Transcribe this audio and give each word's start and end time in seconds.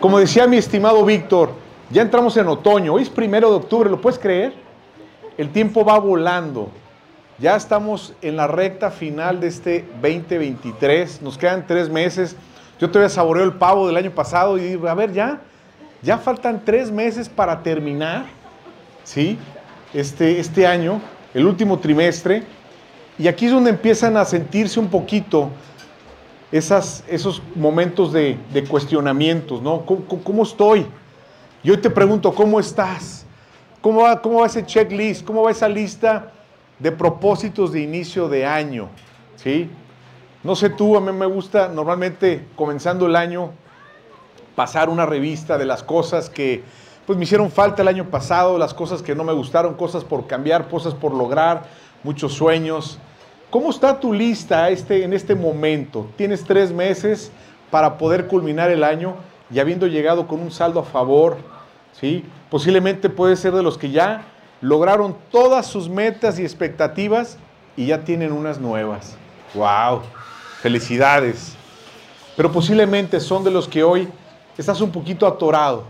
Como 0.00 0.18
decía 0.18 0.46
mi 0.46 0.58
estimado 0.58 1.04
Víctor, 1.04 1.52
ya 1.90 2.02
entramos 2.02 2.36
en 2.36 2.48
otoño. 2.48 2.92
Hoy 2.92 3.02
es 3.02 3.08
primero 3.08 3.48
de 3.48 3.56
octubre, 3.56 3.88
¿lo 3.88 3.98
puedes 3.98 4.18
creer? 4.18 4.52
El 5.38 5.50
tiempo 5.50 5.84
va 5.84 5.98
volando. 5.98 6.68
Ya 7.38 7.56
estamos 7.56 8.12
en 8.20 8.36
la 8.36 8.46
recta 8.46 8.90
final 8.90 9.40
de 9.40 9.46
este 9.48 9.86
2023. 10.02 11.22
Nos 11.22 11.38
quedan 11.38 11.66
tres 11.66 11.88
meses. 11.88 12.36
Yo 12.78 12.90
todavía 12.90 13.08
saboreo 13.08 13.44
el 13.44 13.54
pavo 13.54 13.86
del 13.86 13.96
año 13.96 14.10
pasado 14.10 14.58
y 14.58 14.62
digo, 14.62 14.86
a 14.86 14.94
ver, 14.94 15.14
ya, 15.14 15.40
ya 16.02 16.18
faltan 16.18 16.62
tres 16.62 16.90
meses 16.90 17.28
para 17.28 17.62
terminar, 17.62 18.26
¿sí? 19.02 19.38
Este, 19.94 20.40
este 20.40 20.66
año, 20.66 21.00
el 21.32 21.46
último 21.46 21.78
trimestre. 21.78 22.42
Y 23.18 23.28
aquí 23.28 23.46
es 23.46 23.52
donde 23.52 23.70
empiezan 23.70 24.18
a 24.18 24.26
sentirse 24.26 24.78
un 24.78 24.88
poquito 24.88 25.50
esas, 26.50 27.04
esos 27.08 27.42
momentos 27.54 28.12
de, 28.12 28.38
cuestionamientos, 28.68 29.60
¿no? 29.62 29.84
¿Cómo, 29.84 30.42
estoy? 30.42 30.86
Yo 31.62 31.78
te 31.80 31.90
pregunto, 31.90 32.34
¿cómo 32.34 32.58
estás? 32.58 33.26
¿Cómo 33.80 34.02
va, 34.02 34.20
¿Cómo 34.20 34.40
va 34.40 34.46
ese 34.46 34.64
checklist? 34.64 35.24
¿Cómo 35.24 35.42
va 35.42 35.50
esa 35.50 35.68
lista 35.68 36.32
de 36.78 36.90
propósitos 36.92 37.72
de 37.72 37.80
inicio 37.80 38.28
de 38.28 38.46
año? 38.46 38.88
¿Sí? 39.36 39.70
No 40.42 40.56
sé 40.56 40.70
tú, 40.70 40.96
a 40.96 41.00
mí 41.00 41.12
me 41.12 41.26
gusta 41.26 41.68
normalmente 41.68 42.46
comenzando 42.56 43.06
el 43.06 43.16
año 43.16 43.50
pasar 44.54 44.88
una 44.88 45.06
revista 45.06 45.58
de 45.58 45.66
las 45.66 45.82
cosas 45.82 46.30
que 46.30 46.62
pues 47.06 47.16
me 47.16 47.24
hicieron 47.24 47.50
falta 47.50 47.82
el 47.82 47.88
año 47.88 48.10
pasado, 48.10 48.58
las 48.58 48.74
cosas 48.74 49.02
que 49.02 49.14
no 49.14 49.24
me 49.24 49.32
gustaron, 49.32 49.74
cosas 49.74 50.04
por 50.04 50.26
cambiar, 50.26 50.68
cosas 50.68 50.94
por 50.94 51.14
lograr, 51.14 51.64
muchos 52.04 52.34
sueños. 52.34 52.98
¿Cómo 53.50 53.70
está 53.70 53.98
tu 53.98 54.12
lista 54.12 54.68
este, 54.68 55.04
en 55.04 55.14
este 55.14 55.34
momento? 55.34 56.06
Tienes 56.16 56.44
tres 56.44 56.70
meses 56.70 57.32
para 57.70 57.96
poder 57.96 58.26
culminar 58.26 58.70
el 58.70 58.84
año 58.84 59.16
y 59.50 59.58
habiendo 59.58 59.86
llegado 59.86 60.26
con 60.26 60.40
un 60.40 60.50
saldo 60.50 60.80
a 60.80 60.84
favor, 60.84 61.38
¿sí? 61.98 62.26
Posiblemente 62.50 63.08
puede 63.08 63.36
ser 63.36 63.54
de 63.54 63.62
los 63.62 63.78
que 63.78 63.90
ya 63.90 64.26
lograron 64.60 65.16
todas 65.30 65.66
sus 65.66 65.88
metas 65.88 66.38
y 66.38 66.42
expectativas 66.42 67.38
y 67.74 67.86
ya 67.86 68.04
tienen 68.04 68.32
unas 68.32 68.60
nuevas. 68.60 69.16
¡Wow! 69.54 70.02
Felicidades. 70.60 71.54
Pero 72.36 72.52
posiblemente 72.52 73.18
son 73.18 73.44
de 73.44 73.50
los 73.50 73.66
que 73.66 73.82
hoy 73.82 74.08
estás 74.58 74.82
un 74.82 74.92
poquito 74.92 75.26
atorado, 75.26 75.84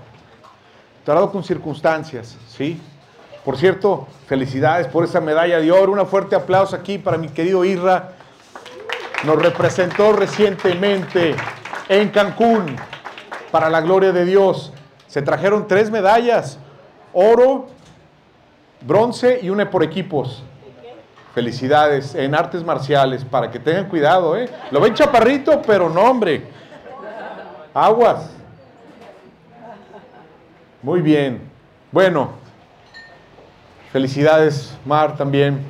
atorado 1.02 1.32
con 1.32 1.42
circunstancias, 1.42 2.36
¿sí? 2.56 2.80
Por 3.48 3.56
cierto, 3.56 4.06
felicidades 4.26 4.88
por 4.88 5.04
esa 5.04 5.22
medalla 5.22 5.58
de 5.58 5.72
oro. 5.72 5.92
Un 5.92 6.06
fuerte 6.06 6.36
aplauso 6.36 6.76
aquí 6.76 6.98
para 6.98 7.16
mi 7.16 7.30
querido 7.30 7.64
Irra. 7.64 8.10
Nos 9.24 9.40
representó 9.40 10.12
recientemente 10.12 11.34
en 11.88 12.10
Cancún 12.10 12.76
para 13.50 13.70
la 13.70 13.80
gloria 13.80 14.12
de 14.12 14.26
Dios. 14.26 14.74
Se 15.06 15.22
trajeron 15.22 15.66
tres 15.66 15.90
medallas, 15.90 16.58
oro, 17.14 17.68
bronce 18.82 19.40
y 19.40 19.48
una 19.48 19.70
por 19.70 19.82
equipos. 19.82 20.42
Felicidades 21.34 22.14
en 22.14 22.34
artes 22.34 22.62
marciales, 22.62 23.24
para 23.24 23.50
que 23.50 23.58
tengan 23.58 23.88
cuidado, 23.88 24.36
¿eh? 24.36 24.50
Lo 24.70 24.78
ven 24.78 24.92
chaparrito, 24.92 25.62
pero 25.62 25.88
no, 25.88 26.02
hombre. 26.02 26.42
Aguas. 27.72 28.28
Muy 30.82 31.00
bien. 31.00 31.40
Bueno, 31.90 32.46
Felicidades, 33.92 34.76
Mar, 34.84 35.16
también. 35.16 35.60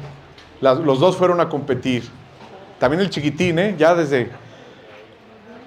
los 0.61 0.99
dos 0.99 1.17
fueron 1.17 1.41
a 1.41 1.49
competir. 1.49 2.05
También 2.79 3.01
el 3.01 3.11
chiquitín, 3.11 3.59
¿eh? 3.59 3.75
Ya 3.79 3.95
desde... 3.95 4.31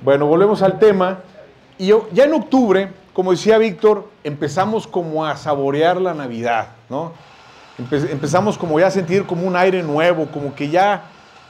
Bueno, 0.02 0.26
volvemos 0.26 0.62
al 0.62 0.80
tema. 0.80 1.20
Y 1.78 1.88
yo, 1.88 2.08
ya 2.12 2.24
en 2.26 2.34
octubre, 2.34 2.92
como 3.14 3.32
decía 3.32 3.58
Víctor, 3.58 4.10
empezamos 4.24 4.88
como 4.88 5.26
a 5.26 5.36
saborear 5.38 6.00
la 6.00 6.14
Navidad, 6.14 6.70
¿no? 6.90 7.14
empezamos 7.80 8.58
como 8.58 8.80
ya 8.80 8.88
a 8.88 8.92
sentir 8.92 9.26
como 9.26 9.48
un 9.48 9.56
aire 9.56 9.82
nuevo, 9.82 10.28
como 10.28 10.54
que 10.54 10.70
ya, 10.70 11.04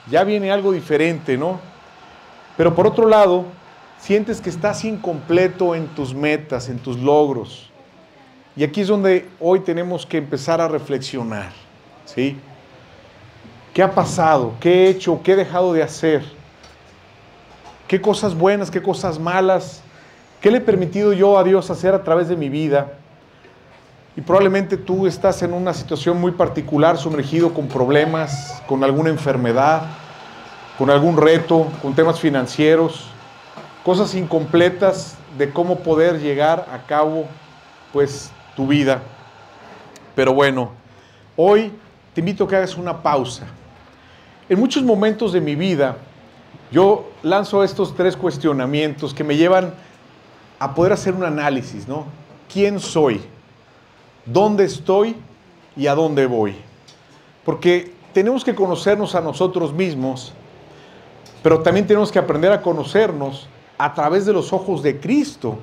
ya 0.09 0.23
viene 0.23 0.51
algo 0.51 0.71
diferente, 0.71 1.37
¿no? 1.37 1.59
Pero 2.55 2.73
por 2.73 2.87
otro 2.87 3.07
lado, 3.07 3.45
sientes 3.97 4.39
que 4.39 4.49
estás 4.49 4.85
incompleto 4.85 5.75
en 5.75 5.87
tus 5.87 6.13
metas, 6.13 6.69
en 6.69 6.79
tus 6.79 6.97
logros. 6.97 7.70
Y 8.55 8.63
aquí 8.63 8.81
es 8.81 8.87
donde 8.87 9.27
hoy 9.39 9.61
tenemos 9.61 10.05
que 10.05 10.17
empezar 10.17 10.59
a 10.59 10.67
reflexionar, 10.67 11.51
¿sí? 12.05 12.37
¿Qué 13.73 13.81
ha 13.81 13.91
pasado? 13.91 14.53
¿Qué 14.59 14.85
he 14.85 14.89
hecho? 14.89 15.21
¿Qué 15.23 15.33
he 15.33 15.35
dejado 15.37 15.71
de 15.71 15.81
hacer? 15.81 16.23
¿Qué 17.87 18.01
cosas 18.01 18.35
buenas? 18.35 18.69
¿Qué 18.69 18.81
cosas 18.81 19.17
malas? 19.17 19.81
¿Qué 20.41 20.51
le 20.51 20.57
he 20.57 20.61
permitido 20.61 21.13
yo 21.13 21.37
a 21.37 21.43
Dios 21.43 21.69
hacer 21.69 21.93
a 21.93 22.03
través 22.03 22.27
de 22.27 22.35
mi 22.35 22.49
vida? 22.49 22.93
Y 24.17 24.21
probablemente 24.21 24.75
tú 24.75 25.07
estás 25.07 25.41
en 25.41 25.53
una 25.53 25.73
situación 25.73 26.19
muy 26.19 26.33
particular, 26.33 26.97
sumergido 26.97 27.53
con 27.53 27.69
problemas, 27.69 28.61
con 28.67 28.83
alguna 28.83 29.09
enfermedad, 29.09 29.83
con 30.77 30.89
algún 30.89 31.15
reto, 31.15 31.67
con 31.81 31.95
temas 31.95 32.19
financieros, 32.19 33.07
cosas 33.85 34.13
incompletas 34.15 35.15
de 35.37 35.49
cómo 35.51 35.79
poder 35.79 36.19
llegar 36.19 36.67
a 36.73 36.79
cabo, 36.87 37.25
pues, 37.93 38.31
tu 38.55 38.67
vida. 38.67 39.01
Pero 40.15 40.33
bueno, 40.33 40.71
hoy 41.35 41.71
te 42.13 42.21
invito 42.21 42.43
a 42.43 42.47
que 42.47 42.55
hagas 42.55 42.75
una 42.77 43.01
pausa. 43.01 43.47
En 44.49 44.59
muchos 44.59 44.83
momentos 44.83 45.31
de 45.33 45.41
mi 45.41 45.55
vida, 45.55 45.97
yo 46.71 47.09
lanzo 47.23 47.63
estos 47.63 47.95
tres 47.95 48.17
cuestionamientos 48.17 49.13
que 49.13 49.23
me 49.23 49.37
llevan 49.37 49.73
a 50.59 50.75
poder 50.75 50.93
hacer 50.93 51.13
un 51.13 51.23
análisis, 51.23 51.87
¿no? 51.87 52.05
¿Quién 52.51 52.79
soy? 52.79 53.21
¿Dónde 54.25 54.65
estoy? 54.65 55.15
¿Y 55.75 55.87
a 55.87 55.95
dónde 55.95 56.25
voy? 56.25 56.55
Porque 57.45 57.93
tenemos 58.13 58.43
que 58.43 58.53
conocernos 58.53 59.15
a 59.15 59.21
nosotros 59.21 59.73
mismos, 59.73 60.33
pero 61.41 61.61
también 61.61 61.87
tenemos 61.87 62.11
que 62.11 62.19
aprender 62.19 62.51
a 62.51 62.61
conocernos 62.61 63.47
a 63.77 63.93
través 63.93 64.25
de 64.25 64.33
los 64.33 64.53
ojos 64.53 64.83
de 64.83 64.99
Cristo 64.99 65.57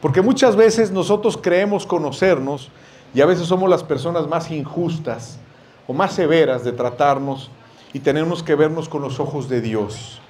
porque 0.00 0.22
muchas 0.22 0.56
veces 0.56 0.90
nosotros 0.90 1.38
creemos 1.40 1.86
conocernos 1.86 2.70
y 3.14 3.20
a 3.20 3.26
veces 3.26 3.46
somos 3.46 3.68
las 3.68 3.82
personas 3.82 4.28
más 4.28 4.50
injustas 4.50 5.38
o 5.86 5.92
más 5.92 6.12
severas 6.12 6.64
de 6.64 6.72
tratarnos 6.72 7.50
y 7.92 8.00
tenemos 8.00 8.42
que 8.42 8.54
vernos 8.54 8.88
con 8.88 9.02
los 9.02 9.18
ojos 9.18 9.48
de 9.48 9.60
Dios, 9.60 10.20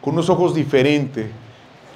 con 0.00 0.14
unos 0.14 0.30
ojos 0.30 0.54
diferentes 0.54 1.30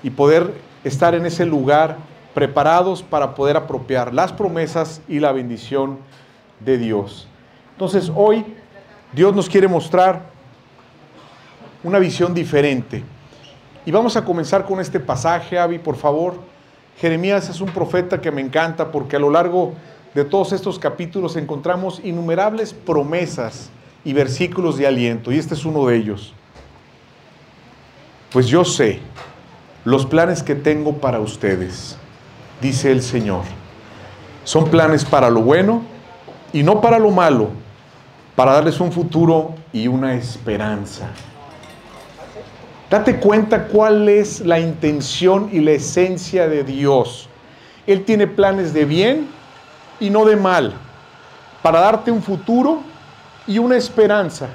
y 0.03 0.11
poder 0.11 0.53
estar 0.85 1.15
en 1.15 1.25
ese 1.27 1.47
lugar 1.47 1.97
preparados 2.35 3.03
para 3.03 3.35
poder 3.35 3.57
apropiar 3.57 4.13
las 4.13 4.33
promesas 4.33 5.01
y 5.09 5.21
la 5.21 5.33
bendición 5.33 5.99
de 6.61 6.79
Dios. 6.79 7.29
Entonces 7.73 8.11
hoy 8.15 8.45
Dios 9.13 9.35
nos 9.35 9.49
quiere 9.49 9.69
mostrar 9.69 10.23
una 11.85 11.99
visión 11.99 12.35
diferente. 12.35 13.03
Y 13.85 13.91
vamos 13.91 14.17
a 14.17 14.25
comenzar 14.25 14.65
con 14.65 14.81
este 14.81 15.01
pasaje, 15.01 15.59
Avi, 15.59 15.79
por 15.79 15.97
favor. 15.97 16.52
Jeremías 16.99 17.49
es 17.49 17.61
un 17.61 17.71
profeta 17.71 18.21
que 18.21 18.31
me 18.31 18.41
encanta 18.41 18.93
porque 18.93 19.17
a 19.17 19.19
lo 19.19 19.31
largo 19.31 19.75
de 20.15 20.25
todos 20.25 20.53
estos 20.53 20.79
capítulos 20.79 21.37
encontramos 21.37 22.01
innumerables 22.05 22.75
promesas 22.75 23.71
y 24.05 24.13
versículos 24.13 24.77
de 24.77 24.87
aliento, 24.87 25.33
y 25.33 25.39
este 25.39 25.55
es 25.55 25.65
uno 25.65 25.87
de 25.87 25.97
ellos. 25.97 26.35
Pues 28.33 28.47
yo 28.47 28.65
sé 28.65 29.01
los 29.85 30.07
planes 30.07 30.43
que 30.43 30.55
tengo 30.55 30.95
para 30.99 31.21
ustedes, 31.21 31.97
dice 32.61 32.93
el 32.93 33.03
Señor. 33.03 33.43
Son 34.45 34.69
planes 34.69 35.05
para 35.05 35.31
lo 35.31 35.41
bueno 35.43 35.83
y 36.53 36.63
no 36.63 36.81
para 36.81 36.99
lo 36.99 37.11
malo, 37.11 37.51
para 38.37 38.53
darles 38.53 38.81
un 38.81 38.93
futuro 38.93 39.55
y 39.73 39.89
una 39.89 40.15
esperanza. 40.15 41.11
Date 42.93 43.19
cuenta 43.19 43.69
cuál 43.69 44.07
es 44.07 44.41
la 44.41 44.61
intención 44.61 45.49
y 45.51 45.61
la 45.61 45.71
esencia 45.71 46.47
de 46.47 46.63
Dios. 46.63 47.27
Él 47.87 48.05
tiene 48.05 48.27
planes 48.27 48.75
de 48.75 48.85
bien 48.85 49.29
y 49.99 50.11
no 50.11 50.27
de 50.27 50.37
mal, 50.37 50.75
para 51.63 51.81
darte 51.81 52.11
un 52.11 52.23
futuro 52.23 52.83
y 53.47 53.57
una 53.57 53.79
esperanza. 53.79 54.51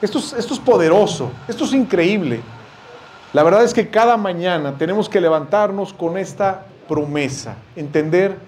Esto 0.00 0.20
es, 0.20 0.58
poderoso, 0.58 1.32
esto 1.46 1.64
es 1.64 1.74
increíble. 1.74 2.40
La 3.34 3.42
verdad 3.42 3.62
es 3.62 3.74
que 3.74 3.90
cada 3.90 4.16
mañana 4.16 4.78
tenemos 4.78 5.06
que 5.06 5.20
levantarnos 5.20 5.92
con 5.92 6.16
esta 6.16 6.64
promesa, 6.88 7.56
entender 7.76 8.38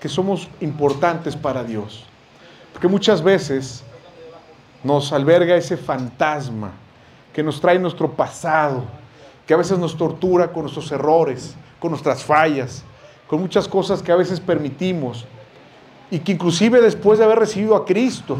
que 0.00 0.08
somos 0.08 0.48
importantes 0.62 1.36
para 1.36 1.62
Dios. 1.62 2.04
Porque 2.72 2.88
muchas 2.88 3.22
veces 3.22 3.84
nos 4.82 5.12
alberga 5.12 5.56
ese 5.56 5.76
fantasma 5.76 6.72
que 7.32 7.42
nos 7.42 7.60
trae 7.60 7.78
nuestro 7.78 8.10
pasado, 8.10 8.84
que 9.46 9.54
a 9.54 9.56
veces 9.56 9.78
nos 9.78 9.96
tortura 9.96 10.52
con 10.52 10.62
nuestros 10.62 10.90
errores, 10.92 11.54
con 11.80 11.90
nuestras 11.90 12.22
fallas, 12.22 12.84
con 13.26 13.40
muchas 13.40 13.66
cosas 13.66 14.02
que 14.02 14.12
a 14.12 14.16
veces 14.16 14.40
permitimos 14.40 15.24
y 16.10 16.18
que 16.18 16.32
inclusive 16.32 16.80
después 16.80 17.18
de 17.18 17.24
haber 17.24 17.38
recibido 17.38 17.74
a 17.74 17.84
Cristo, 17.84 18.36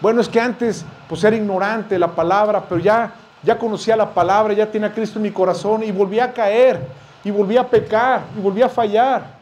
bueno, 0.00 0.20
es 0.20 0.28
que 0.28 0.40
antes 0.40 0.84
pues 1.08 1.22
era 1.24 1.36
ignorante 1.36 1.98
la 1.98 2.14
palabra, 2.14 2.64
pero 2.68 2.80
ya 2.80 3.14
ya 3.42 3.58
conocía 3.58 3.96
la 3.96 4.14
palabra, 4.14 4.54
ya 4.54 4.70
tenía 4.70 4.92
Cristo 4.92 5.18
en 5.18 5.24
mi 5.24 5.30
corazón 5.30 5.82
y 5.82 5.90
volví 5.90 6.18
a 6.20 6.32
caer. 6.32 7.02
y 7.24 7.30
volví 7.30 7.56
a 7.56 7.68
pecar 7.68 8.24
y 8.36 8.40
volví 8.40 8.62
a 8.62 8.68
fallar. 8.68 9.36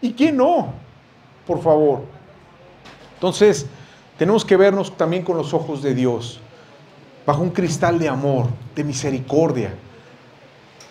¿Y 0.00 0.14
quién 0.14 0.34
no? 0.34 0.72
Por 1.46 1.60
favor. 1.60 2.00
Entonces, 3.14 3.66
tenemos 4.16 4.46
que 4.46 4.56
vernos 4.56 4.96
también 4.96 5.22
con 5.22 5.36
los 5.36 5.52
ojos 5.52 5.82
de 5.82 5.94
Dios, 5.94 6.40
bajo 7.26 7.42
un 7.42 7.50
cristal 7.50 7.98
de 7.98 8.08
amor, 8.08 8.46
de 8.74 8.84
misericordia, 8.84 9.74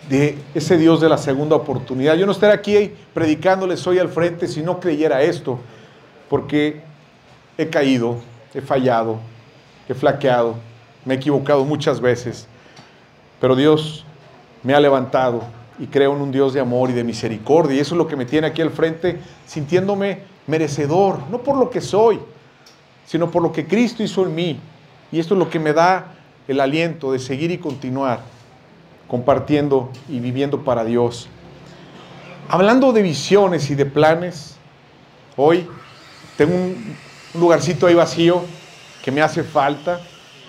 de 0.08 0.38
ese 0.54 0.76
Dios 0.76 1.00
de 1.00 1.08
la 1.08 1.18
segunda 1.18 1.56
oportunidad. 1.56 2.16
Yo 2.16 2.26
no 2.26 2.32
estaría 2.32 2.54
aquí 2.54 2.92
predicándoles 3.14 3.86
hoy 3.86 3.98
al 3.98 4.08
frente 4.08 4.48
si 4.48 4.62
no 4.62 4.80
creyera 4.80 5.22
esto, 5.22 5.58
porque 6.28 6.80
he 7.58 7.68
caído, 7.68 8.16
he 8.54 8.60
fallado, 8.60 9.18
he 9.88 9.94
flaqueado, 9.94 10.56
me 11.04 11.14
he 11.14 11.16
equivocado 11.16 11.64
muchas 11.64 12.00
veces, 12.00 12.46
pero 13.40 13.54
Dios 13.54 14.04
me 14.62 14.74
ha 14.74 14.80
levantado 14.80 15.42
y 15.78 15.86
creo 15.86 16.14
en 16.14 16.22
un 16.22 16.32
Dios 16.32 16.52
de 16.52 16.60
amor 16.60 16.90
y 16.90 16.92
de 16.92 17.04
misericordia. 17.04 17.76
Y 17.76 17.80
eso 17.80 17.94
es 17.94 17.98
lo 17.98 18.06
que 18.06 18.16
me 18.16 18.24
tiene 18.24 18.46
aquí 18.46 18.62
al 18.62 18.70
frente, 18.70 19.18
sintiéndome 19.46 20.20
merecedor, 20.46 21.18
no 21.30 21.38
por 21.38 21.56
lo 21.56 21.70
que 21.70 21.80
soy, 21.80 22.20
sino 23.06 23.30
por 23.30 23.42
lo 23.42 23.52
que 23.52 23.66
Cristo 23.66 24.02
hizo 24.02 24.24
en 24.24 24.34
mí. 24.34 24.60
Y 25.10 25.18
esto 25.18 25.34
es 25.34 25.38
lo 25.38 25.50
que 25.50 25.58
me 25.58 25.72
da 25.72 26.14
el 26.52 26.60
aliento 26.60 27.12
de 27.12 27.18
seguir 27.18 27.50
y 27.50 27.58
continuar 27.58 28.20
compartiendo 29.12 29.90
y 30.08 30.20
viviendo 30.20 30.64
para 30.64 30.86
Dios. 30.86 31.28
Hablando 32.48 32.94
de 32.94 33.02
visiones 33.02 33.68
y 33.68 33.74
de 33.74 33.84
planes, 33.84 34.56
hoy 35.36 35.68
tengo 36.38 36.54
un, 36.54 36.96
lugarcito 37.34 37.86
ahí 37.86 37.94
vacío 37.94 38.42
que 39.04 39.10
me 39.10 39.20
hace 39.20 39.42
falta, 39.42 40.00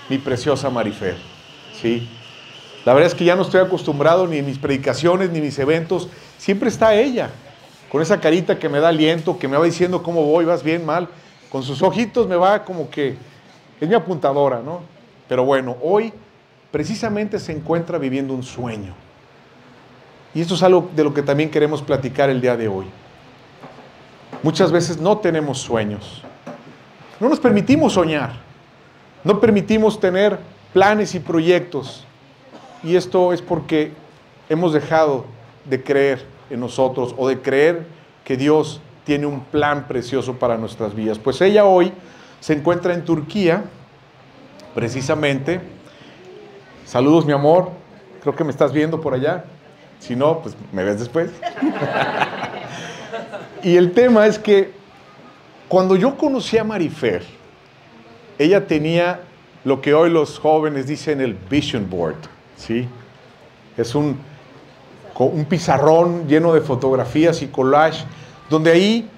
mi 0.07 0.17
preciosa 0.17 0.69
Marifer. 0.69 1.17
¿sí? 1.81 2.09
La 2.85 2.93
verdad 2.93 3.07
es 3.07 3.15
que 3.15 3.25
ya 3.25 3.35
no 3.35 3.41
estoy 3.41 3.59
acostumbrado 3.59 4.27
ni 4.27 4.37
en 4.37 4.45
mis 4.45 4.57
predicaciones 4.57 5.29
ni 5.29 5.39
en 5.39 5.43
mis 5.43 5.59
eventos, 5.59 6.07
siempre 6.37 6.69
está 6.69 6.95
ella, 6.95 7.31
con 7.91 8.01
esa 8.01 8.21
carita 8.21 8.57
que 8.57 8.69
me 8.69 8.79
da 8.79 8.87
aliento, 8.87 9.37
que 9.37 9.49
me 9.49 9.57
va 9.57 9.65
diciendo 9.65 10.03
cómo 10.03 10.23
voy, 10.23 10.45
vas 10.45 10.63
bien, 10.63 10.85
mal, 10.85 11.09
con 11.49 11.63
sus 11.63 11.81
ojitos 11.81 12.29
me 12.29 12.37
va 12.37 12.63
como 12.63 12.89
que 12.89 13.17
es 13.81 13.89
mi 13.89 13.93
apuntadora, 13.93 14.61
¿no? 14.63 14.92
Pero 15.27 15.43
bueno, 15.45 15.77
hoy 15.81 16.13
precisamente 16.71 17.39
se 17.39 17.51
encuentra 17.51 17.97
viviendo 17.97 18.33
un 18.33 18.43
sueño. 18.43 18.93
Y 20.35 20.41
esto 20.41 20.55
es 20.55 20.63
algo 20.63 20.89
de 20.95 21.03
lo 21.03 21.13
que 21.13 21.21
también 21.21 21.51
queremos 21.51 21.81
platicar 21.81 22.29
el 22.29 22.41
día 22.41 22.57
de 22.57 22.67
hoy. 22.67 22.85
Muchas 24.41 24.71
veces 24.71 24.97
no 24.97 25.19
tenemos 25.19 25.59
sueños. 25.59 26.23
No 27.19 27.29
nos 27.29 27.39
permitimos 27.39 27.93
soñar. 27.93 28.33
No 29.23 29.39
permitimos 29.39 29.99
tener 29.99 30.39
planes 30.73 31.15
y 31.15 31.19
proyectos. 31.19 32.05
Y 32.83 32.95
esto 32.95 33.31
es 33.31 33.41
porque 33.41 33.91
hemos 34.49 34.73
dejado 34.73 35.25
de 35.65 35.81
creer 35.81 36.25
en 36.49 36.59
nosotros 36.59 37.15
o 37.17 37.27
de 37.27 37.39
creer 37.39 37.85
que 38.25 38.35
Dios 38.35 38.81
tiene 39.05 39.25
un 39.25 39.41
plan 39.41 39.87
precioso 39.87 40.33
para 40.33 40.57
nuestras 40.57 40.95
vidas. 40.95 41.19
Pues 41.19 41.39
ella 41.41 41.65
hoy 41.65 41.93
se 42.39 42.53
encuentra 42.53 42.93
en 42.93 43.05
Turquía, 43.05 43.63
precisamente. 44.73 45.61
Saludos, 46.85 47.25
mi 47.25 47.33
amor. 47.33 47.69
Creo 48.21 48.35
que 48.35 48.43
me 48.43 48.51
estás 48.51 48.71
viendo 48.71 49.01
por 49.01 49.13
allá. 49.13 49.45
Si 49.99 50.15
no, 50.15 50.39
pues 50.39 50.55
me 50.71 50.83
ves 50.83 50.99
después. 50.99 51.31
y 53.63 53.75
el 53.75 53.91
tema 53.91 54.25
es 54.27 54.37
que 54.37 54.71
cuando 55.67 55.95
yo 55.95 56.17
conocí 56.17 56.57
a 56.57 56.63
Marifer, 56.63 57.23
ella 58.37 58.67
tenía 58.67 59.21
lo 59.63 59.81
que 59.81 59.93
hoy 59.93 60.09
los 60.09 60.39
jóvenes 60.39 60.87
dicen 60.87 61.21
el 61.21 61.33
vision 61.33 61.89
board, 61.89 62.17
¿sí? 62.57 62.87
Es 63.77 63.95
un, 63.95 64.17
un 65.17 65.45
pizarrón 65.45 66.27
lleno 66.27 66.53
de 66.53 66.61
fotografías 66.61 67.41
y 67.41 67.47
collage, 67.47 68.03
donde 68.49 68.71
ahí 68.71 69.09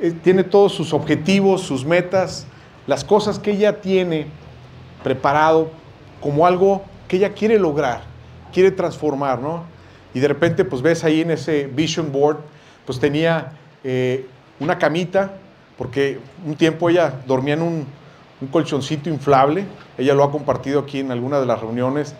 eh, 0.00 0.12
tiene 0.22 0.42
todos 0.42 0.72
sus 0.72 0.92
objetivos, 0.92 1.62
sus 1.62 1.84
metas, 1.84 2.46
las 2.86 3.04
cosas 3.04 3.38
que 3.38 3.52
ella 3.52 3.80
tiene 3.80 4.26
preparado 5.04 5.70
como 6.20 6.46
algo 6.46 6.82
que 7.06 7.18
ella 7.18 7.32
quiere 7.34 7.60
lograr, 7.60 8.02
quiere 8.52 8.72
transformar, 8.72 9.38
¿no? 9.38 9.62
Y 10.14 10.20
de 10.20 10.26
repente, 10.26 10.64
pues 10.64 10.82
ves 10.82 11.04
ahí 11.04 11.20
en 11.20 11.30
ese 11.30 11.66
vision 11.66 12.10
board, 12.10 12.38
pues 12.86 12.98
tenía 12.98 13.52
eh, 13.84 14.26
una 14.58 14.78
camita, 14.78 15.32
porque 15.76 16.18
un 16.46 16.56
tiempo 16.56 16.88
ella 16.88 17.14
dormía 17.26 17.54
en 17.54 17.62
un, 17.62 17.86
colchoncito 18.50 19.08
inflable, 19.08 19.64
ella 19.96 20.12
lo 20.12 20.22
ha 20.22 20.30
compartido 20.30 20.80
aquí 20.80 21.00
en 21.00 21.10
alguna 21.10 21.40
de 21.40 21.46
las 21.46 21.60
reuniones, 21.60 22.14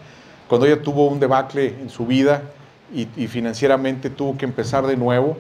cuando 0.49 0.67
ella 0.67 0.81
tuvo 0.81 1.07
un 1.09 1.21
debacle 1.21 1.75
en 1.81 1.91
su 1.91 2.07
vida 2.07 2.43
y, 2.95 3.27
financieramente 3.27 4.09
tuvo 4.09 4.39
que 4.39 4.45
empezar 4.45 4.87
de 4.87 4.97
nuevo, 4.97 5.37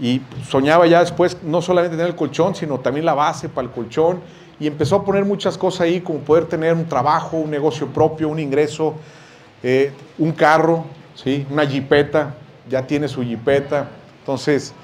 y 0.00 0.20
soñaba 0.48 0.86
ya 0.86 1.00
después 1.00 1.38
no 1.42 1.62
solamente 1.62 1.96
tener 1.96 2.10
el 2.10 2.16
colchón, 2.16 2.54
sino 2.54 2.80
también 2.80 3.06
la 3.06 3.14
base 3.14 3.48
para 3.48 3.66
el 3.66 3.72
colchón, 3.72 4.20
y 4.58 4.66
empezó 4.66 4.96
a 4.96 5.04
poner 5.04 5.24
muchas 5.24 5.58
cosas 5.58 5.82
ahí, 5.82 6.00
como 6.00 6.20
poder 6.20 6.46
tener 6.46 6.74
un 6.74 6.86
trabajo, 6.86 7.36
un 7.36 7.50
negocio 7.50 7.88
propio, 7.88 8.28
un 8.28 8.38
ingreso, 8.38 8.94
eh, 9.62 9.92
un 10.18 10.32
carro, 10.32 10.84
¿sí? 11.14 11.46
una 11.50 11.66
jipeta, 11.66 12.34
ya 12.68 12.86
tiene 12.86 13.08
su 13.08 13.22
jipeta, 13.22 13.88
entonces 14.20 14.74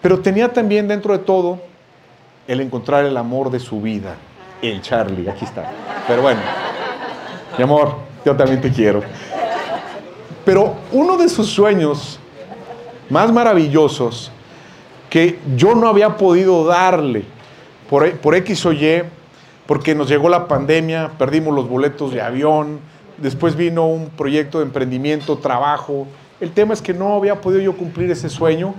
pero 0.00 0.20
tenía 0.20 0.52
también 0.52 0.86
dentro 0.86 1.16
de 1.16 1.24
todo 1.24 1.58
el 2.46 2.60
encontrar 2.60 3.04
el 3.04 3.16
amor 3.16 3.50
de 3.50 3.58
su 3.58 3.80
vida, 3.80 4.14
el 4.62 4.80
Charlie, 4.80 5.28
aquí 5.28 5.44
está. 5.44 5.70
Pero 6.06 6.22
bueno, 6.22 6.40
mi 7.56 7.64
amor, 7.64 7.96
yo 8.24 8.34
también 8.36 8.60
te 8.60 8.70
quiero. 8.70 9.02
Pero 10.44 10.76
uno 10.92 11.16
de 11.16 11.28
sus 11.28 11.48
sueños 11.48 12.18
más 13.10 13.32
maravillosos 13.32 14.30
que 15.10 15.38
yo 15.56 15.74
no 15.74 15.88
había 15.88 16.16
podido 16.16 16.66
darle 16.66 17.24
por, 17.88 18.10
por 18.18 18.34
X 18.34 18.66
o 18.66 18.72
Y, 18.72 19.02
porque 19.66 19.94
nos 19.94 20.08
llegó 20.08 20.28
la 20.28 20.48
pandemia, 20.48 21.12
perdimos 21.18 21.54
los 21.54 21.68
boletos 21.68 22.12
de 22.12 22.20
avión, 22.20 22.80
después 23.16 23.56
vino 23.56 23.86
un 23.86 24.10
proyecto 24.10 24.58
de 24.58 24.64
emprendimiento, 24.64 25.38
trabajo. 25.38 26.06
El 26.40 26.52
tema 26.52 26.74
es 26.74 26.82
que 26.82 26.94
no 26.94 27.14
había 27.14 27.40
podido 27.40 27.60
yo 27.60 27.76
cumplir 27.76 28.10
ese 28.10 28.28
sueño 28.28 28.74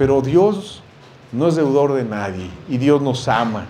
pero 0.00 0.22
Dios 0.22 0.82
no 1.30 1.46
es 1.46 1.56
deudor 1.56 1.92
de 1.92 2.04
nadie 2.04 2.48
y 2.70 2.78
Dios 2.78 3.02
nos 3.02 3.28
ama. 3.28 3.66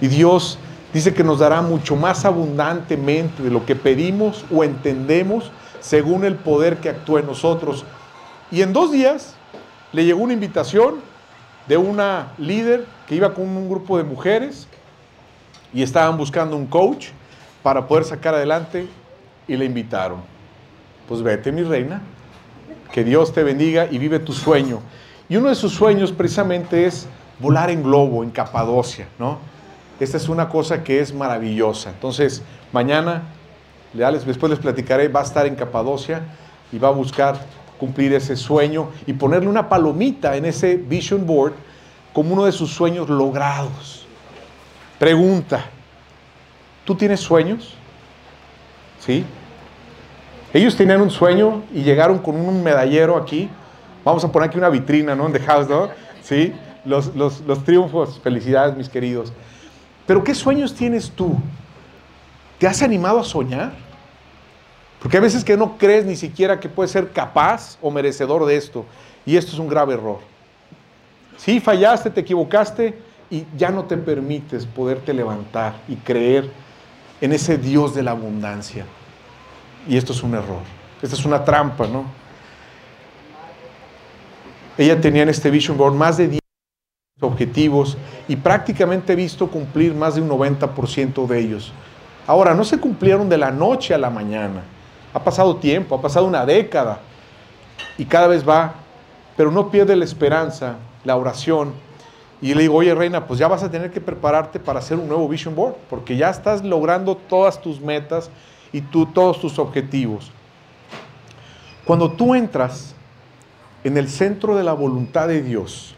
Y 0.00 0.08
Dios 0.08 0.58
dice 0.94 1.12
que 1.12 1.22
nos 1.22 1.40
dará 1.40 1.60
mucho 1.60 1.96
más 1.96 2.24
abundantemente 2.24 3.42
de 3.42 3.50
lo 3.50 3.66
que 3.66 3.76
pedimos 3.76 4.46
o 4.50 4.64
entendemos 4.64 5.52
según 5.80 6.24
el 6.24 6.36
poder 6.36 6.78
que 6.78 6.88
actúa 6.88 7.20
en 7.20 7.26
nosotros. 7.26 7.84
Y 8.50 8.62
en 8.62 8.72
dos 8.72 8.90
días 8.90 9.34
le 9.92 10.04
llegó 10.04 10.22
una 10.22 10.32
invitación 10.32 10.96
de 11.68 11.76
una 11.76 12.32
líder 12.38 12.86
que 13.06 13.14
iba 13.14 13.32
con 13.32 13.44
un 13.44 13.68
grupo 13.68 13.96
de 13.96 14.04
mujeres 14.04 14.66
y 15.72 15.82
estaban 15.82 16.16
buscando 16.16 16.56
un 16.56 16.66
coach 16.66 17.08
para 17.62 17.86
poder 17.86 18.04
sacar 18.04 18.34
adelante 18.34 18.88
y 19.46 19.56
le 19.56 19.64
invitaron. 19.64 20.20
Pues 21.08 21.22
vete 21.22 21.52
mi 21.52 21.62
reina, 21.62 22.00
que 22.92 23.04
Dios 23.04 23.32
te 23.32 23.42
bendiga 23.42 23.86
y 23.90 23.98
vive 23.98 24.18
tu 24.18 24.32
sueño. 24.32 24.80
Y 25.28 25.36
uno 25.36 25.48
de 25.48 25.54
sus 25.54 25.72
sueños 25.72 26.10
precisamente 26.10 26.86
es 26.86 27.06
volar 27.38 27.70
en 27.70 27.82
globo, 27.82 28.24
en 28.24 28.30
Capadocia, 28.30 29.06
¿no? 29.18 29.38
Esta 30.00 30.16
es 30.16 30.28
una 30.28 30.48
cosa 30.48 30.82
que 30.82 31.00
es 31.00 31.14
maravillosa. 31.14 31.90
Entonces, 31.90 32.42
mañana, 32.72 33.22
después 33.92 34.50
les 34.50 34.58
platicaré, 34.58 35.08
va 35.08 35.20
a 35.20 35.24
estar 35.24 35.46
en 35.46 35.54
Capadocia 35.54 36.22
y 36.72 36.78
va 36.78 36.88
a 36.88 36.92
buscar 36.92 37.38
cumplir 37.80 38.12
ese 38.12 38.36
sueño 38.36 38.90
y 39.06 39.12
ponerle 39.14 39.48
una 39.48 39.68
palomita 39.68 40.36
en 40.36 40.44
ese 40.44 40.76
vision 40.76 41.26
board 41.26 41.54
como 42.12 42.34
uno 42.34 42.44
de 42.44 42.52
sus 42.52 42.70
sueños 42.70 43.08
logrados. 43.08 44.06
Pregunta, 45.00 45.64
¿tú 46.84 46.94
tienes 46.94 47.18
sueños? 47.18 47.74
¿Sí? 49.00 49.24
Ellos 50.52 50.76
tenían 50.76 51.00
un 51.00 51.10
sueño 51.10 51.62
y 51.74 51.82
llegaron 51.82 52.18
con 52.18 52.36
un 52.36 52.62
medallero 52.62 53.16
aquí 53.16 53.48
Vamos 54.04 54.24
a 54.24 54.32
poner 54.32 54.48
aquí 54.48 54.58
una 54.58 54.70
vitrina, 54.70 55.14
¿no? 55.14 55.26
En 55.26 55.32
The 55.32 55.40
House, 55.40 55.68
¿no? 55.68 55.88
Sí, 56.22 56.54
los, 56.84 57.14
los 57.14 57.64
triunfos, 57.64 58.18
felicidades, 58.20 58.76
mis 58.76 58.88
queridos. 58.88 59.32
Pero 60.06 60.24
¿qué 60.24 60.34
sueños 60.34 60.74
tienes 60.74 61.10
tú? 61.10 61.36
¿Te 62.58 62.66
has 62.66 62.82
animado 62.82 63.20
a 63.20 63.24
soñar? 63.24 63.72
Porque 65.00 65.16
a 65.16 65.20
veces 65.20 65.44
que 65.44 65.56
no 65.56 65.78
crees 65.78 66.04
ni 66.04 66.16
siquiera 66.16 66.60
que 66.60 66.68
puedes 66.68 66.90
ser 66.90 67.10
capaz 67.10 67.78
o 67.80 67.90
merecedor 67.90 68.44
de 68.44 68.56
esto. 68.56 68.84
Y 69.24 69.36
esto 69.36 69.52
es 69.52 69.58
un 69.58 69.68
grave 69.68 69.94
error. 69.94 70.18
Sí, 71.36 71.58
fallaste, 71.58 72.10
te 72.10 72.20
equivocaste 72.20 72.98
y 73.30 73.46
ya 73.56 73.70
no 73.70 73.84
te 73.84 73.96
permites 73.96 74.66
poderte 74.66 75.14
levantar 75.14 75.74
y 75.88 75.96
creer 75.96 76.50
en 77.20 77.32
ese 77.32 77.56
Dios 77.56 77.94
de 77.94 78.02
la 78.02 78.10
abundancia. 78.10 78.84
Y 79.88 79.96
esto 79.96 80.12
es 80.12 80.22
un 80.22 80.34
error. 80.34 80.62
Esta 81.00 81.16
es 81.16 81.24
una 81.24 81.42
trampa, 81.44 81.86
¿no? 81.86 82.04
Ella 84.76 85.00
tenía 85.00 85.22
en 85.22 85.30
este 85.30 85.50
Vision 85.50 85.78
Board 85.78 85.94
más 85.94 86.18
de 86.18 86.28
10 86.28 86.40
objetivos 87.20 87.96
y 88.28 88.36
prácticamente 88.36 89.14
he 89.14 89.16
visto 89.16 89.50
cumplir 89.50 89.94
más 89.94 90.14
de 90.14 90.22
un 90.22 90.28
90% 90.28 91.26
de 91.26 91.38
ellos. 91.38 91.72
Ahora, 92.26 92.54
no 92.54 92.64
se 92.64 92.78
cumplieron 92.78 93.28
de 93.28 93.38
la 93.38 93.50
noche 93.50 93.94
a 93.94 93.98
la 93.98 94.10
mañana. 94.10 94.62
Ha 95.12 95.22
pasado 95.22 95.56
tiempo, 95.56 95.94
ha 95.94 96.00
pasado 96.00 96.26
una 96.26 96.46
década 96.46 97.00
y 97.98 98.04
cada 98.04 98.28
vez 98.28 98.48
va, 98.48 98.74
pero 99.36 99.50
no 99.50 99.70
pierde 99.70 99.96
la 99.96 100.04
esperanza, 100.04 100.76
la 101.04 101.16
oración. 101.16 101.72
Y 102.40 102.54
le 102.54 102.62
digo, 102.62 102.76
oye 102.76 102.94
reina, 102.94 103.26
pues 103.26 103.38
ya 103.38 103.48
vas 103.48 103.62
a 103.62 103.70
tener 103.70 103.90
que 103.90 104.00
prepararte 104.00 104.58
para 104.58 104.78
hacer 104.78 104.98
un 104.98 105.08
nuevo 105.08 105.28
vision 105.28 105.54
board, 105.54 105.74
porque 105.88 106.16
ya 106.16 106.30
estás 106.30 106.64
logrando 106.64 107.16
todas 107.16 107.60
tus 107.60 107.80
metas 107.80 108.30
y 108.72 108.80
tú, 108.80 109.06
todos 109.06 109.40
tus 109.40 109.58
objetivos. 109.58 110.30
Cuando 111.84 112.10
tú 112.10 112.34
entras 112.34 112.94
en 113.84 113.96
el 113.96 114.08
centro 114.08 114.56
de 114.56 114.64
la 114.64 114.72
voluntad 114.72 115.28
de 115.28 115.42
Dios 115.42 115.94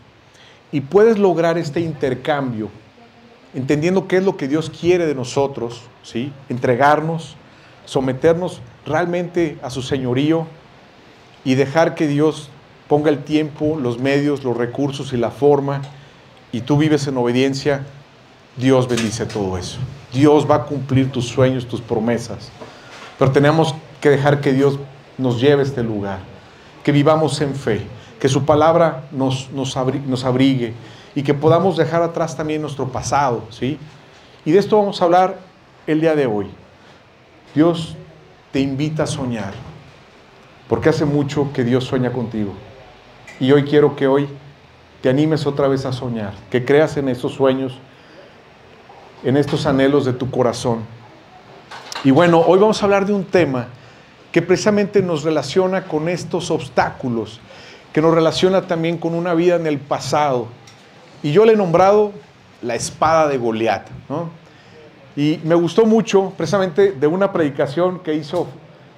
y 0.70 0.80
puedes 0.80 1.18
lograr 1.18 1.58
este 1.58 1.80
intercambio, 1.80 2.70
entendiendo 3.54 4.08
qué 4.08 4.16
es 4.16 4.24
lo 4.24 4.36
que 4.36 4.48
Dios 4.48 4.70
quiere 4.70 5.06
de 5.06 5.14
nosotros, 5.14 5.82
¿sí? 6.02 6.32
entregarnos, 6.48 7.36
someternos 7.84 8.62
realmente 8.86 9.58
a 9.62 9.70
su 9.70 9.82
señorío 9.82 10.46
y 11.44 11.54
dejar 11.54 11.94
que 11.94 12.06
Dios 12.06 12.50
ponga 12.88 13.10
el 13.10 13.24
tiempo, 13.24 13.78
los 13.80 13.98
medios, 13.98 14.44
los 14.44 14.56
recursos 14.56 15.12
y 15.12 15.16
la 15.16 15.30
forma, 15.30 15.82
y 16.52 16.60
tú 16.60 16.76
vives 16.76 17.06
en 17.06 17.16
obediencia, 17.16 17.86
Dios 18.56 18.86
bendice 18.86 19.24
todo 19.24 19.56
eso. 19.56 19.78
Dios 20.12 20.48
va 20.50 20.56
a 20.56 20.62
cumplir 20.64 21.10
tus 21.10 21.26
sueños, 21.26 21.66
tus 21.66 21.80
promesas. 21.80 22.50
Pero 23.18 23.32
tenemos 23.32 23.74
que 24.00 24.10
dejar 24.10 24.40
que 24.40 24.52
Dios 24.52 24.78
nos 25.16 25.40
lleve 25.40 25.62
a 25.62 25.64
este 25.64 25.82
lugar, 25.82 26.18
que 26.84 26.92
vivamos 26.92 27.40
en 27.40 27.54
fe, 27.54 27.80
que 28.20 28.28
su 28.28 28.44
palabra 28.44 29.04
nos, 29.10 29.50
nos, 29.52 29.74
nos 30.06 30.24
abrigue 30.24 30.74
y 31.14 31.22
que 31.22 31.34
podamos 31.34 31.76
dejar 31.76 32.02
atrás 32.02 32.36
también 32.36 32.60
nuestro 32.60 32.88
pasado, 32.88 33.44
¿sí? 33.50 33.78
Y 34.44 34.50
de 34.50 34.58
esto 34.58 34.76
vamos 34.76 35.00
a 35.00 35.04
hablar 35.04 35.38
el 35.86 36.00
día 36.00 36.14
de 36.14 36.26
hoy. 36.26 36.48
Dios 37.54 37.96
te 38.52 38.60
invita 38.60 39.04
a 39.04 39.06
soñar, 39.06 39.54
porque 40.68 40.90
hace 40.90 41.04
mucho 41.04 41.50
que 41.52 41.64
Dios 41.64 41.84
sueña 41.84 42.12
contigo. 42.12 42.52
Y 43.40 43.50
hoy 43.50 43.64
quiero 43.64 43.96
que 43.96 44.06
hoy 44.06 44.28
te 45.00 45.08
animes 45.08 45.46
otra 45.46 45.66
vez 45.68 45.84
a 45.86 45.92
soñar, 45.92 46.34
que 46.50 46.64
creas 46.64 46.96
en 46.96 47.08
esos 47.08 47.32
sueños, 47.32 47.78
en 49.24 49.36
estos 49.36 49.66
anhelos 49.66 50.04
de 50.04 50.12
tu 50.12 50.30
corazón. 50.30 50.80
Y 52.04 52.10
bueno, 52.10 52.40
hoy 52.40 52.58
vamos 52.58 52.82
a 52.82 52.84
hablar 52.84 53.06
de 53.06 53.12
un 53.12 53.24
tema 53.24 53.68
que 54.30 54.42
precisamente 54.42 55.02
nos 55.02 55.24
relaciona 55.24 55.84
con 55.84 56.08
estos 56.08 56.50
obstáculos, 56.50 57.40
que 57.92 58.02
nos 58.02 58.14
relaciona 58.14 58.62
también 58.62 58.98
con 58.98 59.14
una 59.14 59.34
vida 59.34 59.56
en 59.56 59.66
el 59.66 59.78
pasado. 59.78 60.48
Y 61.22 61.32
yo 61.32 61.44
le 61.44 61.52
he 61.52 61.56
nombrado 61.56 62.12
la 62.60 62.74
espada 62.74 63.28
de 63.28 63.38
Goliat. 63.38 63.88
¿no? 64.08 64.41
Y 65.16 65.40
me 65.44 65.54
gustó 65.54 65.84
mucho 65.84 66.32
precisamente 66.36 66.92
de 66.92 67.06
una 67.06 67.32
predicación 67.32 68.00
que 68.00 68.14
hizo 68.14 68.46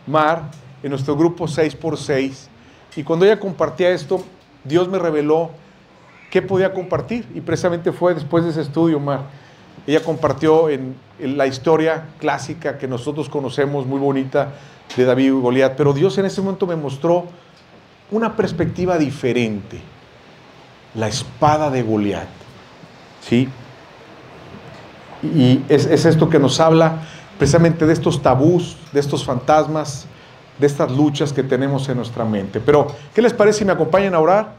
Mar 0.06 0.50
en 0.83 0.90
nuestro 0.90 1.16
grupo 1.16 1.47
6x6. 1.47 2.49
Y 2.97 3.02
cuando 3.02 3.25
ella 3.25 3.40
compartía 3.40 3.90
esto, 3.90 4.23
Dios 4.62 4.88
me 4.88 4.99
reveló 4.99 5.50
qué 6.30 6.42
podía 6.42 6.73
compartir. 6.73 7.26
Y 7.35 7.40
precisamente 7.40 7.90
fue 7.90 8.14
después 8.14 8.44
de 8.44 8.50
ese 8.50 8.61
estudio, 8.61 9.00
Mar. 9.00 9.23
Ella 9.87 10.02
compartió 10.02 10.68
en, 10.68 10.97
la 11.18 11.47
historia 11.47 12.06
clásica 12.18 12.76
que 12.78 12.88
nosotros 12.88 13.28
conocemos, 13.28 13.87
muy 13.87 13.99
bonita, 13.99 14.52
de 14.97 15.04
David 15.04 15.26
y 15.26 15.30
Goliat. 15.30 15.75
Pero 15.76 15.92
Dios 15.92 16.18
en 16.18 16.26
ese 16.26 16.40
momento 16.40 16.66
me 16.66 16.76
mostró 16.76 17.26
una 18.11 18.37
perspectiva 18.37 18.99
diferente. 18.99 19.80
La 20.94 21.09
espada 21.09 21.71
de 21.71 21.83
Goliat. 21.83 22.28
¿Sí? 23.21 23.49
Y 25.25 25.64
es, 25.69 25.87
esto 25.87 26.28
que 26.28 26.38
nos 26.38 26.61
habla 26.61 27.02
precisamente 27.38 27.87
de 27.87 27.93
estos 27.93 28.21
tabús, 28.21 28.76
de 28.93 29.00
estos 29.00 29.25
fantasmas, 29.25 30.07
de 30.59 30.66
estas 30.66 30.90
luchas 30.90 31.33
que 31.33 31.43
tenemos 31.43 31.88
en 31.88 31.97
nuestra 31.97 32.25
mente. 32.25 32.61
Pero, 32.61 32.88
¿qué 33.14 33.23
les 33.23 33.33
parece 33.33 33.61
si 33.61 33.64
me 33.64 33.73
acompañan 33.73 34.14
a 34.14 34.21
orar 34.21 34.52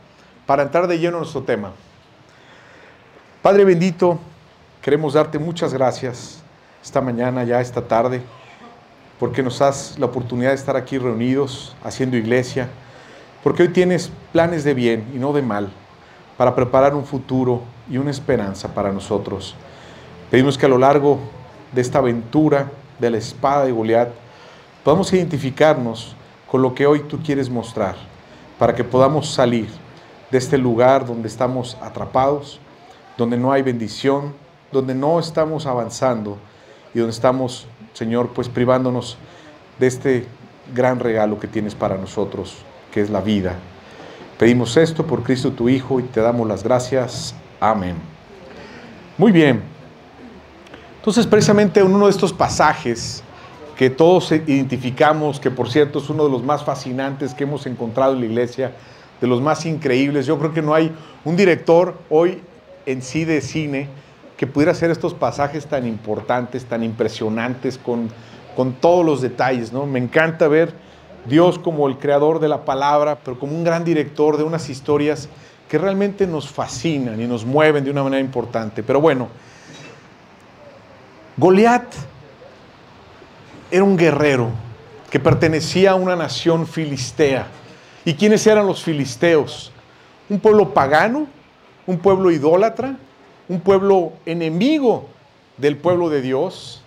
para 0.46 0.64
entrar 0.64 0.88
de 0.88 0.98
lleno 0.98 1.18
en 1.18 1.22
nuestro 1.22 1.44
tema? 1.44 1.72
Padre 3.42 3.64
bendito, 3.64 4.20
queremos 4.82 5.14
darte 5.14 5.38
muchas 5.38 5.74
gracias 5.74 6.42
esta 6.84 7.02
mañana, 7.02 7.44
ya 7.44 7.62
esta 7.62 7.82
tarde, 7.82 8.22
porque 9.20 9.42
nos 9.42 9.60
das 9.60 9.96
la 9.98 10.08
oportunidad 10.08 10.50
de 10.50 10.56
estar 10.56 10.76
aquí 10.76 10.98
reunidos, 10.98 11.76
haciendo 11.84 12.18
iglesia, 12.18 12.70
porque 13.44 13.64
hoy 13.64 13.70
tienes 13.70 14.12
planes 14.34 14.64
de 14.64 14.74
bien 14.74 15.12
y 15.14 15.18
no 15.18 15.32
de 15.32 15.42
mal, 15.42 15.72
para 16.38 16.56
preparar 16.56 16.96
un 16.96 17.06
futuro 17.06 17.62
y 17.90 17.98
una 17.98 18.12
esperanza 18.12 18.74
para 18.74 18.92
nosotros. 18.92 19.56
Pedimos 20.32 20.58
que 20.58 20.66
a 20.66 20.70
lo 20.70 20.78
largo 20.78 21.20
de 21.72 21.82
esta 21.82 22.00
aventura 22.00 22.72
de 23.00 23.10
la 23.10 23.18
espada 23.18 23.66
de 23.66 23.72
Goliat 23.72 24.10
podamos 24.84 25.12
identificarnos 25.14 26.16
con 26.50 26.62
lo 26.62 26.74
que 26.74 26.88
hoy 26.88 27.02
tú 27.02 27.20
quieres 27.24 27.50
mostrar, 27.50 27.96
para 28.58 28.74
que 28.74 28.84
podamos 28.84 29.30
salir 29.30 29.68
de 30.32 30.38
este 30.38 30.58
lugar 30.58 31.06
donde 31.06 31.28
estamos 31.28 31.78
atrapados, 31.82 32.60
donde 33.18 33.38
no 33.38 33.52
hay 33.52 33.62
bendición, 33.62 34.34
donde 34.72 34.96
no 34.96 35.20
estamos 35.20 35.66
avanzando 35.66 36.38
y 36.94 37.00
donde 37.00 37.14
estamos, 37.14 37.68
Señor, 37.94 38.30
pues 38.30 38.50
privándonos 38.50 39.18
de 39.80 39.88
este 39.88 40.26
gran 40.74 41.00
regalo 41.00 41.40
que 41.40 41.48
tienes 41.48 41.76
para 41.76 41.98
nosotros, 41.98 42.58
que 42.92 43.02
es 43.02 43.10
la 43.10 43.22
vida. 43.22 43.56
Pedimos 44.40 44.76
esto 44.78 45.06
por 45.06 45.24
Cristo 45.24 45.52
tu 45.52 45.70
Hijo 45.70 46.00
y 46.00 46.04
te 46.04 46.22
damos 46.22 46.48
las 46.48 46.64
gracias. 46.64 47.36
Amén. 47.60 47.96
Muy 49.18 49.32
bien. 49.32 49.75
Entonces, 51.06 51.28
precisamente 51.28 51.82
en 51.82 51.94
uno 51.94 52.06
de 52.06 52.12
estos 52.12 52.34
pasajes 52.34 53.22
que 53.78 53.92
todos 53.92 54.32
identificamos, 54.32 55.40
que 55.40 55.52
por 55.52 55.70
cierto 55.70 56.00
es 56.00 56.10
uno 56.10 56.24
de 56.26 56.32
los 56.32 56.42
más 56.42 56.64
fascinantes 56.64 57.36
que 57.36 57.44
hemos 57.44 57.68
encontrado 57.68 58.14
en 58.14 58.22
la 58.22 58.26
iglesia, 58.26 58.72
de 59.22 59.28
los 59.28 59.40
más 59.40 59.68
increíbles, 59.68 60.26
yo 60.26 60.40
creo 60.40 60.52
que 60.52 60.64
no 60.64 60.74
hay 60.74 60.92
un 61.24 61.36
director 61.36 61.96
hoy 62.10 62.42
en 62.88 63.04
sí 63.04 63.24
de 63.24 63.42
cine 63.42 63.88
que 64.36 64.48
pudiera 64.48 64.72
hacer 64.72 64.90
estos 64.90 65.14
pasajes 65.14 65.68
tan 65.68 65.86
importantes, 65.86 66.66
tan 66.66 66.84
impresionantes, 66.84 67.78
con, 67.78 68.10
con 68.56 68.74
todos 68.74 69.06
los 69.06 69.22
detalles, 69.22 69.72
¿no? 69.72 69.86
Me 69.86 70.00
encanta 70.00 70.48
ver 70.48 70.74
Dios 71.30 71.60
como 71.60 71.88
el 71.88 72.00
creador 72.00 72.40
de 72.40 72.48
la 72.48 72.66
palabra, 72.66 73.20
pero 73.24 73.38
como 73.38 73.56
un 73.56 73.64
gran 73.64 73.86
director 73.86 74.38
de 74.38 74.44
unas 74.44 74.72
historias 74.72 75.30
que 75.70 75.78
realmente 75.78 76.26
nos 76.26 76.50
fascinan 76.50 77.22
y 77.22 77.28
nos 77.28 77.46
mueven 77.46 77.84
de 77.84 77.92
una 77.92 78.02
manera 78.02 78.22
importante. 78.22 78.82
Pero 78.82 79.00
bueno, 79.00 79.28
Goliat 81.38 81.94
era 83.70 83.84
un 83.84 83.98
guerrero 83.98 84.52
que 85.10 85.20
pertenecía 85.20 85.92
a 85.92 85.96
una 85.96 86.16
nación 86.16 86.66
filistea. 86.66 87.48
¿Y 88.06 88.14
quiénes 88.14 88.46
eran 88.48 88.66
los 88.66 88.84
filisteos? 88.84 89.72
Un 90.30 90.40
pueblo 90.40 90.74
pagano, 90.74 91.28
un 91.86 91.98
pueblo 91.98 92.32
idólatra, 92.32 92.98
un 93.50 93.60
pueblo 93.60 94.14
enemigo 94.26 95.10
del 95.58 95.78
pueblo 95.78 96.10
de 96.10 96.22
Dios, 96.22 96.82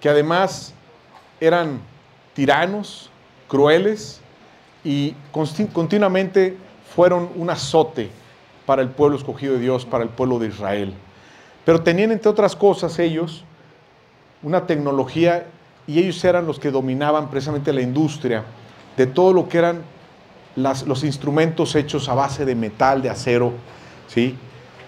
que 0.00 0.08
además 0.08 0.72
eran 1.40 1.80
tiranos, 2.34 3.10
crueles 3.48 4.20
y 4.82 5.14
continuamente 5.72 6.56
fueron 6.94 7.28
un 7.36 7.50
azote 7.50 8.10
para 8.64 8.80
el 8.80 8.88
pueblo 8.88 9.18
escogido 9.18 9.54
de 9.54 9.60
Dios, 9.60 9.84
para 9.84 10.04
el 10.04 10.10
pueblo 10.10 10.38
de 10.38 10.48
Israel. 10.48 10.94
Pero 11.64 11.82
tenían, 11.82 12.12
entre 12.12 12.30
otras 12.30 12.56
cosas, 12.56 12.98
ellos 12.98 13.44
una 14.42 14.66
tecnología 14.66 15.46
y 15.86 15.98
ellos 15.98 16.22
eran 16.24 16.46
los 16.46 16.58
que 16.58 16.70
dominaban 16.70 17.30
precisamente 17.30 17.72
la 17.72 17.80
industria 17.80 18.44
de 18.96 19.06
todo 19.06 19.32
lo 19.32 19.48
que 19.48 19.58
eran 19.58 19.82
los 20.56 21.04
instrumentos 21.04 21.74
hechos 21.74 22.08
a 22.08 22.14
base 22.14 22.44
de 22.44 22.54
metal, 22.54 23.02
de 23.02 23.10
acero, 23.10 23.52
¿sí? 24.08 24.36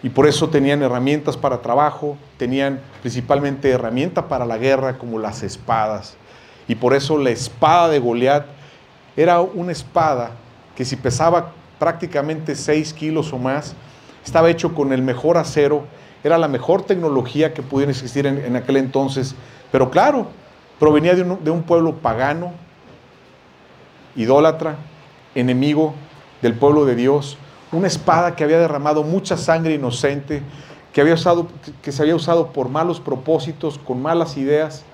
Y 0.02 0.08
por 0.08 0.26
eso 0.26 0.48
tenían 0.48 0.82
herramientas 0.82 1.36
para 1.36 1.62
trabajo, 1.62 2.16
tenían 2.36 2.80
principalmente 3.00 3.70
herramientas 3.70 4.24
para 4.24 4.44
la 4.44 4.58
guerra 4.58 4.98
como 4.98 5.18
las 5.18 5.42
espadas. 5.42 6.16
Y 6.66 6.74
por 6.74 6.94
eso 6.94 7.16
la 7.16 7.30
espada 7.30 7.88
de 7.88 8.00
Goliat 8.00 8.44
era 9.16 9.40
una 9.40 9.72
espada 9.72 10.32
que 10.76 10.84
si 10.84 10.96
pesaba 10.96 11.52
prácticamente 11.78 12.56
6 12.56 12.92
kilos 12.94 13.32
o 13.32 13.38
más, 13.38 13.74
estaba 14.24 14.50
hecho 14.50 14.74
con 14.74 14.92
el 14.92 15.02
mejor 15.02 15.36
acero 15.36 15.84
era 16.24 16.38
la 16.38 16.48
mejor 16.48 16.82
tecnología 16.82 17.52
que 17.52 17.62
pudiera 17.62 17.90
existir 17.90 18.26
en, 18.26 18.56
aquel 18.56 18.76
entonces, 18.76 19.34
pero 19.70 19.90
claro, 19.90 20.28
provenía 20.78 21.14
de 21.14 21.22
un, 21.22 21.42
de 21.42 21.50
un 21.50 21.62
pueblo 21.62 21.96
pagano, 21.96 22.52
idólatra, 24.14 24.76
enemigo 25.34 25.94
del 26.40 26.54
pueblo 26.54 26.84
de 26.84 26.94
Dios, 26.94 27.38
una 27.72 27.86
espada 27.86 28.36
que 28.36 28.44
había 28.44 28.58
derramado 28.58 29.02
mucha 29.02 29.36
sangre 29.36 29.74
inocente, 29.74 30.42
que, 30.92 31.00
había 31.00 31.14
usado, 31.14 31.48
que 31.82 31.90
se 31.90 32.02
había 32.02 32.14
usado 32.14 32.52
por 32.52 32.68
malos 32.68 33.00
propósitos, 33.00 33.78
con 33.78 34.02
malas 34.02 34.36
ideas, 34.36 34.84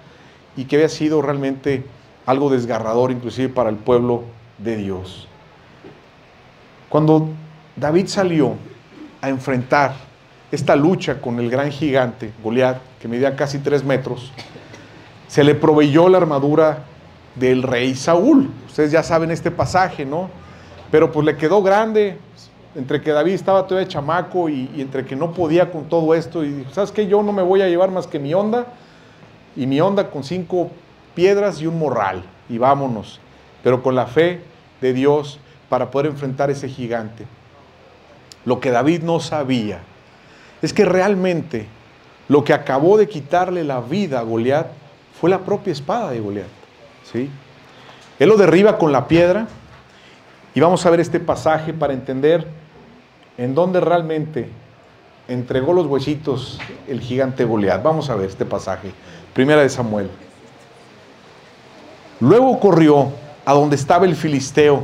y 0.57 0.65
que 0.65 0.77
había 0.77 0.89
sido 0.89 1.21
realmente 1.23 1.85
algo 2.27 2.51
desgarrador 2.51 3.11
inclusive 3.11 3.49
para 3.49 3.71
el 3.71 3.77
pueblo 3.77 4.23
de 4.59 4.77
Dios. 4.77 5.29
Cuando 6.89 7.29
David 7.77 8.07
salió 8.07 8.55
a 9.21 9.29
enfrentar 9.29 10.08
esta 10.51 10.77
lucha 10.77 11.21
con 11.21 11.39
el 11.39 11.51
gran 11.51 11.71
gigante, 11.71 12.33
Goliat, 12.43 12.79
que 13.01 13.09
medía 13.09 13.37
casi 13.37 13.59
tres 13.59 13.85
metros, 13.85 14.33
se 15.27 15.45
le 15.45 15.55
proveyó 15.55 16.09
la 16.09 16.19
armadura 16.19 16.85
del 17.35 17.63
rey 17.63 17.95
Saúl. 17.95 18.51
Ustedes 18.67 18.91
ya 18.91 19.03
saben 19.03 19.31
este 19.31 19.51
pasaje, 19.51 20.05
¿no? 20.05 20.31
pero 20.91 21.13
pues 21.13 21.25
le 21.27 21.37
quedó 21.37 21.63
grande, 21.63 22.17
entre 22.75 23.01
que 23.01 23.11
David 23.11 23.33
estaba 23.33 23.67
todavía 23.67 23.89
chamaco 23.89 24.49
y, 24.49 24.71
y 24.75 24.81
entre 24.81 25.05
que 25.05 25.17
no 25.17 25.33
podía 25.33 25.71
con 25.71 25.85
todo 25.89 26.15
esto, 26.15 26.45
y 26.45 26.67
sabes 26.73 26.93
que 26.93 27.07
yo 27.07 27.23
no 27.23 27.33
me 27.33 27.43
voy 27.43 27.63
a 27.63 27.69
llevar 27.69 27.91
más 27.91 28.07
que 28.07 28.19
mi 28.19 28.35
onda, 28.35 28.67
y 29.57 29.67
mi 29.67 29.81
onda 29.81 30.11
con 30.11 30.25
cinco 30.25 30.71
piedras 31.15 31.61
y 31.61 31.67
un 31.67 31.79
morral, 31.79 32.23
y 32.49 32.59
vámonos, 32.59 33.21
pero 33.63 33.83
con 33.83 33.95
la 33.95 34.07
fe 34.07 34.41
de 34.81 34.93
Dios 34.93 35.39
para 35.69 35.91
poder 35.91 36.07
enfrentar 36.07 36.51
ese 36.51 36.69
gigante. 36.69 37.27
Lo 38.45 38.61
que 38.61 38.71
David 38.71 39.03
no 39.03 39.21
sabía 39.21 39.81
es 40.63 40.73
que 40.73 40.85
realmente 40.85 41.67
lo 42.29 42.45
que 42.45 42.53
acabó 42.53 42.99
de 42.99 43.09
quitarle 43.09 43.65
la 43.65 43.81
vida 43.81 44.21
a 44.21 44.23
Goliat 44.23 44.67
fue 45.21 45.31
la 45.31 45.41
propia 45.41 45.73
espada 45.73 46.11
de 46.11 46.21
Goliat. 46.21 46.47
¿sí? 47.11 47.31
Él 48.19 48.29
lo 48.29 48.37
derriba 48.37 48.79
con 48.79 48.93
la 48.93 49.09
piedra 49.09 49.47
y 50.55 50.61
vamos 50.61 50.85
a 50.85 50.91
ver 50.91 51.01
este 51.01 51.21
pasaje 51.21 51.73
para 51.73 51.93
entender 51.93 52.47
en 53.37 53.55
dónde 53.55 53.81
realmente 53.81 54.49
entregó 55.29 55.73
los 55.73 55.87
huesitos 55.87 56.59
el 56.89 57.01
gigante 57.01 57.45
Goliat. 57.45 57.83
Vamos 57.83 58.11
a 58.11 58.17
ver 58.17 58.29
este 58.29 58.45
pasaje. 58.45 58.93
Primera 59.35 59.63
de 59.63 59.69
Samuel. 59.69 60.11
Luego 62.21 62.59
corrió 62.59 63.13
a 63.45 63.55
donde 63.55 63.77
estaba 63.77 64.05
el 64.05 64.17
filisteo, 64.17 64.83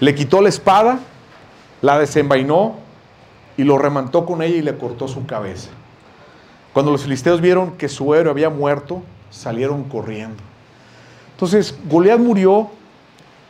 le 0.00 0.14
quitó 0.14 0.40
la 0.40 0.48
espada, 0.48 0.98
la 1.82 1.98
desenvainó 1.98 2.76
y 3.56 3.64
lo 3.64 3.78
remantó 3.78 4.24
con 4.24 4.42
ella 4.42 4.56
y 4.56 4.62
le 4.62 4.76
cortó 4.76 5.08
su 5.08 5.26
cabeza. 5.26 5.70
Cuando 6.72 6.90
los 6.90 7.02
filisteos 7.02 7.40
vieron 7.40 7.72
que 7.72 7.88
su 7.88 8.14
héroe 8.14 8.30
había 8.30 8.50
muerto, 8.50 9.02
salieron 9.30 9.84
corriendo. 9.84 10.42
Entonces, 11.32 11.74
Goliat 11.84 12.18
murió 12.18 12.70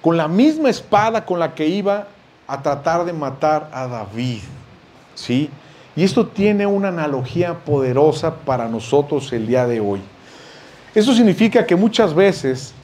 con 0.00 0.16
la 0.16 0.28
misma 0.28 0.70
espada 0.70 1.24
con 1.24 1.38
la 1.38 1.54
que 1.54 1.66
iba 1.68 2.08
a 2.46 2.62
tratar 2.62 3.04
de 3.04 3.12
matar 3.12 3.70
a 3.72 3.86
David. 3.86 4.40
¿Sí? 5.14 5.50
Y 5.94 6.04
esto 6.04 6.26
tiene 6.26 6.66
una 6.66 6.88
analogía 6.88 7.54
poderosa 7.54 8.34
para 8.34 8.68
nosotros 8.68 9.32
el 9.32 9.46
día 9.46 9.66
de 9.66 9.80
hoy. 9.80 10.00
Eso 10.94 11.14
significa 11.14 11.66
que 11.66 11.76
muchas 11.76 12.14
veces 12.14 12.74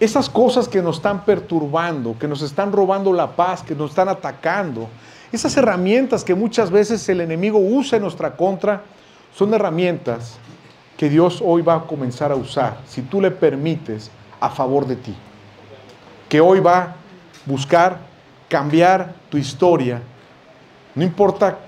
esas 0.00 0.28
cosas 0.28 0.68
que 0.68 0.82
nos 0.82 0.96
están 0.96 1.24
perturbando, 1.24 2.16
que 2.18 2.26
nos 2.26 2.42
están 2.42 2.72
robando 2.72 3.12
la 3.12 3.36
paz, 3.36 3.62
que 3.62 3.74
nos 3.74 3.90
están 3.90 4.08
atacando, 4.08 4.88
esas 5.34 5.56
herramientas 5.56 6.24
que 6.24 6.34
muchas 6.34 6.70
veces 6.70 7.08
el 7.08 7.20
enemigo 7.20 7.58
usa 7.58 7.96
en 7.96 8.02
nuestra 8.02 8.36
contra, 8.36 8.82
son 9.36 9.52
herramientas 9.54 10.36
que 10.96 11.08
Dios 11.08 11.42
hoy 11.44 11.62
va 11.62 11.74
a 11.74 11.80
comenzar 11.82 12.30
a 12.30 12.36
usar, 12.36 12.78
si 12.86 13.02
tú 13.02 13.20
le 13.20 13.30
permites, 13.30 14.10
a 14.40 14.50
favor 14.50 14.86
de 14.86 14.96
ti. 14.96 15.14
Que 16.28 16.40
hoy 16.40 16.60
va 16.60 16.78
a 16.78 16.94
buscar 17.44 17.98
cambiar 18.48 19.14
tu 19.28 19.36
historia, 19.36 20.00
no 20.94 21.02
importa 21.02 21.58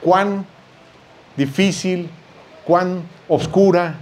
cuán 0.00 0.46
difícil, 1.36 2.08
cuán 2.64 3.02
oscura, 3.28 3.96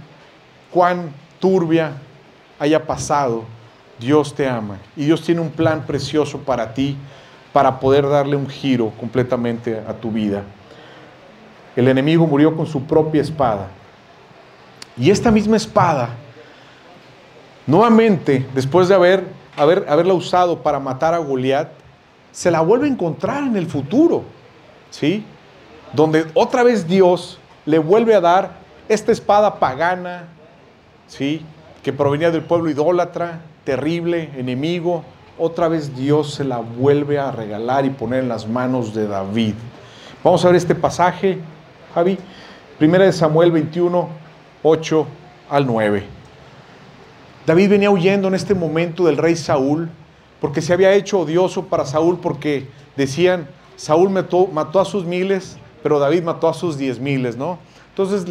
cuán 0.71 1.11
turbia 1.39 1.93
haya 2.59 2.85
pasado, 2.85 3.43
Dios 3.99 4.33
te 4.33 4.47
ama 4.47 4.77
y 4.95 5.05
Dios 5.05 5.21
tiene 5.23 5.41
un 5.41 5.49
plan 5.49 5.85
precioso 5.85 6.39
para 6.39 6.73
ti 6.73 6.95
para 7.57 7.79
poder 7.79 8.07
darle 8.07 8.35
un 8.35 8.47
giro 8.47 8.91
completamente 8.99 9.81
a 9.87 9.91
tu 9.91 10.11
vida. 10.11 10.43
El 11.75 11.87
enemigo 11.87 12.27
murió 12.27 12.55
con 12.55 12.67
su 12.67 12.83
propia 12.83 13.19
espada. 13.19 13.69
Y 14.95 15.09
esta 15.09 15.31
misma 15.31 15.57
espada, 15.57 16.09
nuevamente, 17.65 18.45
después 18.53 18.89
de 18.89 18.93
haber, 18.93 19.23
haber, 19.55 19.87
haberla 19.89 20.13
usado 20.13 20.61
para 20.61 20.79
matar 20.79 21.15
a 21.15 21.17
Goliat, 21.17 21.69
se 22.31 22.51
la 22.51 22.61
vuelve 22.61 22.85
a 22.85 22.91
encontrar 22.91 23.41
en 23.41 23.57
el 23.57 23.65
futuro. 23.65 24.23
¿Sí? 24.91 25.25
donde 25.93 26.27
otra 26.35 26.61
vez 26.61 26.87
Dios 26.87 27.39
le 27.65 27.79
vuelve 27.79 28.13
a 28.13 28.21
dar 28.21 28.51
esta 28.87 29.11
espada 29.11 29.55
pagana, 29.55 30.27
¿sí? 31.07 31.41
que 31.81 31.91
provenía 31.91 32.29
del 32.29 32.43
pueblo 32.43 32.69
idólatra, 32.69 33.41
terrible, 33.63 34.29
enemigo, 34.37 35.03
otra 35.37 35.67
vez 35.67 35.95
Dios 35.95 36.33
se 36.33 36.43
la 36.43 36.57
vuelve 36.57 37.19
a 37.19 37.31
regalar 37.31 37.85
y 37.85 37.89
poner 37.89 38.23
en 38.23 38.29
las 38.29 38.47
manos 38.47 38.93
de 38.93 39.07
David. 39.07 39.53
Vamos 40.23 40.43
a 40.43 40.47
ver 40.47 40.57
este 40.57 40.75
pasaje, 40.75 41.39
Javi. 41.93 42.17
Primera 42.77 43.05
de 43.05 43.13
Samuel 43.13 43.51
21, 43.51 44.07
8 44.63 45.07
al 45.49 45.65
9. 45.65 46.03
David 47.45 47.69
venía 47.69 47.89
huyendo 47.89 48.27
en 48.27 48.35
este 48.35 48.53
momento 48.53 49.05
del 49.05 49.17
rey 49.17 49.35
Saúl 49.35 49.89
porque 50.41 50.61
se 50.61 50.73
había 50.73 50.93
hecho 50.93 51.19
odioso 51.19 51.65
para 51.65 51.85
Saúl 51.85 52.19
porque 52.19 52.67
decían, 52.95 53.47
Saúl 53.75 54.09
mató, 54.09 54.47
mató 54.47 54.79
a 54.79 54.85
sus 54.85 55.05
miles, 55.05 55.57
pero 55.81 55.99
David 55.99 56.23
mató 56.23 56.49
a 56.49 56.53
sus 56.53 56.77
diez 56.77 56.99
miles, 56.99 57.37
¿no? 57.37 57.59
Entonces 57.89 58.25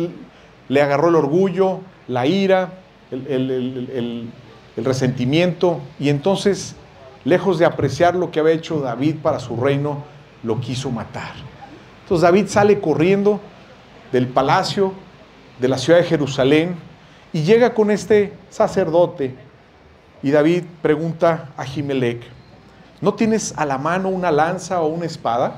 le 0.68 0.82
agarró 0.82 1.08
el 1.08 1.16
orgullo, 1.16 1.80
la 2.08 2.26
ira, 2.26 2.74
el, 3.10 4.30
resentimiento, 4.76 5.80
y 5.98 6.10
entonces, 6.10 6.76
lejos 7.26 7.58
de 7.58 7.66
apreciar 7.66 8.14
lo 8.14 8.30
que 8.30 8.38
había 8.38 8.52
hecho 8.52 8.80
David 8.80 9.16
para 9.20 9.40
su 9.40 9.56
reino, 9.56 10.04
lo 10.44 10.60
quiso 10.60 10.92
matar. 10.92 11.32
Entonces 12.02 12.22
David 12.22 12.46
sale 12.46 12.80
corriendo 12.80 13.40
del 14.12 14.28
palacio 14.28 14.92
de 15.58 15.66
la 15.66 15.76
ciudad 15.76 15.98
de 15.98 16.04
Jerusalén 16.04 16.76
y 17.32 17.42
llega 17.42 17.74
con 17.74 17.90
este 17.90 18.32
sacerdote. 18.48 19.34
Y 20.22 20.30
David 20.30 20.62
pregunta 20.80 21.50
a 21.56 21.64
Jimelec, 21.64 22.22
¿no 23.00 23.14
tienes 23.14 23.52
a 23.56 23.66
la 23.66 23.76
mano 23.76 24.08
una 24.08 24.30
lanza 24.30 24.80
o 24.80 24.86
una 24.86 25.06
espada? 25.06 25.56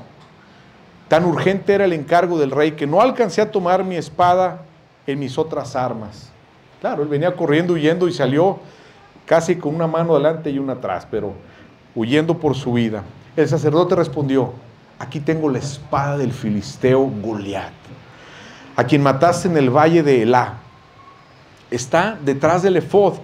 Tan 1.07 1.23
urgente 1.23 1.75
era 1.75 1.85
el 1.85 1.93
encargo 1.93 2.39
del 2.39 2.49
rey 2.49 2.71
que 2.71 2.87
no 2.87 2.99
alcancé 2.99 3.41
a 3.41 3.51
tomar 3.51 3.83
mi 3.83 3.95
espada 3.95 4.63
en 5.05 5.19
mis 5.19 5.37
otras 5.37 5.75
armas. 5.75 6.31
Claro, 6.81 7.03
él 7.03 7.09
venía 7.09 7.35
corriendo, 7.35 7.73
huyendo 7.73 8.07
y 8.07 8.13
salió 8.13 8.57
casi 9.27 9.57
con 9.57 9.75
una 9.75 9.85
mano 9.85 10.15
delante 10.15 10.49
y 10.49 10.57
una 10.57 10.73
atrás, 10.73 11.07
pero 11.09 11.33
huyendo 11.95 12.37
por 12.37 12.55
su 12.55 12.73
vida. 12.73 13.03
El 13.35 13.47
sacerdote 13.47 13.95
respondió, 13.95 14.53
aquí 14.97 15.19
tengo 15.19 15.49
la 15.49 15.59
espada 15.59 16.17
del 16.17 16.31
filisteo 16.31 17.03
Goliat, 17.21 17.73
a 18.75 18.83
quien 18.83 19.03
mataste 19.03 19.47
en 19.47 19.57
el 19.57 19.69
valle 19.69 20.03
de 20.03 20.23
Elá. 20.23 20.55
Está 21.71 22.17
detrás 22.23 22.63
del 22.63 22.77
efod. 22.77 23.15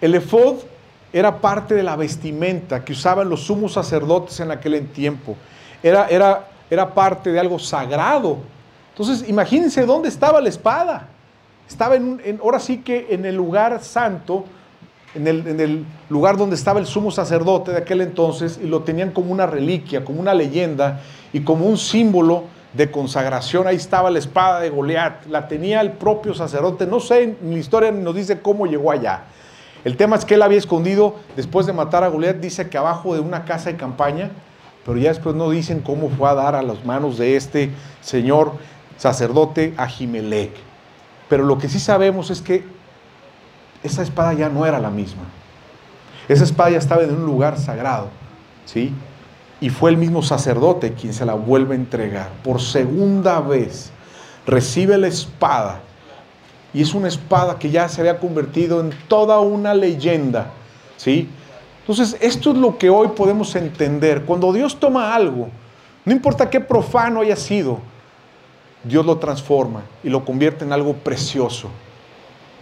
El 0.00 0.14
efod 0.14 0.56
era 1.12 1.40
parte 1.40 1.74
de 1.74 1.82
la 1.82 1.96
vestimenta 1.96 2.84
que 2.84 2.92
usaban 2.92 3.28
los 3.28 3.44
sumos 3.44 3.72
sacerdotes 3.74 4.40
en 4.40 4.50
aquel 4.50 4.86
tiempo. 4.88 5.36
Era, 5.82 6.08
era 6.08 6.48
era 6.70 6.92
parte 6.92 7.30
de 7.30 7.40
algo 7.40 7.58
sagrado. 7.58 8.38
Entonces, 8.90 9.28
imagínense 9.28 9.84
dónde 9.86 10.08
estaba 10.08 10.40
la 10.40 10.48
espada. 10.48 11.08
Estaba 11.68 11.96
en, 11.96 12.38
ahora 12.42 12.60
sí 12.60 12.78
que 12.78 13.06
en 13.10 13.24
el 13.24 13.36
lugar 13.36 13.82
santo, 13.82 14.44
en 15.14 15.26
el, 15.26 15.46
en 15.46 15.86
lugar 16.08 16.36
donde 16.36 16.56
estaba 16.56 16.80
el 16.80 16.86
sumo 16.86 17.10
sacerdote 17.10 17.72
de 17.72 17.78
aquel 17.78 18.00
entonces, 18.00 18.58
y 18.62 18.66
lo 18.66 18.82
tenían 18.82 19.10
como 19.10 19.32
una 19.32 19.46
reliquia, 19.46 20.04
como 20.04 20.20
una 20.20 20.34
leyenda 20.34 21.00
y 21.32 21.40
como 21.40 21.66
un 21.66 21.76
símbolo 21.78 22.44
de 22.72 22.90
consagración. 22.90 23.66
Ahí 23.66 23.76
estaba 23.76 24.10
la 24.10 24.18
espada 24.18 24.60
de 24.60 24.70
Goliat, 24.70 25.26
la 25.26 25.48
tenía 25.48 25.80
el 25.80 25.92
propio 25.92 26.34
sacerdote. 26.34 26.86
No 26.86 27.00
sé, 27.00 27.36
la 27.42 27.58
historia 27.58 27.90
nos 27.92 28.14
dice 28.14 28.40
cómo 28.40 28.66
llegó 28.66 28.90
allá. 28.90 29.24
El 29.84 29.96
tema 29.96 30.16
es 30.16 30.24
que 30.24 30.34
él 30.34 30.42
había 30.42 30.58
escondido, 30.58 31.16
después 31.36 31.66
de 31.66 31.72
matar 31.72 32.04
a 32.04 32.08
Goliat, 32.08 32.36
dice 32.36 32.68
que 32.68 32.78
abajo 32.78 33.14
de 33.14 33.20
una 33.20 33.44
casa 33.44 33.70
de 33.70 33.76
campaña, 33.76 34.30
pero 34.84 34.98
ya 34.98 35.10
después 35.10 35.36
no 35.36 35.50
dicen 35.50 35.80
cómo 35.80 36.08
fue 36.10 36.28
a 36.28 36.34
dar 36.34 36.54
a 36.54 36.62
las 36.62 36.84
manos 36.84 37.18
de 37.18 37.36
este 37.36 37.70
señor 38.00 38.52
sacerdote 38.96 39.74
Ahimelech. 39.76 40.52
Pero 41.28 41.44
lo 41.44 41.58
que 41.58 41.68
sí 41.68 41.78
sabemos 41.78 42.30
es 42.30 42.40
que 42.40 42.64
esa 43.84 44.02
espada 44.02 44.32
ya 44.32 44.48
no 44.48 44.66
era 44.66 44.80
la 44.80 44.90
misma. 44.90 45.22
Esa 46.26 46.42
espada 46.42 46.70
ya 46.70 46.78
estaba 46.78 47.02
en 47.02 47.14
un 47.14 47.26
lugar 47.26 47.58
sagrado, 47.58 48.08
¿sí? 48.64 48.92
Y 49.60 49.68
fue 49.68 49.90
el 49.90 49.98
mismo 49.98 50.22
sacerdote 50.22 50.94
quien 50.94 51.12
se 51.12 51.26
la 51.26 51.34
vuelve 51.34 51.74
a 51.74 51.78
entregar. 51.78 52.30
Por 52.42 52.60
segunda 52.60 53.40
vez 53.40 53.92
recibe 54.46 54.96
la 54.96 55.06
espada. 55.06 55.80
Y 56.72 56.80
es 56.80 56.94
una 56.94 57.08
espada 57.08 57.58
que 57.58 57.70
ya 57.70 57.88
se 57.88 58.00
había 58.00 58.18
convertido 58.18 58.80
en 58.80 58.90
toda 59.06 59.38
una 59.40 59.74
leyenda, 59.74 60.50
¿sí? 60.96 61.28
Entonces, 61.80 62.16
esto 62.20 62.52
es 62.52 62.56
lo 62.56 62.78
que 62.78 62.88
hoy 62.88 63.08
podemos 63.08 63.54
entender. 63.54 64.22
Cuando 64.22 64.50
Dios 64.52 64.80
toma 64.80 65.14
algo, 65.14 65.50
no 66.06 66.12
importa 66.12 66.48
qué 66.48 66.58
profano 66.58 67.20
haya 67.20 67.36
sido, 67.36 67.80
Dios 68.82 69.04
lo 69.04 69.18
transforma 69.18 69.82
y 70.02 70.08
lo 70.08 70.24
convierte 70.24 70.64
en 70.64 70.72
algo 70.72 70.94
precioso. 70.94 71.68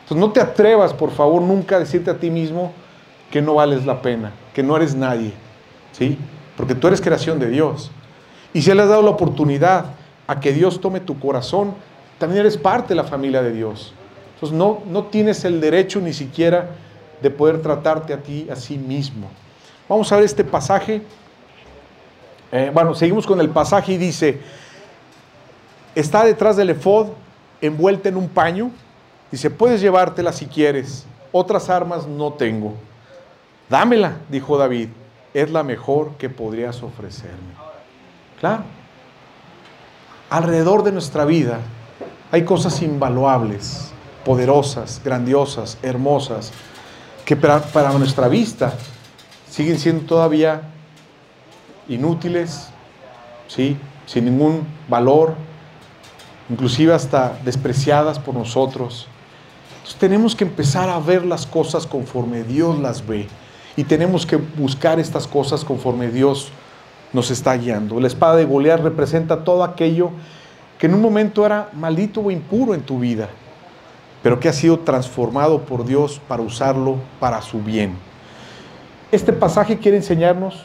Entonces, 0.03 0.17
no 0.17 0.33
te 0.33 0.41
atrevas, 0.41 0.93
por 0.93 1.11
favor, 1.11 1.43
nunca 1.43 1.77
a 1.77 1.79
decirte 1.79 2.11
a 2.11 2.19
ti 2.19 2.31
mismo 2.31 2.73
que 3.31 3.41
no 3.41 3.55
vales 3.55 3.87
la 3.87 4.03
pena, 4.03 4.33
que 4.53 4.63
no 4.63 4.77
eres 4.77 4.95
nadie, 4.95 5.33
¿sí? 5.93 6.19
Porque 6.57 6.75
tú 6.75 6.89
eres 6.89 7.01
creación 7.01 7.39
de 7.39 7.49
Dios. 7.49 7.91
Y 8.53 8.63
si 8.63 8.73
le 8.75 8.83
has 8.83 8.89
dado 8.89 9.03
la 9.03 9.11
oportunidad 9.11 9.87
a 10.27 10.41
que 10.41 10.53
Dios 10.53 10.81
tome 10.81 11.01
tu 11.01 11.19
corazón, 11.19 11.75
también 12.19 12.41
eres 12.41 12.57
parte 12.57 12.91
de 12.91 12.97
la 12.97 13.05
familia 13.05 13.43
de 13.43 13.53
Dios. 13.53 13.95
Entonces, 14.35 14.57
no, 14.57 14.83
no 14.87 15.05
tienes 15.05 15.45
el 15.45 15.61
derecho 15.61 16.01
ni 16.01 16.13
siquiera 16.13 16.71
de 17.23 17.31
poder 17.31 17.63
tratarte 17.63 18.13
a 18.13 18.19
ti 18.19 18.49
a 18.51 18.57
sí 18.57 18.77
mismo. 18.77 19.29
Vamos 19.89 20.11
a 20.13 20.17
ver 20.17 20.25
este 20.25 20.45
pasaje. 20.45 21.03
Eh, 22.51 22.71
bueno, 22.75 22.95
seguimos 22.95 23.27
con 23.27 23.41
el 23.41 23.49
pasaje 23.49 23.93
y 23.93 23.97
dice, 23.97 24.41
está 25.95 26.25
detrás 26.25 26.57
del 26.57 26.71
efod, 26.71 27.09
envuelta 27.61 28.09
en 28.09 28.17
un 28.17 28.29
paño. 28.29 28.71
Dice, 29.33 29.51
puedes 29.51 29.81
llevártela 29.81 30.33
si 30.33 30.47
quieres, 30.47 31.07
otras 31.33 31.71
armas 31.71 32.07
no 32.07 32.35
tengo. 32.35 32.75
Dámela, 33.71 34.19
dijo 34.29 34.59
David, 34.59 34.91
es 35.33 35.51
la 35.51 35.63
mejor 35.63 36.13
que 36.19 36.29
podrías 36.29 36.83
ofrecerme. 36.83 37.55
Claro, 38.39 38.65
alrededor 40.29 40.83
de 40.83 40.93
nuestra 40.93 41.25
vida 41.25 41.61
hay 42.31 42.45
cosas 42.45 42.83
invaluables, 42.83 43.91
poderosas, 44.25 45.01
grandiosas, 45.03 45.79
hermosas, 45.83 46.53
que 47.25 47.35
para, 47.35 47.61
para 47.61 47.91
nuestra 47.93 48.29
vista 48.29 48.75
siguen 49.49 49.79
siendo 49.79 50.05
todavía 50.05 50.63
inútiles, 51.89 52.69
¿sí? 53.49 53.79
sin 54.05 54.27
ningún 54.27 54.67
valor, 54.89 55.35
inclusive 56.51 56.93
hasta 56.93 57.39
despreciadas 57.45 58.19
por 58.19 58.35
nosotros. 58.35 59.09
Entonces 59.83 59.99
tenemos 59.99 60.37
que 60.37 60.45
empezar 60.45 60.89
a 60.89 61.01
ver 61.01 61.25
las 61.25 61.45
cosas 61.45 61.89
conforme 61.89 62.45
Dios 62.45 62.79
las 62.79 63.05
ve 63.05 63.27
y 63.77 63.83
tenemos 63.83 64.25
que 64.25 64.37
buscar 64.37 65.01
estas 65.01 65.27
cosas 65.27 65.65
conforme 65.65 66.09
Dios 66.09 66.53
nos 67.13 67.33
está 67.33 67.57
guiando. 67.57 67.99
La 67.99 68.07
espada 68.07 68.37
de 68.37 68.45
Goliat 68.45 68.81
representa 68.81 69.43
todo 69.43 69.65
aquello 69.65 70.11
que 70.79 70.87
en 70.87 70.95
un 70.95 71.01
momento 71.01 71.45
era 71.45 71.69
maldito 71.73 72.21
o 72.21 72.31
impuro 72.31 72.75
en 72.75 72.83
tu 72.83 73.01
vida, 73.01 73.29
pero 74.23 74.39
que 74.39 74.49
ha 74.49 74.53
sido 74.53 74.79
transformado 74.79 75.63
por 75.63 75.85
Dios 75.85 76.21
para 76.29 76.43
usarlo 76.43 76.99
para 77.19 77.43
su 77.43 77.61
bien. 77.61 77.97
Este 79.11 79.33
pasaje 79.33 79.79
quiere 79.79 79.97
enseñarnos 79.97 80.63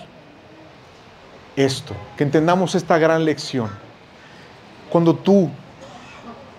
esto, 1.56 1.96
que 2.16 2.24
entendamos 2.24 2.76
esta 2.76 3.00
gran 3.00 3.26
lección. 3.26 3.70
Cuando 4.92 5.16
tú 5.16 5.50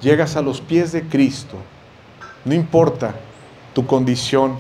llegas 0.01 0.35
a 0.35 0.43
los 0.43 0.61
pies 0.61 0.91
de 0.91 1.05
Cristo, 1.05 1.57
no 2.49 2.55
importa 2.55 3.15
tu 3.75 3.87
condición, 3.87 4.57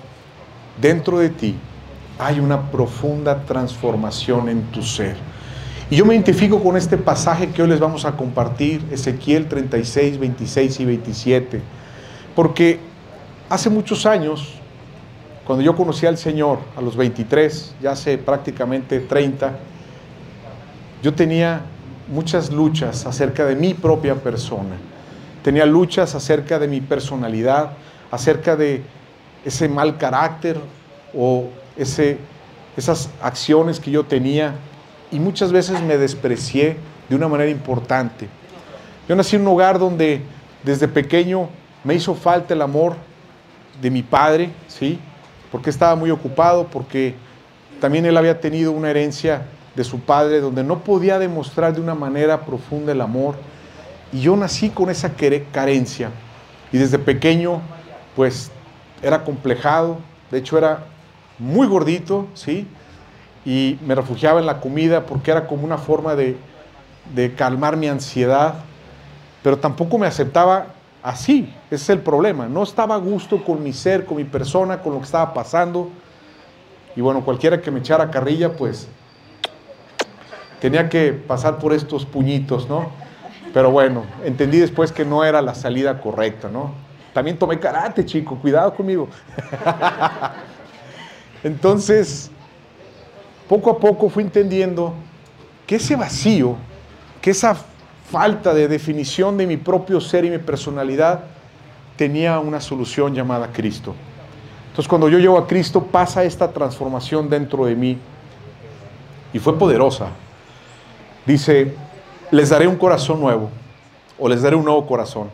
dentro 0.80 1.18
de 1.18 1.30
ti 1.30 1.56
hay 2.18 2.38
una 2.38 2.70
profunda 2.70 3.44
transformación 3.44 4.50
en 4.50 4.62
tu 4.64 4.82
ser. 4.82 5.16
Y 5.90 5.96
yo 5.96 6.04
me 6.04 6.14
identifico 6.14 6.62
con 6.62 6.76
este 6.76 6.98
pasaje 6.98 7.48
que 7.48 7.62
hoy 7.62 7.68
les 7.68 7.80
vamos 7.80 8.04
a 8.04 8.12
compartir, 8.12 8.84
Ezequiel 8.90 9.48
36, 9.48 10.18
26 10.18 10.80
y 10.80 10.84
27, 10.84 11.60
porque 12.36 12.78
hace 13.48 13.70
muchos 13.70 14.04
años, 14.04 14.52
cuando 15.46 15.64
yo 15.64 15.74
conocí 15.74 16.04
al 16.04 16.18
Señor 16.18 16.58
a 16.76 16.82
los 16.82 16.94
23, 16.94 17.76
ya 17.80 17.92
hace 17.92 18.18
prácticamente 18.18 19.00
30, 19.00 19.58
yo 21.02 21.14
tenía 21.14 21.62
muchas 22.12 22.52
luchas 22.52 23.06
acerca 23.06 23.46
de 23.46 23.56
mi 23.56 23.72
propia 23.72 24.14
persona. 24.14 24.76
Tenía 25.48 25.64
luchas 25.64 26.14
acerca 26.14 26.58
de 26.58 26.68
mi 26.68 26.82
personalidad, 26.82 27.70
acerca 28.10 28.54
de 28.54 28.82
ese 29.46 29.66
mal 29.66 29.96
carácter 29.96 30.60
o 31.16 31.48
ese, 31.74 32.18
esas 32.76 33.08
acciones 33.22 33.80
que 33.80 33.90
yo 33.90 34.04
tenía 34.04 34.56
y 35.10 35.18
muchas 35.18 35.50
veces 35.50 35.80
me 35.80 35.96
desprecié 35.96 36.76
de 37.08 37.16
una 37.16 37.28
manera 37.28 37.50
importante. 37.50 38.28
Yo 39.08 39.16
nací 39.16 39.36
en 39.36 39.40
un 39.40 39.48
hogar 39.48 39.78
donde 39.78 40.20
desde 40.64 40.86
pequeño 40.86 41.48
me 41.82 41.94
hizo 41.94 42.14
falta 42.14 42.52
el 42.52 42.60
amor 42.60 42.96
de 43.80 43.90
mi 43.90 44.02
padre, 44.02 44.50
¿sí? 44.66 44.98
Porque 45.50 45.70
estaba 45.70 45.96
muy 45.96 46.10
ocupado, 46.10 46.66
porque 46.66 47.14
también 47.80 48.04
él 48.04 48.18
había 48.18 48.38
tenido 48.38 48.70
una 48.72 48.90
herencia 48.90 49.46
de 49.74 49.84
su 49.84 49.98
padre 50.00 50.42
donde 50.42 50.62
no 50.62 50.80
podía 50.80 51.18
demostrar 51.18 51.74
de 51.74 51.80
una 51.80 51.94
manera 51.94 52.44
profunda 52.44 52.92
el 52.92 53.00
amor. 53.00 53.36
Y 54.12 54.20
yo 54.20 54.36
nací 54.36 54.70
con 54.70 54.90
esa 54.90 55.12
carencia. 55.52 56.10
Y 56.72 56.78
desde 56.78 56.98
pequeño, 56.98 57.60
pues, 58.16 58.50
era 59.02 59.24
complejado. 59.24 59.98
De 60.30 60.38
hecho, 60.38 60.58
era 60.58 60.84
muy 61.38 61.66
gordito, 61.66 62.26
¿sí? 62.34 62.66
Y 63.44 63.78
me 63.86 63.94
refugiaba 63.94 64.40
en 64.40 64.46
la 64.46 64.60
comida 64.60 65.06
porque 65.06 65.30
era 65.30 65.46
como 65.46 65.64
una 65.64 65.78
forma 65.78 66.14
de, 66.14 66.36
de 67.14 67.34
calmar 67.34 67.76
mi 67.76 67.88
ansiedad. 67.88 68.54
Pero 69.42 69.58
tampoco 69.58 69.98
me 69.98 70.06
aceptaba 70.06 70.66
así. 71.02 71.54
Ese 71.70 71.82
es 71.84 71.90
el 71.90 72.00
problema. 72.00 72.48
No 72.48 72.62
estaba 72.62 72.94
a 72.94 72.98
gusto 72.98 73.44
con 73.44 73.62
mi 73.62 73.72
ser, 73.72 74.04
con 74.04 74.16
mi 74.16 74.24
persona, 74.24 74.80
con 74.80 74.92
lo 74.92 74.98
que 74.98 75.06
estaba 75.06 75.32
pasando. 75.32 75.90
Y 76.96 77.00
bueno, 77.00 77.24
cualquiera 77.24 77.60
que 77.60 77.70
me 77.70 77.80
echara 77.80 78.10
carrilla, 78.10 78.52
pues 78.52 78.88
tenía 80.60 80.88
que 80.88 81.12
pasar 81.12 81.58
por 81.58 81.72
estos 81.72 82.04
puñitos, 82.04 82.68
¿no? 82.68 82.90
Pero 83.52 83.70
bueno, 83.70 84.04
entendí 84.24 84.58
después 84.58 84.92
que 84.92 85.04
no 85.04 85.24
era 85.24 85.40
la 85.42 85.54
salida 85.54 86.00
correcta, 86.00 86.48
¿no? 86.48 86.72
También 87.12 87.38
tomé 87.38 87.58
karate, 87.58 88.04
chico, 88.04 88.36
cuidado 88.36 88.74
conmigo. 88.74 89.08
Entonces, 91.42 92.30
poco 93.48 93.70
a 93.70 93.78
poco 93.78 94.08
fui 94.08 94.22
entendiendo 94.22 94.94
que 95.66 95.76
ese 95.76 95.96
vacío, 95.96 96.56
que 97.20 97.30
esa 97.30 97.56
falta 98.10 98.54
de 98.54 98.68
definición 98.68 99.36
de 99.36 99.46
mi 99.46 99.56
propio 99.56 100.00
ser 100.00 100.24
y 100.24 100.30
mi 100.30 100.38
personalidad 100.38 101.24
tenía 101.96 102.38
una 102.38 102.60
solución 102.60 103.14
llamada 103.14 103.50
Cristo. 103.52 103.94
Entonces 104.68 104.88
cuando 104.88 105.08
yo 105.08 105.18
llego 105.18 105.36
a 105.36 105.46
Cristo 105.46 105.82
pasa 105.82 106.22
esta 106.24 106.52
transformación 106.52 107.28
dentro 107.28 107.66
de 107.66 107.74
mí 107.74 107.98
y 109.32 109.38
fue 109.38 109.58
poderosa. 109.58 110.08
Dice, 111.26 111.74
les 112.30 112.50
daré 112.50 112.66
un 112.66 112.76
corazón 112.76 113.20
nuevo 113.20 113.50
o 114.18 114.28
les 114.28 114.42
daré 114.42 114.56
un 114.56 114.64
nuevo 114.64 114.86
corazón 114.86 115.30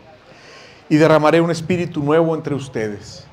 y 0.89 0.97
derramaré 0.97 1.41
un 1.41 1.51
espíritu 1.51 2.03
nuevo 2.03 2.35
entre 2.35 2.55
ustedes. 2.55 3.27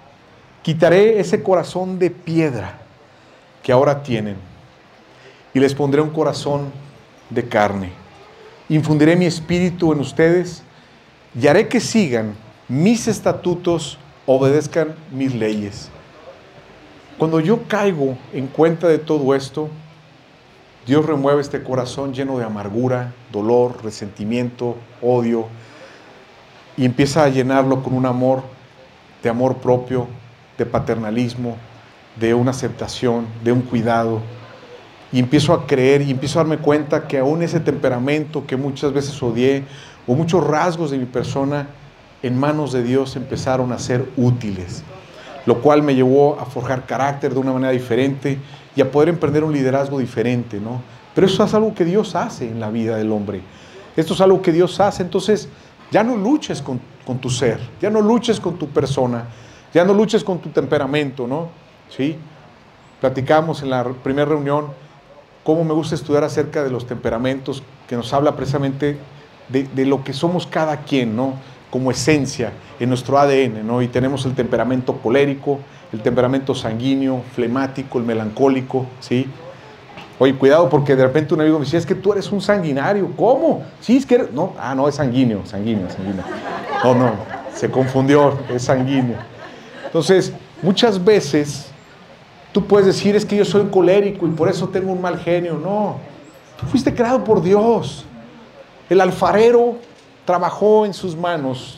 Quitaré 0.64 1.20
ese 1.20 1.42
corazón 1.44 2.00
de 2.00 2.10
piedra 2.10 2.80
que 3.62 3.72
ahora 3.72 4.02
tienen 4.02 4.38
y 5.54 5.60
les 5.60 5.74
pondré 5.74 6.02
un 6.02 6.10
corazón 6.10 6.72
de 7.30 7.48
carne. 7.48 7.92
Infundiré 8.70 9.16
mi 9.16 9.26
espíritu 9.26 9.92
en 9.92 10.00
ustedes 10.00 10.64
y 11.40 11.48
haré 11.48 11.68
que 11.68 11.80
sigan 11.80 12.36
mis 12.68 13.08
estatutos, 13.08 13.98
obedezcan 14.26 14.96
mis 15.12 15.34
leyes. 15.36 15.90
Cuando 17.18 17.40
yo 17.40 17.68
caigo 17.68 18.18
en 18.34 18.48
cuenta 18.48 18.88
de 18.88 18.98
todo 18.98 19.36
esto, 19.36 19.70
Dios 20.88 21.06
remueve 21.06 21.42
este 21.42 21.62
corazón 21.62 22.12
lleno 22.12 22.40
de 22.40 22.44
amargura, 22.44 23.14
dolor, 23.32 23.84
resentimiento, 23.84 24.78
odio, 25.00 25.46
y 26.76 26.86
empieza 26.86 27.24
a 27.24 27.30
llenarlo 27.30 27.84
con 27.84 27.94
un 27.94 28.08
amor, 28.08 28.42
de 29.22 29.30
amor 29.30 29.58
propio, 29.58 30.08
de 30.58 30.66
paternalismo, 30.66 31.58
de 32.20 32.34
una 32.34 32.50
aceptación, 32.50 33.28
de 33.44 33.52
un 33.52 33.62
cuidado. 33.62 34.22
Y 35.12 35.20
empiezo 35.20 35.54
a 35.54 35.68
creer 35.68 36.02
y 36.02 36.10
empiezo 36.10 36.40
a 36.40 36.44
darme 36.44 36.58
cuenta 36.58 37.08
que 37.08 37.20
aún 37.20 37.44
ese 37.44 37.60
temperamento 37.60 38.48
que 38.48 38.58
muchas 38.58 38.92
veces 38.92 39.22
odié, 39.22 39.66
o 40.08 40.16
muchos 40.16 40.44
rasgos 40.46 40.90
de 40.90 40.98
mi 40.98 41.06
persona, 41.06 41.68
en 42.24 42.40
manos 42.40 42.72
de 42.72 42.82
Dios 42.82 43.16
empezaron 43.16 43.72
a 43.72 43.78
ser 43.78 44.10
útiles, 44.18 44.84
lo 45.46 45.62
cual 45.62 45.84
me 45.84 45.94
llevó 45.94 46.40
a 46.40 46.46
forjar 46.46 46.88
carácter 46.88 47.36
de 47.36 47.40
una 47.40 47.54
manera 47.54 47.72
diferente 47.72 48.40
y 48.76 48.82
a 48.82 48.92
poder 48.92 49.10
emprender 49.10 49.44
un 49.44 49.54
liderazgo 49.54 50.00
diferente, 50.00 50.60
¿no? 50.60 50.82
Pero 51.14 51.28
eso 51.28 51.44
es 51.44 51.54
algo 51.54 51.74
que 51.74 51.86
Dios 51.86 52.16
hace 52.16 52.48
en 52.48 52.60
la 52.60 52.70
vida 52.70 52.96
del 52.96 53.12
hombre. 53.12 53.42
Esto 53.96 54.14
es 54.14 54.22
algo 54.22 54.42
que 54.42 54.52
Dios 54.52 54.80
hace, 54.80 55.04
entonces 55.04 55.50
ya 55.92 56.04
no 56.04 56.16
luches 56.16 56.62
con, 56.62 56.80
tu 57.20 57.30
ser, 57.30 57.60
ya 57.82 57.90
no 57.90 58.00
luches 58.00 58.40
con 58.40 58.58
tu 58.58 58.70
persona, 58.70 59.26
ya 59.74 59.84
no 59.84 59.94
luches 59.94 60.24
con 60.24 60.40
tu 60.40 60.50
temperamento, 60.50 61.28
¿no? 61.28 61.50
¿Sí? 61.90 62.16
Platicamos 63.02 63.62
en 63.64 63.72
la 63.72 63.84
primera 63.84 64.30
reunión 64.30 64.68
cómo 65.44 65.66
me 65.66 65.74
gusta 65.74 65.96
estudiar 65.96 66.24
acerca 66.24 66.64
de 66.64 66.70
los 66.70 66.88
temperamentos, 66.88 67.62
que 67.88 67.98
nos 67.98 68.14
habla 68.14 68.36
precisamente 68.38 68.98
de, 69.50 69.64
de 69.64 69.86
lo 69.86 70.04
que 70.06 70.14
somos 70.14 70.48
cada 70.48 70.78
quien, 70.84 71.16
¿no? 71.18 71.34
Como 71.72 71.90
esencia 71.90 72.52
en 72.80 72.90
nuestro 72.90 73.18
ADN, 73.18 73.66
¿no? 73.66 73.82
Y 73.82 73.88
tenemos 73.88 74.26
el 74.26 74.36
temperamento 74.36 74.94
colérico, 74.98 75.60
el 75.92 76.02
temperamento 76.02 76.54
sanguíneo, 76.54 77.24
flemático, 77.34 77.98
el 77.98 78.06
melancólico, 78.06 78.86
¿sí? 79.00 79.28
Oye, 80.20 80.36
cuidado 80.36 80.70
porque 80.70 80.96
de 80.96 81.04
repente 81.04 81.34
un 81.34 81.42
amigo 81.42 81.58
me 81.58 81.66
decía, 81.66 81.80
es 81.80 81.86
que 81.86 81.96
tú 81.96 82.12
eres 82.14 82.32
un 82.32 82.42
sanguinario. 82.42 83.12
¿Cómo? 83.18 83.64
Sí, 83.80 83.98
es 83.98 84.06
que 84.06 84.16
eres... 84.16 84.32
No, 84.32 84.54
ah, 84.60 84.76
no, 84.76 84.88
es 84.88 84.94
sanguíneo, 84.94 85.44
sanguíneo, 85.48 85.90
sanguíneo. 85.90 86.24
No, 86.84 86.94
no, 86.94 87.14
se 87.56 87.72
confundió, 87.72 88.38
es 88.54 88.62
sanguíneo. 88.62 89.18
Entonces, 89.86 90.32
muchas 90.62 91.04
veces 91.04 91.72
tú 92.52 92.64
puedes 92.66 92.86
decir, 92.86 93.16
es 93.16 93.26
que 93.26 93.36
yo 93.36 93.46
soy 93.46 93.66
colérico 93.72 94.28
y 94.28 94.30
por 94.30 94.48
eso 94.48 94.70
tengo 94.70 94.92
un 94.92 95.02
mal 95.02 95.18
genio. 95.18 95.58
No, 95.58 95.98
tú 96.60 96.68
fuiste 96.68 96.94
creado 96.94 97.24
por 97.24 97.42
Dios. 97.42 98.06
El 98.90 99.02
alfarero 99.02 99.78
trabajó 100.32 100.86
en 100.86 100.94
sus 100.94 101.14
manos. 101.14 101.78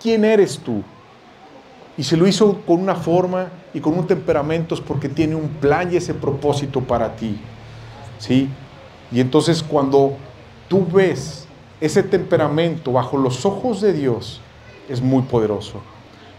¿Quién 0.00 0.24
eres 0.24 0.60
tú? 0.60 0.84
Y 1.98 2.04
se 2.04 2.16
lo 2.16 2.28
hizo 2.28 2.60
con 2.64 2.80
una 2.80 2.94
forma 2.94 3.48
y 3.74 3.80
con 3.80 3.98
un 3.98 4.06
temperamento 4.06 4.76
es 4.76 4.80
porque 4.80 5.08
tiene 5.08 5.34
un 5.34 5.48
plan 5.48 5.92
y 5.92 5.96
ese 5.96 6.14
propósito 6.14 6.80
para 6.82 7.16
ti. 7.16 7.36
¿Sí? 8.20 8.48
Y 9.10 9.18
entonces 9.18 9.60
cuando 9.60 10.12
tú 10.68 10.86
ves 10.86 11.48
ese 11.80 12.04
temperamento 12.04 12.92
bajo 12.92 13.18
los 13.18 13.44
ojos 13.44 13.80
de 13.80 13.92
Dios, 13.92 14.40
es 14.88 15.02
muy 15.02 15.22
poderoso. 15.22 15.80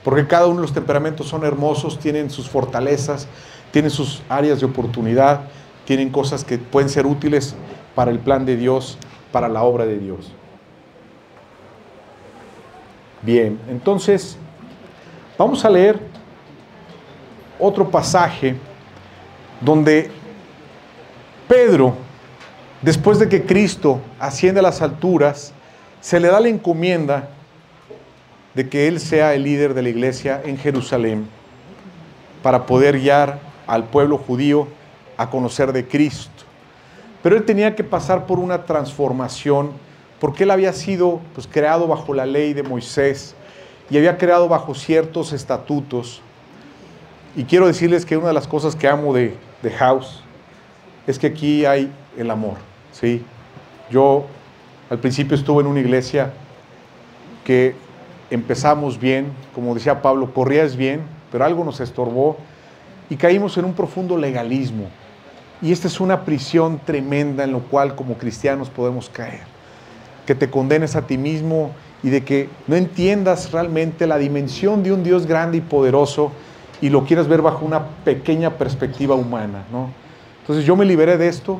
Porque 0.05 0.27
cada 0.27 0.47
uno 0.47 0.55
de 0.55 0.61
los 0.61 0.73
temperamentos 0.73 1.27
son 1.27 1.43
hermosos, 1.43 1.99
tienen 1.99 2.29
sus 2.29 2.49
fortalezas, 2.49 3.27
tienen 3.71 3.91
sus 3.91 4.21
áreas 4.29 4.61
de 4.61 4.67
oportunidad, 4.67 5.41
tienen 5.83 6.11
cosas 6.11 6.45
que 6.45 6.57
pueden 6.57 6.87
ser 6.87 7.05
útiles 7.05 7.55
para 7.93 8.09
el 8.09 8.19
plan 8.19 8.45
de 8.45 8.55
Dios, 8.55 8.97
para 9.33 9.49
la 9.49 9.63
obra 9.63 9.85
de 9.85 9.99
Dios. 9.99 10.31
Bien, 13.23 13.60
entonces 13.69 14.36
vamos 15.38 15.63
a 15.63 15.69
leer 15.69 15.99
otro 17.60 17.89
pasaje 17.89 18.55
donde 19.60 20.10
Pedro, 21.47 21.93
después 22.81 23.19
de 23.19 23.29
que 23.29 23.43
Cristo 23.43 24.01
asciende 24.19 24.60
a 24.60 24.63
las 24.63 24.81
alturas, 24.81 25.53
se 25.99 26.19
le 26.19 26.29
da 26.29 26.39
la 26.39 26.47
encomienda 26.47 27.29
de 28.55 28.67
que 28.67 28.88
él 28.88 28.99
sea 28.99 29.36
el 29.36 29.43
líder 29.43 29.75
de 29.75 29.84
la 29.84 29.89
iglesia 29.89 30.41
en 30.43 30.57
Jerusalén 30.57 31.27
para 32.41 32.65
poder 32.65 32.99
guiar 32.99 33.39
al 33.67 33.84
pueblo 33.84 34.17
judío 34.17 34.67
a 35.15 35.29
conocer 35.29 35.71
de 35.73 35.88
Cristo. 35.88 36.43
Pero 37.21 37.38
él 37.38 37.45
tenía 37.45 37.75
que 37.75 37.84
pasar 37.84 38.25
por 38.25 38.39
una 38.39 38.63
transformación 38.63 39.73
porque 40.21 40.43
él 40.43 40.51
había 40.51 40.71
sido 40.71 41.19
pues, 41.34 41.47
creado 41.47 41.88
bajo 41.88 42.13
la 42.13 42.27
ley 42.27 42.53
de 42.53 42.62
Moisés 42.62 43.34
y 43.89 43.97
había 43.97 44.19
creado 44.19 44.47
bajo 44.47 44.75
ciertos 44.75 45.34
estatutos. 45.34 46.21
Y 47.36 47.45
quiero 47.45 47.65
decirles 47.65 48.05
que 48.05 48.15
una 48.15 48.27
de 48.27 48.36
las 48.36 48.47
cosas 48.47 48.75
que 48.75 48.88
amo 48.88 49.15
de, 49.15 49.36
de 49.63 49.71
House 49.71 50.21
es 51.07 51.17
que 51.17 51.25
aquí 51.25 51.65
hay 51.65 51.91
el 52.15 52.29
amor. 52.29 52.57
¿sí? 52.91 53.23
Yo 53.89 54.25
al 54.91 54.99
principio 54.99 55.36
estuve 55.36 55.62
en 55.62 55.67
una 55.67 55.79
iglesia 55.79 56.31
que 57.43 57.73
empezamos 58.29 58.99
bien, 58.99 59.25
como 59.55 59.73
decía 59.73 60.03
Pablo, 60.03 60.36
corrías 60.36 60.75
bien, 60.75 61.01
pero 61.31 61.45
algo 61.45 61.63
nos 61.63 61.79
estorbó 61.79 62.38
y 63.10 63.15
caímos 63.15 63.57
en 63.57 63.65
un 63.65 63.73
profundo 63.73 64.15
legalismo. 64.17 64.86
Y 65.63 65.71
esta 65.71 65.88
es 65.88 65.99
una 65.99 66.25
prisión 66.25 66.79
tremenda 66.86 67.43
en 67.43 67.53
lo 67.53 67.62
cual 67.62 67.95
como 67.95 68.19
cristianos 68.19 68.69
podemos 68.69 69.10
caer. 69.10 69.49
Que 70.32 70.36
te 70.36 70.50
condenes 70.50 70.96
a 70.96 71.08
ti 71.08 71.17
mismo 71.17 71.72
y 72.04 72.10
de 72.10 72.24
que 72.24 72.48
no 72.65 72.78
entiendas 72.78 73.52
realmente 73.52 74.08
la 74.08 74.17
dimensión 74.17 74.82
de 74.82 74.94
un 74.94 75.04
Dios 75.04 75.28
grande 75.28 75.58
y 75.58 75.60
poderoso 75.60 76.32
y 76.80 76.88
lo 76.88 77.04
quieras 77.04 77.28
ver 77.28 77.41
bajo 77.41 77.65
una 77.65 77.86
pequeña 78.06 78.52
perspectiva 78.52 79.13
humana, 79.13 79.65
¿no? 79.74 79.89
Entonces 80.39 80.63
yo 80.63 80.78
me 80.78 80.86
liberé 80.86 81.17
de 81.17 81.28
esto, 81.28 81.60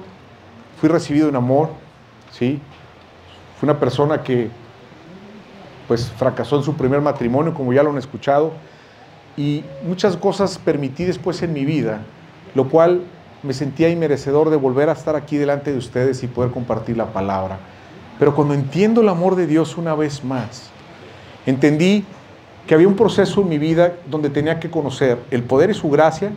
fui 0.80 0.88
recibido 0.88 1.28
en 1.28 1.36
amor, 1.36 1.72
¿sí? 2.32 2.62
Fui 3.60 3.68
una 3.68 3.78
persona 3.78 4.24
que 4.24 4.50
pues 5.90 6.10
fracasó 6.10 6.56
en 6.56 6.64
su 6.64 6.74
primer 6.78 7.02
matrimonio, 7.02 7.54
como 7.54 7.74
ya 7.74 7.84
lo 7.84 7.90
han 7.90 7.98
escuchado, 7.98 8.54
y 9.36 9.66
muchas 9.84 10.16
cosas 10.16 10.58
permití 10.58 11.04
después 11.04 11.44
en 11.44 11.52
mi 11.52 11.66
vida, 11.66 12.04
lo 12.56 12.70
cual 12.70 13.02
me 13.44 13.52
sentía 13.52 13.90
inmerecedor 13.90 14.50
de 14.50 14.56
volver 14.56 14.88
a 14.88 14.94
estar 14.94 15.18
aquí 15.18 15.36
delante 15.36 15.74
de 15.74 15.78
ustedes 15.78 16.24
y 16.24 16.28
poder 16.28 16.52
compartir 16.52 16.96
la 16.96 17.08
palabra. 17.08 17.60
Pero 18.22 18.36
cuando 18.36 18.54
entiendo 18.54 19.02
el 19.02 19.10
amor 19.10 19.36
de 19.36 19.48
Dios 19.48 19.80
una 19.80 19.96
vez 19.96 20.24
más, 20.24 20.70
entendí 21.48 22.06
que 22.68 22.76
había 22.76 22.88
un 22.88 22.96
proceso 22.96 23.42
en 23.42 23.50
mi 23.50 23.58
vida 23.58 23.94
donde 24.06 24.30
tenía 24.30 24.60
que 24.60 24.70
conocer 24.70 25.18
el 25.32 25.42
poder 25.42 25.72
y 25.72 25.74
su 25.74 25.90
gracia, 25.90 26.30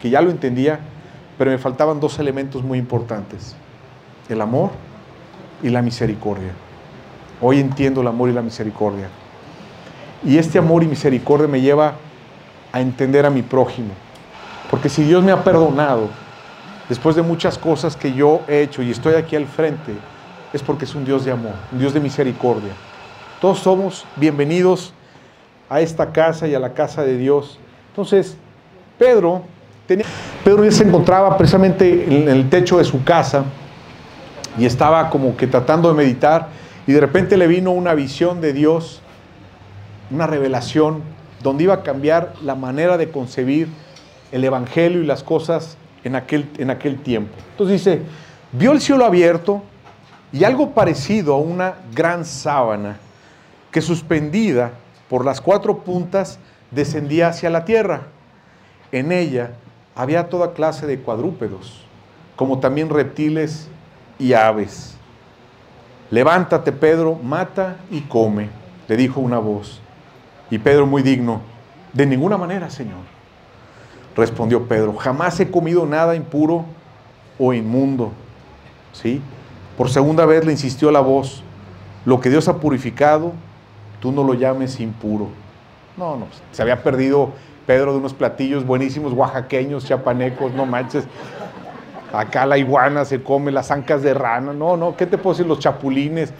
que 0.00 0.08
ya 0.08 0.22
lo 0.22 0.30
entendía, 0.30 0.80
pero 1.36 1.50
me 1.50 1.58
faltaban 1.58 2.00
dos 2.00 2.18
elementos 2.18 2.64
muy 2.64 2.78
importantes, 2.78 3.54
el 4.30 4.40
amor 4.40 4.70
y 5.62 5.68
la 5.68 5.82
misericordia. 5.82 6.52
Hoy 7.42 7.60
entiendo 7.60 8.00
el 8.00 8.06
amor 8.06 8.30
y 8.30 8.32
la 8.32 8.40
misericordia. 8.40 9.08
Y 10.24 10.38
este 10.38 10.56
amor 10.56 10.84
y 10.84 10.86
misericordia 10.86 11.46
me 11.46 11.60
lleva 11.60 11.96
a 12.72 12.80
entender 12.80 13.26
a 13.26 13.30
mi 13.30 13.42
prójimo. 13.42 13.90
Porque 14.70 14.88
si 14.88 15.02
Dios 15.02 15.22
me 15.22 15.32
ha 15.32 15.44
perdonado, 15.44 16.08
después 16.88 17.14
de 17.14 17.20
muchas 17.20 17.58
cosas 17.58 17.94
que 17.94 18.14
yo 18.14 18.40
he 18.48 18.62
hecho 18.62 18.82
y 18.82 18.90
estoy 18.90 19.16
aquí 19.16 19.36
al 19.36 19.44
frente, 19.44 19.92
es 20.52 20.62
porque 20.62 20.84
es 20.84 20.94
un 20.94 21.04
Dios 21.04 21.24
de 21.24 21.32
amor, 21.32 21.54
un 21.72 21.78
Dios 21.78 21.94
de 21.94 22.00
misericordia. 22.00 22.72
Todos 23.40 23.60
somos 23.60 24.04
bienvenidos 24.16 24.92
a 25.68 25.80
esta 25.80 26.12
casa 26.12 26.48
y 26.48 26.54
a 26.54 26.58
la 26.58 26.74
casa 26.74 27.02
de 27.04 27.16
Dios. 27.16 27.58
Entonces, 27.90 28.36
Pedro, 28.98 29.42
tenía, 29.86 30.04
Pedro 30.44 30.70
se 30.70 30.84
encontraba 30.84 31.36
precisamente 31.36 32.04
en 32.14 32.28
el 32.28 32.50
techo 32.50 32.78
de 32.78 32.84
su 32.84 33.04
casa 33.04 33.44
y 34.58 34.64
estaba 34.64 35.08
como 35.10 35.36
que 35.36 35.46
tratando 35.46 35.88
de 35.88 35.94
meditar 35.94 36.48
y 36.86 36.92
de 36.92 37.00
repente 37.00 37.36
le 37.36 37.46
vino 37.46 37.70
una 37.70 37.94
visión 37.94 38.40
de 38.40 38.52
Dios, 38.52 39.00
una 40.10 40.26
revelación, 40.26 41.02
donde 41.42 41.64
iba 41.64 41.74
a 41.74 41.82
cambiar 41.82 42.34
la 42.42 42.54
manera 42.54 42.98
de 42.98 43.10
concebir 43.10 43.68
el 44.32 44.44
Evangelio 44.44 45.02
y 45.02 45.06
las 45.06 45.22
cosas 45.22 45.76
en 46.04 46.16
aquel, 46.16 46.48
en 46.58 46.70
aquel 46.70 46.98
tiempo. 46.98 47.32
Entonces 47.52 47.84
dice, 47.84 48.02
vio 48.52 48.72
el 48.72 48.80
cielo 48.80 49.04
abierto 49.04 49.62
y 50.32 50.44
algo 50.44 50.70
parecido 50.70 51.34
a 51.34 51.38
una 51.38 51.74
gran 51.94 52.24
sábana 52.24 52.98
que 53.70 53.80
suspendida 53.80 54.72
por 55.08 55.24
las 55.24 55.40
cuatro 55.40 55.78
puntas 55.78 56.38
descendía 56.70 57.28
hacia 57.28 57.50
la 57.50 57.64
tierra. 57.64 58.02
En 58.92 59.12
ella 59.12 59.52
había 59.94 60.28
toda 60.28 60.52
clase 60.52 60.86
de 60.86 61.00
cuadrúpedos, 61.00 61.84
como 62.36 62.60
también 62.60 62.90
reptiles 62.90 63.68
y 64.18 64.32
aves. 64.32 64.96
Levántate, 66.10 66.72
Pedro, 66.72 67.16
mata 67.16 67.76
y 67.90 68.02
come, 68.02 68.48
le 68.88 68.96
dijo 68.96 69.20
una 69.20 69.38
voz. 69.38 69.80
Y 70.50 70.58
Pedro, 70.58 70.86
muy 70.86 71.02
digno, 71.02 71.40
de 71.92 72.06
ninguna 72.06 72.36
manera, 72.36 72.70
Señor. 72.70 72.98
Respondió 74.16 74.66
Pedro, 74.66 74.94
jamás 74.96 75.38
he 75.38 75.50
comido 75.50 75.86
nada 75.86 76.16
impuro 76.16 76.64
o 77.38 77.52
inmundo. 77.52 78.12
¿Sí? 78.92 79.22
Por 79.80 79.88
segunda 79.88 80.26
vez 80.26 80.44
le 80.44 80.52
insistió 80.52 80.90
la 80.90 81.00
voz, 81.00 81.42
lo 82.04 82.20
que 82.20 82.28
Dios 82.28 82.48
ha 82.48 82.58
purificado, 82.58 83.32
tú 83.98 84.12
no 84.12 84.22
lo 84.22 84.34
llames 84.34 84.78
impuro. 84.78 85.28
No, 85.96 86.18
no, 86.18 86.26
se 86.52 86.60
había 86.60 86.82
perdido 86.82 87.30
Pedro 87.66 87.92
de 87.92 87.98
unos 87.98 88.12
platillos 88.12 88.66
buenísimos, 88.66 89.14
oaxaqueños, 89.14 89.86
chapanecos, 89.86 90.52
no 90.52 90.66
manches. 90.66 91.04
Acá 92.12 92.44
la 92.44 92.58
iguana 92.58 93.06
se 93.06 93.22
come 93.22 93.50
las 93.50 93.70
ancas 93.70 94.02
de 94.02 94.12
rana. 94.12 94.52
No, 94.52 94.76
no, 94.76 94.94
¿qué 94.98 95.06
te 95.06 95.16
puedo 95.16 95.32
decir? 95.32 95.46
Los 95.46 95.60
chapulines. 95.60 96.30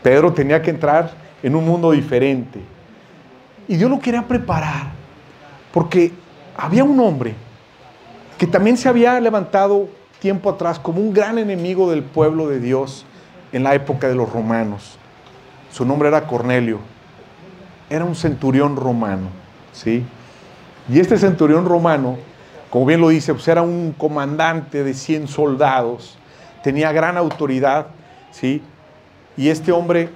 Pedro 0.00 0.32
tenía 0.32 0.62
que 0.62 0.70
entrar 0.70 1.10
en 1.42 1.56
un 1.56 1.66
mundo 1.66 1.90
diferente. 1.90 2.60
Y 3.66 3.74
Dios 3.74 3.90
lo 3.90 3.98
quería 3.98 4.22
preparar. 4.22 4.92
Porque 5.72 6.12
había 6.56 6.84
un 6.84 7.00
hombre 7.00 7.34
que 8.38 8.46
también 8.46 8.76
se 8.76 8.88
había 8.88 9.18
levantado 9.18 9.97
tiempo 10.20 10.50
atrás 10.50 10.78
como 10.78 11.00
un 11.00 11.12
gran 11.12 11.38
enemigo 11.38 11.90
del 11.90 12.02
pueblo 12.02 12.48
de 12.48 12.60
Dios 12.60 13.04
en 13.52 13.62
la 13.62 13.74
época 13.74 14.08
de 14.08 14.14
los 14.14 14.32
romanos. 14.32 14.98
Su 15.70 15.84
nombre 15.84 16.08
era 16.08 16.26
Cornelio. 16.26 16.80
Era 17.90 18.04
un 18.04 18.14
centurión 18.14 18.76
romano, 18.76 19.28
¿sí? 19.72 20.04
Y 20.88 21.00
este 21.00 21.16
centurión 21.18 21.66
romano 21.66 22.18
como 22.70 22.84
bien 22.84 23.00
lo 23.00 23.08
dice, 23.08 23.32
pues 23.32 23.48
era 23.48 23.62
un 23.62 23.94
comandante 23.96 24.84
de 24.84 24.92
100 24.92 25.28
soldados, 25.28 26.18
tenía 26.62 26.92
gran 26.92 27.16
autoridad, 27.16 27.86
¿sí? 28.30 28.62
Y 29.36 29.48
este 29.48 29.72
hombre 29.72 30.10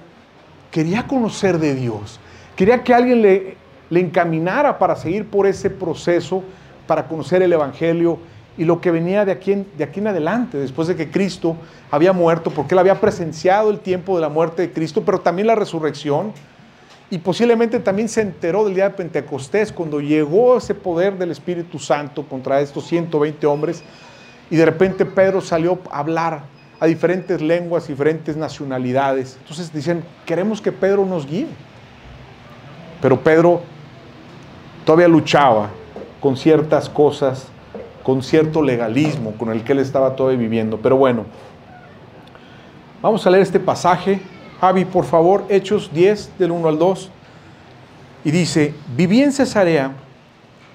quería 0.69 1.07
conocer 1.07 1.57
de 1.57 1.73
Dios, 1.73 2.19
quería 2.55 2.83
que 2.83 2.93
alguien 2.93 3.21
le, 3.23 3.57
le 3.89 3.99
encaminara 3.99 4.77
para 4.77 4.95
seguir 4.95 5.27
por 5.27 5.47
ese 5.47 5.69
proceso, 5.69 6.43
para 6.85 7.07
conocer 7.07 7.41
el 7.41 7.53
Evangelio 7.53 8.19
y 8.57 8.65
lo 8.65 8.81
que 8.81 8.91
venía 8.91 9.25
de 9.25 9.31
aquí, 9.31 9.51
en, 9.51 10.07
adelante, 10.07 10.57
después 10.57 10.87
de 10.87 10.95
que 10.95 11.09
Cristo 11.09 11.55
había 11.89 12.13
muerto, 12.13 12.51
porque 12.51 12.75
él 12.75 12.79
había 12.79 12.99
presenciado 12.99 13.69
el 13.69 13.79
tiempo 13.79 14.15
de 14.15 14.21
la 14.21 14.29
muerte 14.29 14.61
de 14.63 14.71
Cristo, 14.71 15.03
pero 15.05 15.19
también 15.19 15.47
la 15.47 15.55
resurrección 15.55 16.33
y 17.09 17.19
posiblemente 17.19 17.79
también 17.79 18.09
se 18.09 18.21
enteró 18.21 18.65
del 18.65 18.75
día 18.75 18.89
de 18.89 18.95
Pentecostés 18.95 19.71
cuando 19.71 19.99
llegó 19.99 20.57
ese 20.57 20.73
poder 20.73 21.17
del 21.17 21.31
Espíritu 21.31 21.77
Santo 21.77 22.23
contra 22.27 22.59
estos 22.61 22.87
120 22.87 23.45
hombres 23.45 23.83
y 24.49 24.55
de 24.55 24.65
repente 24.65 25.05
Pedro 25.05 25.41
salió 25.41 25.79
a 25.91 25.99
hablar 25.99 26.43
a 26.79 26.85
diferentes 26.85 27.41
lenguas, 27.41 27.87
diferentes 27.87 28.35
nacionalidades. 28.35 29.37
Entonces 29.39 29.71
dicen, 29.71 30.03
queremos 30.25 30.61
que 30.61 30.71
Pedro 30.71 31.05
nos 31.05 31.25
guíe. 31.25 31.47
Pero 33.01 33.21
Pedro 33.21 33.61
todavía 34.85 35.07
luchaba 35.07 35.69
con 36.19 36.35
ciertas 36.35 36.89
cosas, 36.89 37.47
con 38.03 38.21
cierto 38.21 38.61
legalismo 38.61 39.31
con 39.33 39.51
el 39.51 39.63
que 39.63 39.71
él 39.71 39.79
estaba 39.79 40.15
todavía 40.15 40.39
viviendo. 40.39 40.77
Pero 40.77 40.97
bueno, 40.97 41.25
vamos 43.01 43.25
a 43.25 43.29
leer 43.29 43.43
este 43.43 43.59
pasaje 43.59 44.21
Javi, 44.63 44.85
por 44.85 45.03
favor, 45.03 45.43
Hechos 45.49 45.91
10, 45.93 46.39
del 46.39 46.51
1 46.51 46.69
al 46.69 46.79
2. 46.79 47.09
Y 48.23 48.31
dice, 48.31 48.73
vivía 48.95 49.25
en 49.25 49.33
Cesarea 49.33 49.91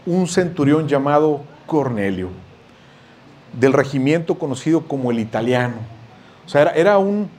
un 0.05 0.29
centurión 0.29 0.87
llamado 0.87 1.41
Cornelio, 1.65 2.29
del 3.59 3.73
regimiento 3.73 4.39
conocido 4.39 4.83
como 4.83 5.11
el 5.11 5.19
italiano. 5.19 5.77
O 6.45 6.49
sea, 6.51 6.65
era, 6.65 6.99
un, 6.99 7.31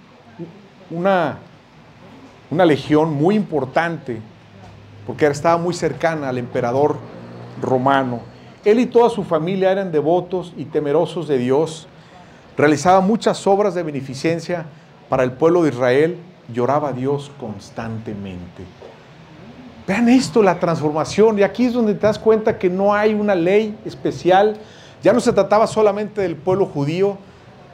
una, 0.90 1.38
una 2.50 2.66
legión 2.66 3.14
muy 3.14 3.36
importante, 3.36 4.20
porque 5.06 5.28
estaba 5.28 5.58
muy 5.58 5.76
cercana 5.76 6.30
al 6.30 6.40
emperador 6.40 6.98
romano. 7.62 8.22
Él 8.66 8.80
y 8.80 8.86
toda 8.88 9.10
su 9.10 9.24
familia 9.24 9.72
eran 9.72 9.92
devotos 9.92 10.54
y 10.58 10.66
temerosos 10.66 11.28
de 11.28 11.38
Dios, 11.38 11.88
realizaba 12.58 13.00
muchas 13.00 13.48
obras 13.48 13.74
de 13.74 13.84
beneficencia 13.84 14.66
para 15.08 15.24
el 15.24 15.32
pueblo 15.32 15.64
de 15.64 15.70
Israel, 15.70 16.18
lloraba 16.52 16.90
a 16.90 16.94
Dios 16.94 17.32
constantemente. 17.40 18.64
Vean 19.88 20.10
esto, 20.10 20.44
la 20.44 20.60
transformación, 20.60 21.40
y 21.40 21.44
aquí 21.44 21.66
es 21.66 21.74
donde 21.74 21.94
te 21.94 22.06
das 22.06 22.20
cuenta 22.20 22.60
que 22.60 22.70
no 22.70 22.94
hay 22.94 23.14
una 23.14 23.34
ley 23.34 23.78
especial, 23.86 24.58
ya 25.02 25.14
no 25.14 25.22
se 25.22 25.32
trataba 25.32 25.66
solamente 25.66 26.22
del 26.22 26.36
pueblo 26.36 26.66
judío, 26.66 27.18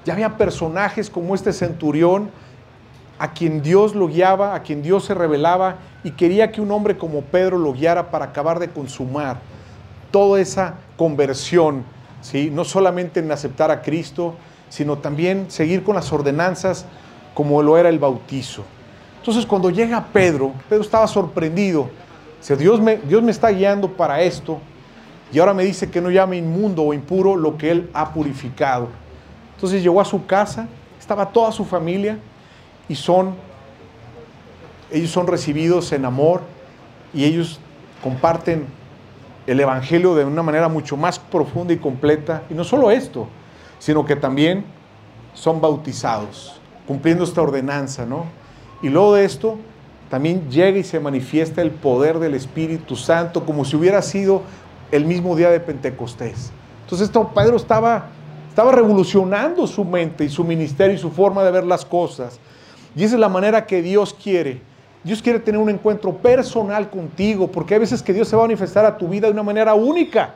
ya 0.05 0.13
había 0.13 0.37
personajes 0.37 1.09
como 1.09 1.33
este 1.33 1.51
centurión, 1.51 2.29
a 3.17 3.31
quien 3.31 3.63
Dios 3.63 3.95
lo 3.95 4.07
guiaba, 4.07 4.53
a 4.53 4.61
quien 4.61 4.83
Dios 4.83 5.05
se 5.05 5.13
revelaba 5.15 5.77
y 6.03 6.11
quería 6.11 6.51
que 6.51 6.61
un 6.61 6.69
hombre 6.71 6.97
como 6.97 7.21
Pedro 7.21 7.57
lo 7.57 7.73
guiara 7.73 8.11
para 8.11 8.25
acabar 8.25 8.59
de 8.59 8.69
consumar 8.69 9.37
toda 10.15 10.39
esa 10.39 10.75
conversión, 10.95 11.83
¿sí? 12.21 12.49
no 12.49 12.63
solamente 12.63 13.19
en 13.19 13.29
aceptar 13.33 13.69
a 13.69 13.81
Cristo, 13.81 14.35
sino 14.69 14.97
también 14.97 15.51
seguir 15.51 15.83
con 15.83 15.93
las 15.93 16.13
ordenanzas 16.13 16.85
como 17.33 17.61
lo 17.61 17.77
era 17.77 17.89
el 17.89 17.99
bautizo. 17.99 18.63
Entonces 19.17 19.45
cuando 19.45 19.69
llega 19.69 20.05
Pedro, 20.13 20.53
Pedro 20.69 20.83
estaba 20.83 21.05
sorprendido, 21.07 21.89
Dios 22.57 22.79
me, 22.79 22.95
Dios 22.95 23.21
me 23.23 23.31
está 23.31 23.49
guiando 23.49 23.91
para 23.91 24.21
esto 24.21 24.59
y 25.33 25.39
ahora 25.39 25.53
me 25.53 25.65
dice 25.65 25.91
que 25.91 25.99
no 25.99 26.09
llame 26.09 26.37
inmundo 26.37 26.83
o 26.83 26.93
impuro 26.93 27.35
lo 27.35 27.57
que 27.57 27.71
Él 27.71 27.89
ha 27.93 28.13
purificado. 28.13 28.87
Entonces 29.55 29.83
llegó 29.83 29.99
a 29.99 30.05
su 30.05 30.25
casa, 30.25 30.65
estaba 30.97 31.27
toda 31.27 31.51
su 31.51 31.65
familia 31.65 32.19
y 32.87 32.95
son, 32.95 33.35
ellos 34.93 35.11
son 35.11 35.27
recibidos 35.27 35.91
en 35.91 36.05
amor 36.05 36.39
y 37.13 37.25
ellos 37.25 37.59
comparten 38.01 38.65
el 39.47 39.59
Evangelio 39.59 40.15
de 40.15 40.25
una 40.25 40.43
manera 40.43 40.67
mucho 40.67 40.97
más 40.97 41.19
profunda 41.19 41.73
y 41.73 41.77
completa. 41.77 42.43
Y 42.49 42.53
no 42.53 42.63
solo 42.63 42.91
esto, 42.91 43.27
sino 43.79 44.05
que 44.05 44.15
también 44.15 44.65
son 45.33 45.61
bautizados, 45.61 46.59
cumpliendo 46.87 47.23
esta 47.23 47.41
ordenanza, 47.41 48.05
¿no? 48.05 48.25
Y 48.81 48.89
luego 48.89 49.15
de 49.15 49.25
esto, 49.25 49.57
también 50.09 50.49
llega 50.49 50.77
y 50.77 50.83
se 50.83 50.99
manifiesta 50.99 51.61
el 51.61 51.71
poder 51.71 52.19
del 52.19 52.35
Espíritu 52.35 52.95
Santo 52.95 53.45
como 53.45 53.65
si 53.65 53.75
hubiera 53.75 54.01
sido 54.01 54.43
el 54.91 55.05
mismo 55.05 55.35
día 55.35 55.49
de 55.49 55.59
Pentecostés. 55.59 56.51
Entonces 56.83 57.07
esto, 57.07 57.31
Pedro 57.33 57.57
estaba, 57.57 58.05
estaba 58.47 58.71
revolucionando 58.71 59.65
su 59.65 59.83
mente 59.83 60.23
y 60.23 60.29
su 60.29 60.43
ministerio 60.43 60.95
y 60.95 60.99
su 60.99 61.09
forma 61.09 61.43
de 61.43 61.51
ver 61.51 61.63
las 61.63 61.83
cosas. 61.83 62.39
Y 62.95 63.03
esa 63.03 63.15
es 63.15 63.19
la 63.19 63.29
manera 63.29 63.65
que 63.65 63.81
Dios 63.81 64.13
quiere. 64.13 64.61
Dios 65.05 65.21
quiere 65.21 65.37
tener 65.37 65.61
un 65.61 65.69
encuentro 65.69 66.11
personal 66.17 66.89
contigo, 66.89 67.47
porque 67.47 67.75
hay 67.75 67.79
veces 67.79 68.01
que 68.01 68.11
Dios 68.11 68.27
se 68.27 68.35
va 68.35 68.41
a 68.41 68.45
manifestar 68.45 68.85
a 68.85 68.97
tu 68.97 69.07
vida 69.07 69.27
de 69.27 69.33
una 69.33 69.43
manera 69.43 69.75
única. 69.75 70.33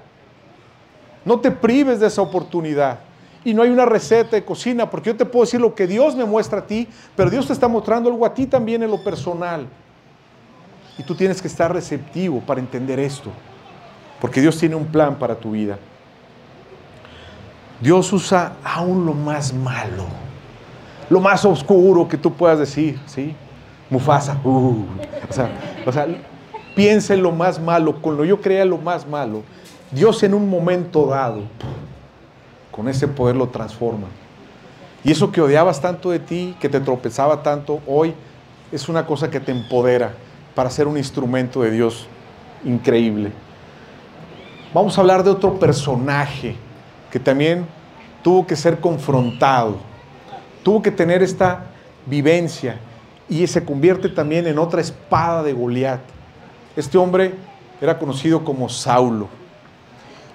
No 1.26 1.40
te 1.40 1.50
prives 1.50 2.00
de 2.00 2.06
esa 2.06 2.22
oportunidad. 2.22 3.00
Y 3.44 3.56
no 3.56 3.64
hay 3.64 3.72
una 3.72 3.86
receta 3.86 4.36
de 4.36 4.46
cocina, 4.46 4.88
porque 4.88 5.10
yo 5.10 5.18
te 5.18 5.26
puedo 5.26 5.44
decir 5.44 5.60
lo 5.60 5.74
que 5.74 5.88
Dios 5.88 6.16
me 6.16 6.24
muestra 6.24 6.60
a 6.60 6.68
ti, 6.68 6.88
pero 7.16 7.32
Dios 7.32 7.48
te 7.48 7.54
está 7.54 7.68
mostrando 7.68 8.12
algo 8.12 8.24
a 8.24 8.32
ti 8.36 8.46
también 8.46 8.84
en 8.84 8.92
lo 8.92 9.04
personal. 9.04 9.66
Y 11.00 11.02
tú 11.02 11.16
tienes 11.16 11.42
que 11.42 11.48
estar 11.48 11.74
receptivo 11.74 12.40
para 12.40 12.60
entender 12.60 13.00
esto, 13.00 13.32
porque 14.22 14.40
Dios 14.40 14.56
tiene 14.60 14.76
un 14.76 14.86
plan 14.86 15.18
para 15.18 15.34
tu 15.34 15.50
vida. 15.50 15.80
Dios 17.82 18.14
usa 18.14 18.54
aún 18.64 19.04
lo 19.04 19.16
más 19.16 19.52
malo, 19.52 20.06
lo 21.10 21.20
más 21.20 21.44
oscuro 21.44 22.08
que 22.08 22.18
tú 22.18 22.32
puedas 22.32 22.60
decir, 22.60 23.00
¿sí? 23.08 23.34
Mufasa, 23.90 24.40
uh, 24.44 24.86
o 25.88 25.92
sea, 25.92 26.08
piensa 26.76 27.14
en 27.14 27.24
lo 27.24 27.32
más 27.32 27.60
malo, 27.60 28.02
con 28.02 28.16
lo 28.18 28.24
yo 28.24 28.40
crea 28.40 28.66
lo 28.66 28.78
más 28.78 29.08
malo. 29.08 29.42
Dios 29.92 30.22
en 30.24 30.34
un 30.34 30.48
momento 30.48 31.08
dado 31.08 31.42
con 32.72 32.88
ese 32.88 33.08
poder 33.08 33.36
lo 33.36 33.50
transforma. 33.50 34.08
Y 35.04 35.12
eso 35.12 35.32
que 35.32 35.42
odiabas 35.42 35.82
tanto 35.82 36.12
de 36.12 36.20
ti, 36.20 36.56
que 36.60 36.70
te 36.70 36.80
tropezaba 36.80 37.42
tanto, 37.42 37.80
hoy 37.88 38.14
es 38.72 38.88
una 38.88 39.06
cosa 39.06 39.30
que 39.30 39.40
te 39.40 39.52
empodera 39.52 40.14
para 40.54 40.70
ser 40.70 40.88
un 40.88 40.98
instrumento 40.98 41.62
de 41.62 41.72
Dios 41.72 42.08
increíble. 42.64 43.32
Vamos 44.74 44.98
a 44.98 45.02
hablar 45.02 45.24
de 45.24 45.32
otro 45.32 45.58
personaje 45.58 46.56
que 47.12 47.20
también 47.20 47.66
tuvo 48.22 48.46
que 48.46 48.56
ser 48.56 48.80
confrontado, 48.80 49.78
tuvo 50.64 50.82
que 50.82 50.92
tener 50.92 51.24
esta 51.24 51.66
vivencia 52.06 52.78
y 53.30 53.46
se 53.46 53.64
convierte 53.64 54.10
también 54.10 54.48
en 54.48 54.58
otra 54.58 54.82
espada 54.82 55.44
de 55.44 55.54
Goliat. 55.54 56.02
Este 56.76 56.98
hombre 56.98 57.36
era 57.80 57.98
conocido 57.98 58.44
como 58.44 58.68
Saulo. 58.68 59.28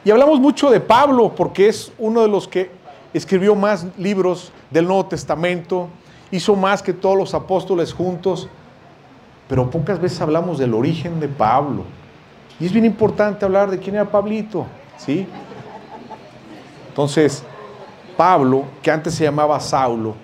Y 0.04 0.10
hablamos 0.10 0.38
mucho 0.38 0.70
de 0.70 0.80
Pablo 0.80 1.34
porque 1.34 1.68
es 1.68 1.92
uno 1.98 2.22
de 2.22 2.28
los 2.28 2.46
que 2.46 2.70
escribió 3.12 3.54
más 3.54 3.86
libros 3.98 4.52
del 4.70 4.86
Nuevo 4.86 5.06
Testamento, 5.06 5.88
hizo 6.30 6.54
más 6.54 6.82
que 6.82 6.92
todos 6.92 7.16
los 7.16 7.34
apóstoles 7.34 7.92
juntos, 7.92 8.48
pero 9.48 9.70
pocas 9.70 10.00
veces 10.00 10.20
hablamos 10.20 10.58
del 10.58 10.74
origen 10.74 11.20
de 11.20 11.28
Pablo. 11.28 11.84
Y 12.60 12.66
es 12.66 12.72
bien 12.72 12.84
importante 12.84 13.44
hablar 13.44 13.70
de 13.70 13.78
quién 13.78 13.96
era 13.96 14.04
Pablito, 14.04 14.66
¿sí? 14.96 15.26
Entonces, 16.88 17.42
Pablo, 18.16 18.64
que 18.82 18.90
antes 18.90 19.14
se 19.14 19.24
llamaba 19.24 19.58
Saulo, 19.58 20.14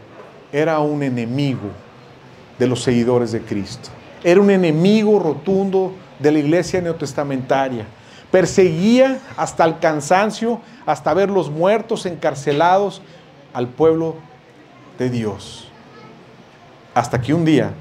era 0.53 0.79
un 0.79 1.03
enemigo 1.03 1.71
de 2.61 2.69
los 2.69 2.83
seguidores 2.83 3.33
de 3.33 3.41
Cristo. 3.41 3.89
Era 4.23 4.41
un 4.41 4.51
enemigo 4.51 5.19
rotundo 5.19 5.93
de 6.21 6.31
la 6.31 6.39
iglesia 6.39 6.81
neotestamentaria 6.81 7.87
Perseguía 8.31 9.19
hasta 9.37 9.65
el 9.65 9.79
cansancio, 9.81 10.61
hasta 10.87 11.13
ver 11.15 11.31
los 11.31 11.51
muertos 11.51 12.07
encarcelados 12.07 13.03
al 13.53 13.67
pueblo 13.67 14.17
de 14.99 15.11
Dios. 15.11 15.69
Hasta 16.95 17.21
que 17.21 17.35
un 17.35 17.45
día 17.45 17.73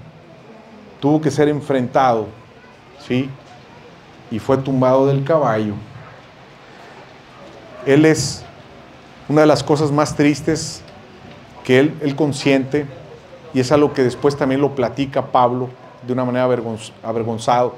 tuvo 0.99 1.21
que 1.21 1.29
ser 1.29 1.49
enfrentado, 1.49 2.27
¿sí? 3.07 3.29
Y 4.31 4.39
fue 4.39 4.57
tumbado 4.57 5.05
del 5.05 5.23
caballo. 5.23 5.75
Él 7.85 8.05
es 8.05 8.43
una 9.27 9.41
de 9.41 9.47
las 9.47 9.63
cosas 9.63 9.91
más 9.91 10.15
tristes 10.15 10.81
que 11.63 11.79
él, 11.79 11.97
él 12.01 12.15
consiente, 12.15 12.87
y 13.53 13.59
es 13.59 13.71
algo 13.71 13.93
que 13.93 14.03
después 14.03 14.38
también 14.38 14.62
lo 14.62 14.75
platica 14.75 15.25
Pablo 15.27 15.69
de 16.05 16.13
una 16.13 16.25
manera 16.25 16.45
avergonzado 17.03 17.75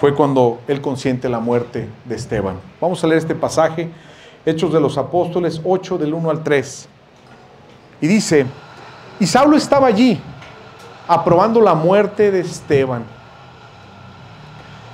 fue 0.00 0.14
cuando 0.14 0.60
él 0.66 0.80
consiente 0.80 1.28
la 1.28 1.38
muerte 1.38 1.88
de 2.04 2.14
Esteban. 2.14 2.56
Vamos 2.80 3.02
a 3.02 3.06
leer 3.06 3.18
este 3.18 3.34
pasaje, 3.34 3.90
Hechos 4.44 4.72
de 4.72 4.80
los 4.80 4.98
Apóstoles 4.98 5.60
8 5.64 5.98
del 5.98 6.12
1 6.12 6.30
al 6.30 6.42
3. 6.42 6.88
Y 8.00 8.06
dice, 8.06 8.44
y 9.20 9.26
Saulo 9.26 9.56
estaba 9.56 9.86
allí, 9.86 10.20
aprobando 11.06 11.60
la 11.60 11.74
muerte 11.74 12.30
de 12.30 12.40
Esteban. 12.40 13.04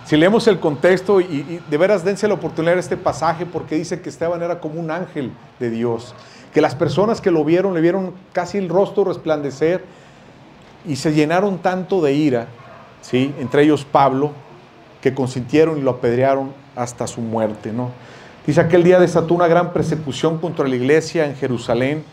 Si 0.04 0.16
leemos 0.16 0.46
el 0.46 0.60
contexto, 0.60 1.20
y, 1.20 1.60
de 1.68 1.76
veras 1.76 2.04
dense 2.04 2.28
la 2.28 2.34
oportunidad 2.34 2.74
de 2.74 2.80
este 2.80 2.96
pasaje, 2.96 3.46
porque 3.46 3.76
dice 3.76 4.00
que 4.00 4.10
Esteban 4.10 4.42
era 4.42 4.60
como 4.60 4.78
un 4.78 4.90
ángel 4.90 5.32
de 5.58 5.70
Dios, 5.70 6.14
que 6.52 6.60
las 6.60 6.74
personas 6.74 7.20
que 7.20 7.30
lo 7.30 7.44
vieron 7.44 7.74
le 7.74 7.80
vieron 7.80 8.12
casi 8.32 8.58
el 8.58 8.68
rostro 8.68 9.04
resplandecer 9.04 9.84
y 10.86 10.96
se 10.96 11.12
llenaron 11.12 11.58
tanto 11.58 12.00
de 12.00 12.12
ira, 12.14 12.48
¿sí? 13.02 13.34
entre 13.38 13.62
ellos 13.62 13.84
Pablo, 13.84 14.32
que 15.00 15.14
consintieron 15.14 15.78
y 15.78 15.82
lo 15.82 15.92
apedrearon 15.92 16.52
hasta 16.76 17.06
su 17.06 17.20
muerte. 17.20 17.72
¿no? 17.72 17.90
Dice, 18.46 18.60
aquel 18.60 18.82
día 18.82 18.98
desató 18.98 19.34
una 19.34 19.46
gran 19.46 19.72
persecución 19.72 20.38
contra 20.38 20.66
la 20.66 20.76
iglesia 20.76 21.26
en 21.26 21.36
Jerusalén 21.36 22.04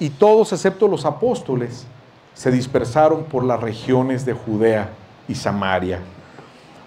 y 0.00 0.10
todos, 0.10 0.52
excepto 0.52 0.88
los 0.88 1.04
apóstoles, 1.04 1.86
se 2.34 2.50
dispersaron 2.50 3.24
por 3.24 3.44
las 3.44 3.60
regiones 3.60 4.26
de 4.26 4.34
Judea 4.34 4.90
y 5.28 5.34
Samaria. 5.34 6.00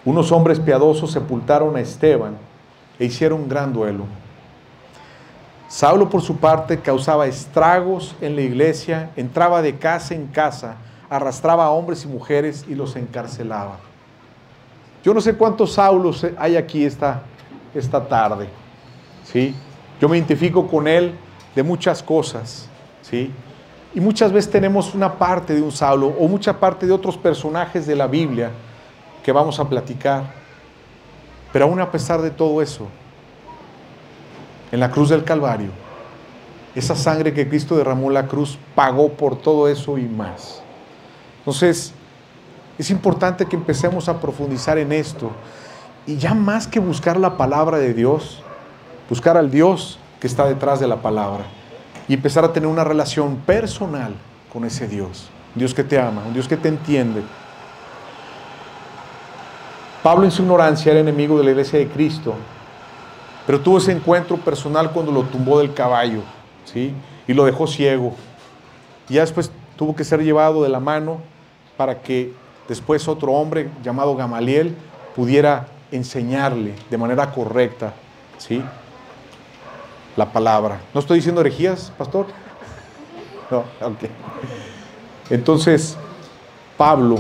Unos 0.06 0.32
hombres 0.32 0.60
piadosos 0.60 1.12
sepultaron 1.12 1.76
a 1.76 1.82
Esteban 1.82 2.38
e 3.00 3.06
hicieron 3.06 3.41
un 3.41 3.50
gran 3.50 3.74
duelo. 3.74 4.06
Saulo, 5.70 6.09
por 6.09 6.24
su 6.24 6.38
parte, 6.38 6.80
causaba 6.80 7.28
estragos 7.28 8.15
en 8.22 8.36
la 8.36 8.41
iglesia, 8.41 9.11
entraba 9.15 9.61
de 9.61 9.78
casa 9.78 10.15
en 10.15 10.26
casa, 10.26 10.78
arrastraba 11.11 11.65
a 11.65 11.70
hombres 11.70 12.05
y 12.05 12.07
mujeres 12.07 12.65
y 12.67 12.74
los 12.74 12.95
encarcelaba. 12.95 13.78
Yo 15.03 15.13
no 15.13 15.22
sé 15.22 15.36
cuántos 15.36 15.74
Saulos 15.74 16.26
hay 16.39 16.57
aquí 16.57 16.84
esta, 16.84 17.22
esta 17.76 18.03
tarde, 18.03 18.49
¿sí? 19.24 19.55
Yo 20.01 20.09
me 20.09 20.17
identifico 20.17 20.67
con 20.67 20.88
él 20.88 21.13
de 21.55 21.61
muchas 21.61 22.01
cosas, 22.01 22.67
¿sí? 23.03 23.32
Y 23.93 24.01
muchas 24.01 24.32
veces 24.32 24.49
tenemos 24.49 24.95
una 24.95 25.20
parte 25.20 25.53
de 25.53 25.61
un 25.61 25.72
Saulo 25.72 26.07
o 26.20 26.28
mucha 26.28 26.59
parte 26.59 26.88
de 26.88 26.93
otros 26.93 27.15
personajes 27.15 27.86
de 27.86 27.95
la 27.95 28.07
Biblia 28.07 28.49
que 29.24 29.32
vamos 29.32 29.59
a 29.59 29.70
platicar. 29.70 30.24
Pero 31.53 31.65
aún 31.65 31.80
a 31.80 31.91
pesar 31.91 32.24
de 32.24 32.32
todo 32.32 32.59
eso, 32.59 32.88
en 34.72 34.80
la 34.80 34.91
cruz 34.91 35.09
del 35.09 35.24
Calvario, 35.24 35.72
esa 36.76 36.95
sangre 36.95 37.34
que 37.34 37.47
Cristo 37.47 37.76
derramó 37.76 38.07
en 38.07 38.13
la 38.13 38.28
cruz 38.28 38.57
pagó 38.76 39.09
por 39.09 39.36
todo 39.41 39.67
eso 39.67 39.97
y 39.97 40.03
más. 40.03 40.61
Entonces, 41.39 41.93
es 42.78 42.89
importante 42.91 43.45
que 43.45 43.55
empecemos 43.55 44.07
a 44.07 44.22
profundizar 44.22 44.78
en 44.78 44.91
esto. 44.91 45.32
Y 46.05 46.17
ya 46.17 46.34
más 46.34 46.67
que 46.67 46.80
buscar 46.80 47.20
la 47.20 47.38
palabra 47.38 47.78
de 47.78 47.93
Dios, 47.93 48.41
buscar 49.09 49.36
al 49.36 49.51
Dios 49.51 49.99
que 50.20 50.28
está 50.28 50.45
detrás 50.45 50.80
de 50.80 50.88
la 50.88 51.01
palabra. 51.01 51.43
Y 52.07 52.13
empezar 52.13 52.45
a 52.45 52.53
tener 52.53 52.70
una 52.70 52.84
relación 52.84 53.38
personal 53.38 54.13
con 54.51 54.63
ese 54.63 54.88
Dios. 54.88 55.30
Un 55.55 55.59
Dios 55.59 55.74
que 55.74 55.84
te 55.84 55.99
ama, 55.99 56.24
un 56.26 56.34
Dios 56.34 56.47
que 56.47 56.57
te 56.57 56.70
entiende. 56.70 57.22
Pablo 60.01 60.24
en 60.24 60.32
su 60.32 60.43
ignorancia 60.43 60.91
era 60.91 61.01
enemigo 61.01 61.38
de 61.38 61.43
la 61.43 61.51
iglesia 61.51 61.80
de 61.80 61.88
Cristo, 61.88 62.36
pero 63.46 63.60
tuvo 63.60 63.78
ese 63.78 63.92
encuentro 63.92 64.38
personal 64.38 64.92
cuando 64.92 65.12
lo 65.12 65.24
tumbó 65.24 65.60
del 65.60 65.74
caballo, 65.74 66.22
¿sí? 66.66 66.94
Y 67.28 67.34
lo 67.34 67.46
dejó 67.46 67.68
ciego. 67.68 68.14
Y 69.08 69.16
ya 69.16 69.22
después 69.22 69.52
tuvo 69.76 69.96
que 69.96 70.04
ser 70.04 70.24
llevado 70.24 70.64
de 70.64 70.70
la 70.70 70.80
mano 70.80 71.20
para 71.78 72.02
que 72.02 72.34
después 72.68 73.08
otro 73.08 73.32
hombre 73.32 73.70
llamado 73.84 74.16
Gamaliel 74.16 74.76
pudiera 75.16 75.68
enseñarle 75.92 76.76
de 76.90 76.98
manera 76.98 77.32
correcta, 77.32 77.94
¿sí? 78.38 78.64
La 80.16 80.32
palabra. 80.32 80.82
¿No 80.94 81.00
estoy 81.00 81.18
diciendo 81.18 81.42
herejías, 81.42 81.92
pastor? 81.98 82.28
No, 83.50 83.64
ok. 83.82 84.04
Entonces, 85.32 85.98
Pablo 86.78 87.20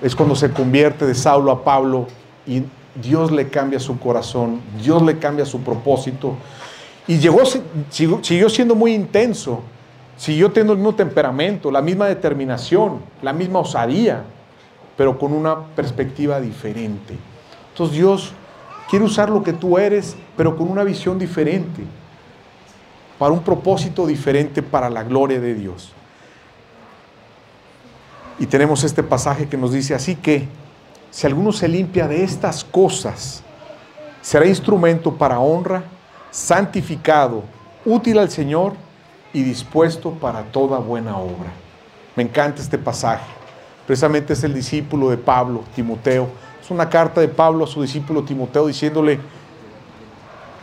es 0.00 0.16
cuando 0.16 0.34
se 0.34 0.50
convierte 0.50 1.06
de 1.06 1.14
Saulo 1.14 1.52
a 1.52 1.62
Pablo 1.62 2.06
y 2.46 2.62
Dios 3.02 3.30
le 3.30 3.48
cambia 3.48 3.78
su 3.80 3.98
corazón, 3.98 4.60
Dios 4.82 5.02
le 5.02 5.18
cambia 5.18 5.44
su 5.44 5.60
propósito. 5.60 6.36
Y 7.06 7.18
llegó, 7.18 7.42
siguió 7.90 8.48
siendo 8.48 8.74
muy 8.74 8.92
intenso, 8.92 9.60
siguió 10.16 10.50
teniendo 10.50 10.72
el 10.72 10.78
mismo 10.78 10.94
temperamento, 10.94 11.70
la 11.70 11.82
misma 11.82 12.06
determinación, 12.06 13.00
la 13.22 13.32
misma 13.32 13.60
osadía, 13.60 14.24
pero 14.96 15.18
con 15.18 15.32
una 15.32 15.66
perspectiva 15.66 16.40
diferente. 16.40 17.16
Entonces 17.70 17.96
Dios 17.96 18.32
quiere 18.88 19.04
usar 19.04 19.30
lo 19.30 19.42
que 19.42 19.52
tú 19.52 19.78
eres, 19.78 20.16
pero 20.36 20.56
con 20.56 20.68
una 20.68 20.84
visión 20.84 21.18
diferente, 21.18 21.82
para 23.18 23.32
un 23.32 23.40
propósito 23.40 24.06
diferente, 24.06 24.62
para 24.62 24.90
la 24.90 25.02
gloria 25.02 25.40
de 25.40 25.54
Dios. 25.54 25.92
Y 28.38 28.46
tenemos 28.46 28.84
este 28.84 29.02
pasaje 29.02 29.48
que 29.48 29.56
nos 29.56 29.72
dice, 29.72 29.94
así 29.94 30.14
que 30.16 30.48
si 31.10 31.26
alguno 31.26 31.52
se 31.52 31.68
limpia 31.68 32.06
de 32.08 32.22
estas 32.22 32.64
cosas, 32.64 33.42
será 34.20 34.46
instrumento 34.46 35.14
para 35.14 35.38
honra, 35.38 35.84
santificado, 36.30 37.42
útil 37.84 38.18
al 38.18 38.30
Señor 38.30 38.74
y 39.32 39.42
dispuesto 39.42 40.12
para 40.12 40.42
toda 40.44 40.78
buena 40.78 41.16
obra. 41.16 41.50
Me 42.14 42.22
encanta 42.22 42.62
este 42.62 42.78
pasaje. 42.78 43.26
Precisamente 43.86 44.32
es 44.32 44.42
el 44.42 44.52
discípulo 44.52 45.10
de 45.10 45.16
Pablo, 45.16 45.62
Timoteo. 45.74 46.28
Es 46.60 46.70
una 46.70 46.88
carta 46.88 47.20
de 47.20 47.28
Pablo 47.28 47.64
a 47.64 47.68
su 47.68 47.82
discípulo 47.82 48.24
Timoteo 48.24 48.66
diciéndole 48.66 49.20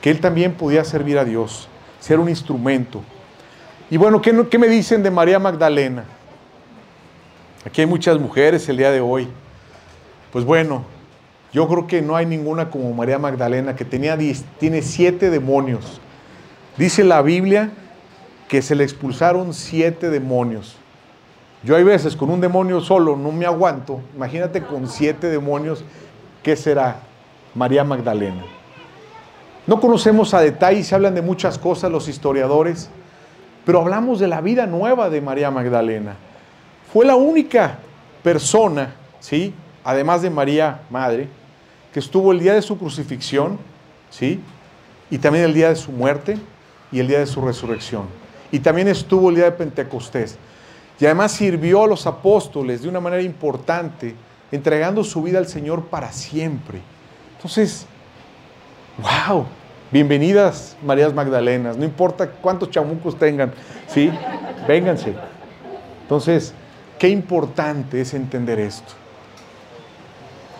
que 0.01 0.11
él 0.11 0.19
también 0.19 0.53
podía 0.53 0.83
servir 0.83 1.17
a 1.17 1.23
Dios, 1.23 1.69
ser 2.01 2.19
un 2.19 2.27
instrumento. 2.27 3.01
Y 3.89 3.95
bueno, 3.95 4.21
¿qué, 4.21 4.57
me 4.57 4.67
dicen 4.67 5.01
de 5.01 5.09
María 5.09 5.39
Magdalena? 5.39 6.03
Aquí 7.65 7.79
hay 7.79 7.87
muchas 7.87 8.19
mujeres 8.19 8.67
el 8.67 8.75
día 8.75 8.91
de 8.91 8.99
hoy. 8.99 9.29
Pues 10.33 10.45
bueno, 10.45 10.83
yo 11.53 11.67
creo 11.67 11.85
que 11.85 12.01
no 12.01 12.15
hay 12.15 12.25
ninguna 12.25 12.71
como 12.71 12.91
María 12.91 13.19
Magdalena 13.19 13.75
que 13.75 13.85
tenía, 13.85 14.17
tiene 14.59 14.81
siete 14.81 15.29
demonios. 15.29 16.01
Dice 16.75 17.03
la 17.03 17.21
Biblia 17.21 17.69
que 18.47 18.63
se 18.63 18.73
le 18.73 18.83
expulsaron 18.83 19.53
siete 19.53 20.09
demonios. 20.09 20.75
Yo 21.63 21.75
hay 21.75 21.83
veces 21.83 22.15
con 22.15 22.31
un 22.31 22.41
demonio 22.41 22.81
solo 22.81 23.15
no 23.15 23.31
me 23.31 23.45
aguanto. 23.45 24.01
Imagínate 24.15 24.63
con 24.63 24.87
siete 24.87 25.27
demonios, 25.27 25.85
¿qué 26.41 26.55
será 26.55 27.01
María 27.53 27.83
Magdalena? 27.83 28.43
No 29.67 29.79
conocemos 29.79 30.33
a 30.33 30.41
detalle, 30.41 30.83
se 30.83 30.95
hablan 30.95 31.13
de 31.13 31.21
muchas 31.21 31.59
cosas 31.59 31.91
los 31.91 32.07
historiadores, 32.07 32.89
pero 33.67 33.81
hablamos 33.81 34.19
de 34.19 34.27
la 34.27 34.41
vida 34.41 34.65
nueva 34.65 35.11
de 35.11 35.21
María 35.21 35.51
Magdalena. 35.51 36.15
Fue 36.91 37.05
la 37.05 37.15
única 37.15 37.77
persona, 38.23 38.95
¿sí? 39.19 39.53
Además 39.83 40.21
de 40.21 40.29
María 40.29 40.81
Madre, 40.89 41.27
que 41.93 41.99
estuvo 41.99 42.31
el 42.31 42.39
día 42.39 42.53
de 42.53 42.61
su 42.61 42.77
crucifixión, 42.77 43.57
¿sí? 44.09 44.39
y 45.09 45.17
también 45.17 45.45
el 45.45 45.53
día 45.53 45.69
de 45.69 45.75
su 45.75 45.91
muerte 45.91 46.37
y 46.91 46.99
el 46.99 47.07
día 47.07 47.19
de 47.19 47.27
su 47.27 47.41
resurrección. 47.41 48.03
Y 48.51 48.59
también 48.59 48.87
estuvo 48.87 49.29
el 49.29 49.35
día 49.35 49.45
de 49.45 49.51
Pentecostés. 49.51 50.37
Y 50.99 51.05
además 51.05 51.31
sirvió 51.31 51.83
a 51.83 51.87
los 51.87 52.05
apóstoles 52.07 52.83
de 52.83 52.89
una 52.89 52.99
manera 52.99 53.21
importante, 53.21 54.15
entregando 54.51 55.03
su 55.03 55.21
vida 55.21 55.39
al 55.39 55.47
Señor 55.47 55.85
para 55.85 56.11
siempre. 56.11 56.79
Entonces, 57.35 57.85
wow, 58.99 59.45
bienvenidas 59.91 60.77
Marías 60.83 61.13
Magdalenas, 61.13 61.77
no 61.77 61.83
importa 61.83 62.29
cuántos 62.29 62.69
chamucos 62.69 63.17
tengan, 63.17 63.51
¿sí? 63.87 64.11
Vénganse. 64.67 65.15
Entonces, 66.03 66.53
Qué 67.03 67.09
importante 67.09 67.99
es 67.99 68.13
entender 68.13 68.61
esto. 68.61 68.93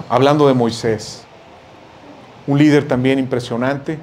Hablando 0.09 0.47
de 0.47 0.53
Moisés, 0.53 1.23
un 2.45 2.57
líder 2.57 2.87
también 2.87 3.19
impresionante 3.19 3.97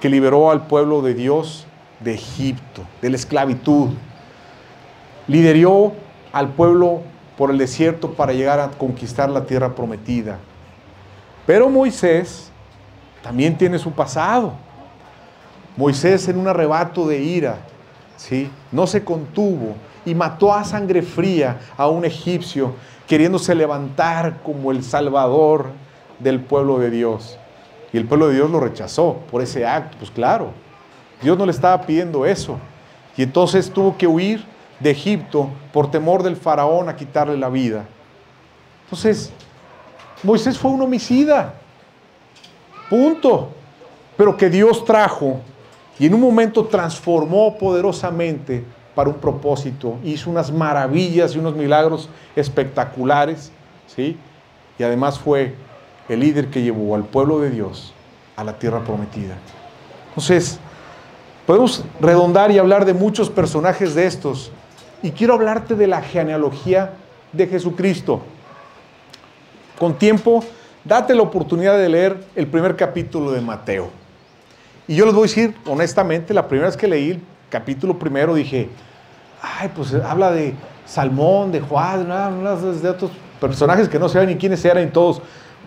que 0.00 0.08
liberó 0.08 0.50
al 0.50 0.66
pueblo 0.66 1.02
de 1.02 1.14
Dios 1.14 1.66
de 2.00 2.14
Egipto, 2.14 2.82
de 3.02 3.10
la 3.10 3.16
esclavitud. 3.16 3.90
Lideró 5.26 5.92
al 6.32 6.50
pueblo 6.50 7.02
por 7.36 7.50
el 7.50 7.58
desierto 7.58 8.12
para 8.12 8.32
llegar 8.32 8.60
a 8.60 8.68
conquistar 8.70 9.28
la 9.28 9.44
tierra 9.44 9.74
prometida. 9.74 10.38
Pero 11.46 11.68
Moisés 11.68 12.50
también 13.22 13.56
tiene 13.56 13.78
su 13.78 13.90
pasado. 13.90 14.52
Moisés 15.76 16.28
en 16.28 16.38
un 16.38 16.46
arrebato 16.46 17.08
de 17.08 17.18
ira, 17.18 17.58
¿sí? 18.16 18.50
no 18.70 18.86
se 18.86 19.02
contuvo 19.02 19.74
y 20.04 20.14
mató 20.14 20.52
a 20.52 20.64
sangre 20.64 21.02
fría 21.02 21.58
a 21.76 21.88
un 21.88 22.04
egipcio, 22.04 22.74
queriéndose 23.06 23.54
levantar 23.54 24.42
como 24.42 24.70
el 24.70 24.82
salvador 24.82 25.66
del 26.18 26.40
pueblo 26.40 26.78
de 26.78 26.90
Dios. 26.90 27.38
Y 27.92 27.96
el 27.96 28.06
pueblo 28.06 28.28
de 28.28 28.34
Dios 28.34 28.50
lo 28.50 28.60
rechazó 28.60 29.18
por 29.30 29.42
ese 29.42 29.66
acto, 29.66 29.96
pues 29.98 30.10
claro, 30.10 30.50
Dios 31.22 31.38
no 31.38 31.46
le 31.46 31.52
estaba 31.52 31.80
pidiendo 31.82 32.26
eso. 32.26 32.58
Y 33.16 33.22
entonces 33.22 33.70
tuvo 33.70 33.96
que 33.96 34.06
huir 34.06 34.44
de 34.80 34.90
Egipto 34.90 35.48
por 35.72 35.90
temor 35.90 36.22
del 36.22 36.36
faraón 36.36 36.88
a 36.88 36.96
quitarle 36.96 37.36
la 37.36 37.48
vida. 37.48 37.84
Entonces, 38.84 39.32
Moisés 40.22 40.58
fue 40.58 40.70
un 40.70 40.82
homicida. 40.82 41.54
Punto. 42.90 43.50
Pero 44.16 44.36
que 44.36 44.48
Dios 44.48 44.84
trajo 44.84 45.40
y 45.98 46.06
en 46.06 46.14
un 46.14 46.20
momento 46.20 46.64
transformó 46.66 47.56
poderosamente 47.56 48.64
para 48.94 49.08
un 49.08 49.16
propósito, 49.16 49.98
hizo 50.04 50.30
unas 50.30 50.52
maravillas 50.52 51.34
y 51.34 51.38
unos 51.38 51.54
milagros 51.54 52.08
espectaculares, 52.36 53.50
¿sí? 53.86 54.16
Y 54.78 54.82
además 54.82 55.18
fue 55.18 55.54
el 56.08 56.20
líder 56.20 56.48
que 56.48 56.62
llevó 56.62 56.94
al 56.94 57.04
pueblo 57.04 57.40
de 57.40 57.50
Dios 57.50 57.92
a 58.36 58.44
la 58.44 58.58
tierra 58.58 58.80
prometida. 58.84 59.36
Entonces, 60.08 60.58
podemos 61.46 61.84
redondar 62.00 62.50
y 62.50 62.58
hablar 62.58 62.84
de 62.84 62.94
muchos 62.94 63.30
personajes 63.30 63.94
de 63.94 64.06
estos, 64.06 64.52
y 65.02 65.10
quiero 65.10 65.34
hablarte 65.34 65.74
de 65.74 65.86
la 65.86 66.00
genealogía 66.00 66.92
de 67.32 67.46
Jesucristo. 67.46 68.22
Con 69.78 69.94
tiempo, 69.98 70.42
date 70.84 71.14
la 71.14 71.22
oportunidad 71.22 71.76
de 71.76 71.88
leer 71.88 72.24
el 72.36 72.46
primer 72.46 72.76
capítulo 72.76 73.32
de 73.32 73.40
Mateo. 73.40 73.90
Y 74.86 74.94
yo 74.94 75.04
les 75.04 75.14
voy 75.14 75.24
a 75.24 75.28
decir 75.28 75.54
honestamente, 75.66 76.32
la 76.32 76.46
primera 76.46 76.68
vez 76.68 76.76
que 76.76 76.86
leí 76.88 77.22
capítulo 77.54 77.96
primero 77.96 78.34
dije, 78.34 78.68
ay, 79.40 79.70
pues 79.76 79.94
habla 79.94 80.32
de 80.32 80.54
Salmón, 80.86 81.52
de 81.52 81.60
Juan, 81.60 82.08
de 82.82 82.88
otros 82.88 83.12
personajes 83.40 83.88
que 83.88 83.96
no 83.96 84.08
saben 84.08 84.30
ni 84.30 84.34
quiénes 84.34 84.64
eran 84.64 84.82
y 84.82 84.90
todos, 84.90 85.22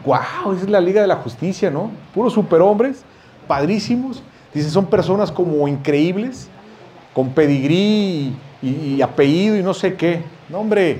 wow, 0.05 0.51
es 0.51 0.69
la 0.69 0.81
Liga 0.81 0.99
de 0.99 1.07
la 1.07 1.15
Justicia, 1.15 1.71
¿no? 1.71 1.89
Puros 2.13 2.33
superhombres, 2.33 3.05
padrísimos. 3.47 4.21
Dice, 4.53 4.69
son 4.69 4.87
personas 4.87 5.31
como 5.31 5.65
increíbles, 5.65 6.49
con 7.13 7.29
pedigrí 7.29 8.35
y, 8.61 9.01
apellido 9.01 9.55
y 9.55 9.63
no 9.63 9.73
sé 9.73 9.95
qué. 9.95 10.25
No, 10.49 10.59
hombre, 10.59 10.99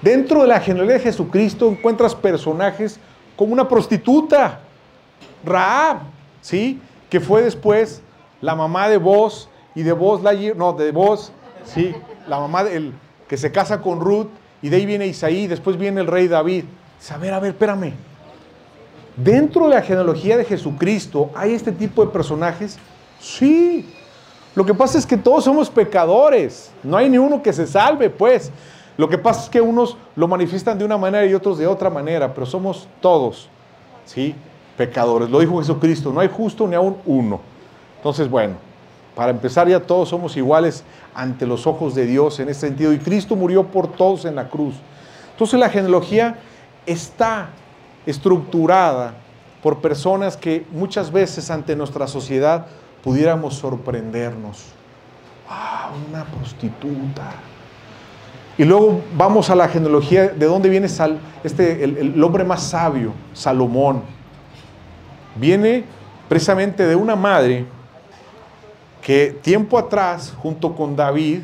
dentro 0.00 0.40
de 0.40 0.48
la 0.48 0.60
genealogía 0.60 0.96
de 0.96 1.04
Jesucristo 1.04 1.68
encuentras 1.68 2.14
personajes 2.14 2.98
como 3.36 3.52
una 3.52 3.68
prostituta, 3.68 4.60
Raab, 5.44 5.98
¿sí? 6.40 6.80
Que 7.10 7.20
fue 7.20 7.42
después 7.42 8.00
la 8.40 8.54
mamá 8.54 8.88
de 8.88 8.96
vos 8.96 9.49
y 9.74 9.82
de 9.82 9.92
vos, 9.92 10.20
no, 10.56 10.72
de 10.72 10.92
vos 10.92 11.32
Sí, 11.64 11.94
la 12.26 12.38
mamá 12.38 12.64
del 12.64 12.92
que 13.28 13.36
se 13.36 13.52
casa 13.52 13.80
con 13.80 14.00
Ruth 14.00 14.28
y 14.62 14.68
de 14.68 14.76
ahí 14.76 14.86
viene 14.86 15.06
Isaí, 15.06 15.46
después 15.46 15.76
viene 15.76 16.00
el 16.00 16.06
rey 16.06 16.28
David. 16.28 16.64
Dice, 16.98 17.14
a 17.14 17.18
ver, 17.18 17.32
a 17.32 17.40
ver, 17.40 17.52
espérame. 17.52 17.92
Dentro 19.16 19.68
de 19.68 19.74
la 19.74 19.82
genealogía 19.82 20.36
de 20.36 20.44
Jesucristo, 20.44 21.30
¿hay 21.34 21.52
este 21.54 21.72
tipo 21.72 22.04
de 22.04 22.10
personajes? 22.10 22.78
Sí. 23.20 23.88
Lo 24.54 24.64
que 24.64 24.74
pasa 24.74 24.98
es 24.98 25.06
que 25.06 25.16
todos 25.16 25.44
somos 25.44 25.70
pecadores. 25.70 26.72
No 26.82 26.96
hay 26.96 27.08
ni 27.08 27.18
uno 27.18 27.42
que 27.42 27.52
se 27.52 27.66
salve, 27.66 28.10
pues. 28.10 28.50
Lo 28.96 29.08
que 29.08 29.18
pasa 29.18 29.44
es 29.44 29.48
que 29.48 29.60
unos 29.60 29.96
lo 30.16 30.26
manifiestan 30.28 30.78
de 30.78 30.84
una 30.84 30.98
manera 30.98 31.24
y 31.24 31.32
otros 31.32 31.56
de 31.58 31.66
otra 31.66 31.88
manera, 31.88 32.34
pero 32.34 32.44
somos 32.44 32.86
todos, 33.00 33.48
¿sí? 34.04 34.34
Pecadores. 34.76 35.30
Lo 35.30 35.40
dijo 35.40 35.58
Jesucristo, 35.58 36.12
no 36.12 36.20
hay 36.20 36.28
justo 36.28 36.66
ni 36.66 36.74
aún 36.74 36.96
uno. 37.06 37.40
Entonces, 37.96 38.28
bueno, 38.28 38.56
para 39.14 39.30
empezar 39.30 39.68
ya 39.68 39.80
todos 39.80 40.08
somos 40.08 40.36
iguales 40.36 40.84
ante 41.14 41.46
los 41.46 41.66
ojos 41.66 41.94
de 41.94 42.06
Dios 42.06 42.40
en 42.40 42.48
ese 42.48 42.60
sentido. 42.60 42.92
Y 42.92 42.98
Cristo 42.98 43.36
murió 43.36 43.66
por 43.66 43.88
todos 43.88 44.24
en 44.24 44.36
la 44.36 44.48
cruz. 44.48 44.74
Entonces 45.32 45.58
la 45.58 45.68
genealogía 45.68 46.36
está 46.86 47.50
estructurada 48.06 49.14
por 49.62 49.80
personas 49.80 50.36
que 50.36 50.64
muchas 50.72 51.12
veces 51.12 51.50
ante 51.50 51.76
nuestra 51.76 52.06
sociedad 52.06 52.66
pudiéramos 53.02 53.54
sorprendernos. 53.54 54.66
Ah, 55.48 55.90
una 56.08 56.24
prostituta. 56.24 57.32
Y 58.56 58.64
luego 58.64 59.00
vamos 59.16 59.50
a 59.50 59.54
la 59.54 59.68
genealogía 59.68 60.28
de 60.28 60.46
dónde 60.46 60.68
viene 60.68 60.86
este, 61.42 61.84
el, 61.84 61.96
el 61.96 62.22
hombre 62.22 62.44
más 62.44 62.62
sabio, 62.62 63.12
Salomón. 63.32 64.02
Viene 65.36 65.84
precisamente 66.28 66.86
de 66.86 66.94
una 66.94 67.16
madre 67.16 67.66
que 69.02 69.38
tiempo 69.42 69.78
atrás, 69.78 70.34
junto 70.42 70.74
con 70.74 70.96
David, 70.96 71.42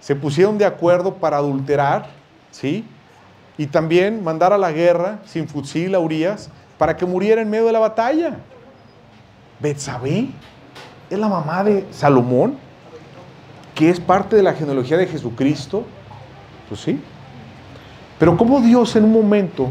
se 0.00 0.14
pusieron 0.14 0.58
de 0.58 0.64
acuerdo 0.64 1.14
para 1.14 1.38
adulterar, 1.38 2.08
¿sí? 2.50 2.84
Y 3.56 3.66
también 3.66 4.22
mandar 4.22 4.52
a 4.52 4.58
la 4.58 4.72
guerra 4.72 5.20
sin 5.24 5.48
fusil 5.48 5.94
a 5.94 5.98
Urias 5.98 6.50
para 6.76 6.96
que 6.96 7.06
muriera 7.06 7.40
en 7.40 7.50
medio 7.50 7.66
de 7.66 7.72
la 7.72 7.78
batalla. 7.78 8.36
Betsabé 9.60 10.28
es 11.08 11.18
la 11.18 11.28
mamá 11.28 11.64
de 11.64 11.86
Salomón, 11.90 12.58
que 13.74 13.90
es 13.90 14.00
parte 14.00 14.36
de 14.36 14.42
la 14.42 14.52
genealogía 14.52 14.96
de 14.96 15.06
Jesucristo. 15.06 15.84
Pues 16.68 16.80
sí. 16.80 17.00
Pero 18.18 18.36
como 18.36 18.60
Dios 18.60 18.96
en 18.96 19.04
un 19.04 19.12
momento 19.12 19.68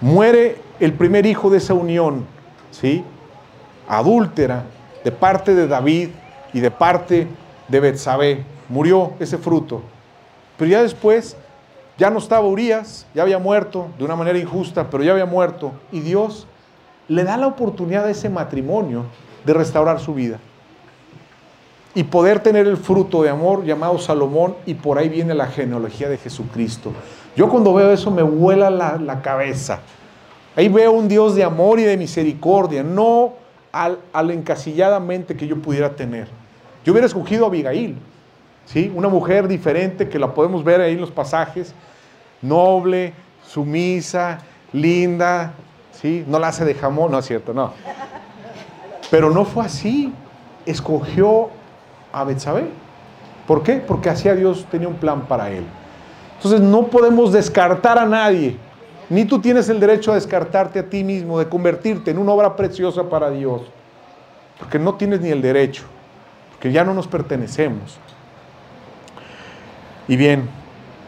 muere 0.00 0.58
el 0.80 0.92
primer 0.92 1.26
hijo 1.26 1.50
de 1.50 1.58
esa 1.58 1.74
unión, 1.74 2.26
¿sí? 2.70 3.04
Adúltera, 3.88 4.64
de 5.04 5.12
parte 5.12 5.54
de 5.54 5.68
David 5.68 6.08
y 6.52 6.60
de 6.60 6.70
parte 6.70 7.28
de 7.68 7.80
Betsabé. 7.80 8.42
Murió 8.68 9.12
ese 9.20 9.38
fruto. 9.38 9.82
Pero 10.56 10.70
ya 10.70 10.82
después, 10.82 11.36
ya 11.98 12.10
no 12.10 12.18
estaba 12.18 12.46
Urias, 12.46 13.06
ya 13.14 13.22
había 13.22 13.38
muerto 13.38 13.88
de 13.98 14.04
una 14.04 14.16
manera 14.16 14.38
injusta, 14.38 14.88
pero 14.90 15.04
ya 15.04 15.12
había 15.12 15.26
muerto. 15.26 15.72
Y 15.92 16.00
Dios 16.00 16.46
le 17.06 17.24
da 17.24 17.36
la 17.36 17.46
oportunidad 17.46 18.06
a 18.06 18.10
ese 18.10 18.28
matrimonio 18.28 19.04
de 19.44 19.52
restaurar 19.52 20.00
su 20.00 20.14
vida. 20.14 20.38
Y 21.94 22.04
poder 22.04 22.40
tener 22.40 22.66
el 22.66 22.76
fruto 22.76 23.22
de 23.22 23.30
amor 23.30 23.64
llamado 23.64 23.98
Salomón, 23.98 24.56
y 24.66 24.74
por 24.74 24.98
ahí 24.98 25.08
viene 25.08 25.34
la 25.34 25.46
genealogía 25.46 26.08
de 26.08 26.18
Jesucristo. 26.18 26.92
Yo 27.36 27.48
cuando 27.48 27.74
veo 27.74 27.92
eso 27.92 28.10
me 28.10 28.22
vuela 28.22 28.70
la, 28.70 28.96
la 28.96 29.20
cabeza. 29.22 29.80
Ahí 30.56 30.68
veo 30.68 30.92
un 30.92 31.08
Dios 31.08 31.34
de 31.34 31.44
amor 31.44 31.78
y 31.78 31.82
de 31.84 31.96
misericordia, 31.96 32.82
no 32.82 33.43
al, 33.74 34.30
encasilladamente 34.30 35.36
que 35.36 35.46
yo 35.48 35.60
pudiera 35.60 35.96
tener. 35.96 36.28
Yo 36.84 36.92
hubiera 36.92 37.06
escogido 37.06 37.44
a 37.44 37.48
Abigail, 37.48 37.96
¿sí? 38.66 38.92
una 38.94 39.08
mujer 39.08 39.48
diferente 39.48 40.08
que 40.08 40.18
la 40.18 40.32
podemos 40.32 40.62
ver 40.62 40.80
ahí 40.80 40.92
en 40.92 41.00
los 41.00 41.10
pasajes, 41.10 41.74
noble, 42.40 43.12
sumisa, 43.44 44.38
linda, 44.72 45.54
¿sí? 45.92 46.24
no 46.28 46.38
la 46.38 46.48
hace 46.48 46.64
de 46.64 46.74
jamón, 46.74 47.10
no 47.10 47.18
es 47.18 47.26
cierto, 47.26 47.52
no. 47.52 47.72
Pero 49.10 49.30
no 49.30 49.44
fue 49.44 49.64
así, 49.64 50.12
escogió 50.66 51.50
a 52.12 52.24
Betsabé. 52.24 52.68
¿Por 53.46 53.62
qué? 53.62 53.74
Porque 53.74 54.08
hacía 54.08 54.34
Dios 54.34 54.66
tenía 54.70 54.88
un 54.88 54.94
plan 54.94 55.22
para 55.22 55.50
él. 55.50 55.64
Entonces 56.36 56.60
no 56.60 56.86
podemos 56.86 57.32
descartar 57.32 57.98
a 57.98 58.06
nadie. 58.06 58.56
Ni 59.10 59.24
tú 59.24 59.40
tienes 59.40 59.68
el 59.68 59.80
derecho 59.80 60.12
a 60.12 60.14
descartarte 60.14 60.78
a 60.78 60.88
ti 60.88 61.04
mismo, 61.04 61.38
de 61.38 61.48
convertirte 61.48 62.10
en 62.10 62.18
una 62.18 62.32
obra 62.32 62.56
preciosa 62.56 63.08
para 63.08 63.30
Dios. 63.30 63.62
Porque 64.58 64.78
no 64.78 64.94
tienes 64.94 65.20
ni 65.20 65.30
el 65.30 65.42
derecho, 65.42 65.84
porque 66.52 66.72
ya 66.72 66.84
no 66.84 66.94
nos 66.94 67.06
pertenecemos. 67.06 67.98
Y 70.08 70.16
bien, 70.16 70.48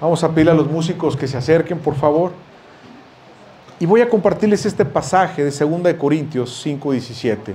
vamos 0.01 0.23
a 0.25 0.29
pedirle 0.31 0.53
a 0.53 0.55
los 0.55 0.71
músicos 0.71 1.17
que 1.17 1.27
se 1.27 1.37
acerquen, 1.37 1.79
por 1.79 1.95
favor. 1.95 2.33
Y 3.79 3.87
voy 3.87 4.01
a 4.01 4.09
compartirles 4.09 4.65
este 4.67 4.85
pasaje 4.85 5.45
de 5.45 5.51
2 5.51 5.83
de 5.83 5.97
Corintios 5.97 6.65
5:17. 6.65 7.55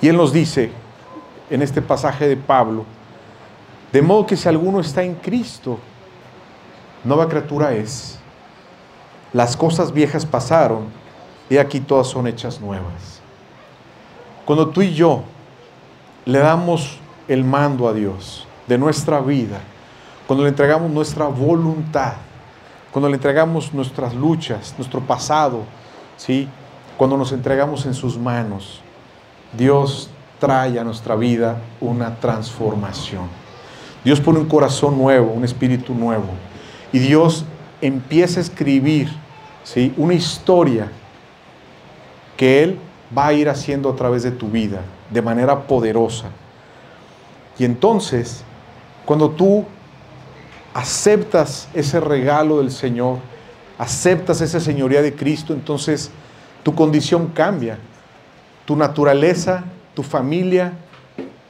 Y 0.00 0.08
él 0.08 0.16
nos 0.16 0.32
dice 0.32 0.70
en 1.50 1.62
este 1.62 1.80
pasaje 1.82 2.26
de 2.26 2.36
Pablo, 2.36 2.84
de 3.92 4.02
modo 4.02 4.26
que 4.26 4.36
si 4.36 4.48
alguno 4.48 4.80
está 4.80 5.02
en 5.02 5.14
Cristo, 5.14 5.78
nueva 7.04 7.28
criatura 7.28 7.74
es 7.74 8.18
las 9.32 9.56
cosas 9.56 9.92
viejas 9.92 10.26
pasaron 10.26 10.86
y 11.48 11.58
aquí 11.58 11.80
todas 11.80 12.06
son 12.06 12.26
hechas 12.26 12.60
nuevas. 12.60 13.20
Cuando 14.44 14.68
tú 14.68 14.82
y 14.82 14.92
yo 14.92 15.22
le 16.24 16.38
damos 16.38 16.98
el 17.28 17.44
mando 17.44 17.88
a 17.88 17.92
Dios 17.92 18.46
de 18.66 18.78
nuestra 18.78 19.20
vida, 19.20 19.60
cuando 20.26 20.44
le 20.44 20.50
entregamos 20.50 20.90
nuestra 20.90 21.26
voluntad, 21.26 22.14
cuando 22.90 23.08
le 23.08 23.14
entregamos 23.14 23.72
nuestras 23.72 24.14
luchas, 24.14 24.74
nuestro 24.76 25.00
pasado, 25.00 25.62
¿sí? 26.16 26.48
cuando 26.96 27.16
nos 27.16 27.32
entregamos 27.32 27.86
en 27.86 27.94
sus 27.94 28.18
manos, 28.18 28.80
Dios 29.56 30.10
trae 30.38 30.78
a 30.78 30.84
nuestra 30.84 31.14
vida 31.14 31.56
una 31.80 32.16
transformación. 32.16 33.24
Dios 34.04 34.20
pone 34.20 34.40
un 34.40 34.48
corazón 34.48 34.98
nuevo, 34.98 35.32
un 35.32 35.44
espíritu 35.44 35.94
nuevo. 35.94 36.26
Y 36.92 36.98
Dios 36.98 37.44
empieza 37.80 38.40
a 38.40 38.42
escribir 38.42 39.21
¿sí? 39.64 39.92
una 39.96 40.14
historia 40.14 40.90
que 42.36 42.62
Él 42.62 42.78
va 43.16 43.28
a 43.28 43.32
ir 43.32 43.48
haciendo 43.48 43.90
a 43.90 43.96
través 43.96 44.22
de 44.22 44.30
tu 44.30 44.48
vida 44.48 44.80
de 45.10 45.22
manera 45.22 45.66
poderosa. 45.66 46.28
Y 47.58 47.64
entonces, 47.64 48.42
cuando 49.04 49.30
tú 49.30 49.64
aceptas 50.74 51.68
ese 51.74 52.00
regalo 52.00 52.58
del 52.58 52.70
Señor, 52.70 53.18
aceptas 53.78 54.40
esa 54.40 54.60
señoría 54.60 55.02
de 55.02 55.14
Cristo, 55.14 55.52
entonces 55.52 56.10
tu 56.62 56.74
condición 56.74 57.28
cambia, 57.28 57.78
tu 58.64 58.76
naturaleza, 58.76 59.64
tu 59.94 60.02
familia, 60.02 60.72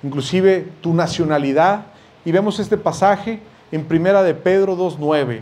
inclusive 0.02 0.68
tu 0.80 0.94
nacionalidad. 0.94 1.86
Y 2.24 2.32
vemos 2.32 2.58
este 2.58 2.76
pasaje 2.76 3.40
en 3.70 3.84
Primera 3.84 4.22
de 4.22 4.34
Pedro 4.34 4.76
2.9 4.76 5.40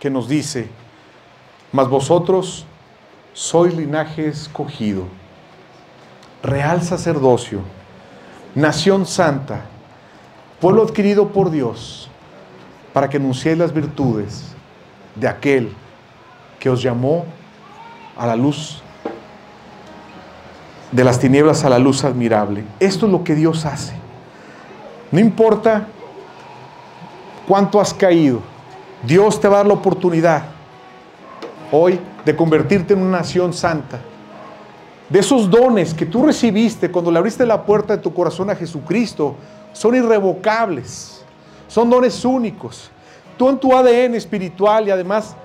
que 0.00 0.10
nos 0.10 0.28
dice, 0.28 0.68
mas 1.76 1.88
vosotros 1.88 2.64
sois 3.34 3.74
linaje 3.74 4.26
escogido, 4.26 5.04
real 6.42 6.80
sacerdocio, 6.80 7.60
nación 8.54 9.04
santa, 9.04 9.60
pueblo 10.58 10.84
adquirido 10.84 11.28
por 11.28 11.50
Dios, 11.50 12.08
para 12.94 13.10
que 13.10 13.18
anunciéis 13.18 13.58
las 13.58 13.74
virtudes 13.74 14.54
de 15.14 15.28
aquel 15.28 15.70
que 16.58 16.70
os 16.70 16.82
llamó 16.82 17.26
a 18.16 18.26
la 18.26 18.36
luz 18.36 18.82
de 20.90 21.04
las 21.04 21.18
tinieblas 21.18 21.62
a 21.62 21.68
la 21.68 21.78
luz 21.78 22.04
admirable. 22.04 22.64
Esto 22.80 23.04
es 23.04 23.12
lo 23.12 23.22
que 23.22 23.34
Dios 23.34 23.66
hace. 23.66 23.94
No 25.12 25.20
importa 25.20 25.88
cuánto 27.46 27.78
has 27.78 27.92
caído, 27.92 28.40
Dios 29.02 29.38
te 29.38 29.46
va 29.46 29.56
a 29.56 29.58
dar 29.58 29.66
la 29.66 29.74
oportunidad 29.74 30.55
hoy 31.72 31.98
de 32.24 32.36
convertirte 32.36 32.94
en 32.94 33.02
una 33.02 33.18
nación 33.18 33.52
santa. 33.52 34.00
De 35.08 35.20
esos 35.20 35.48
dones 35.48 35.94
que 35.94 36.06
tú 36.06 36.24
recibiste 36.24 36.90
cuando 36.90 37.10
le 37.10 37.18
abriste 37.18 37.46
la 37.46 37.64
puerta 37.64 37.96
de 37.96 38.02
tu 38.02 38.12
corazón 38.12 38.50
a 38.50 38.56
Jesucristo, 38.56 39.36
son 39.72 39.94
irrevocables, 39.94 41.24
son 41.68 41.88
dones 41.88 42.24
únicos. 42.24 42.90
Tú 43.36 43.48
en 43.48 43.58
tu 43.58 43.74
ADN 43.74 44.14
espiritual 44.14 44.88
y 44.88 44.90
además 44.90 45.36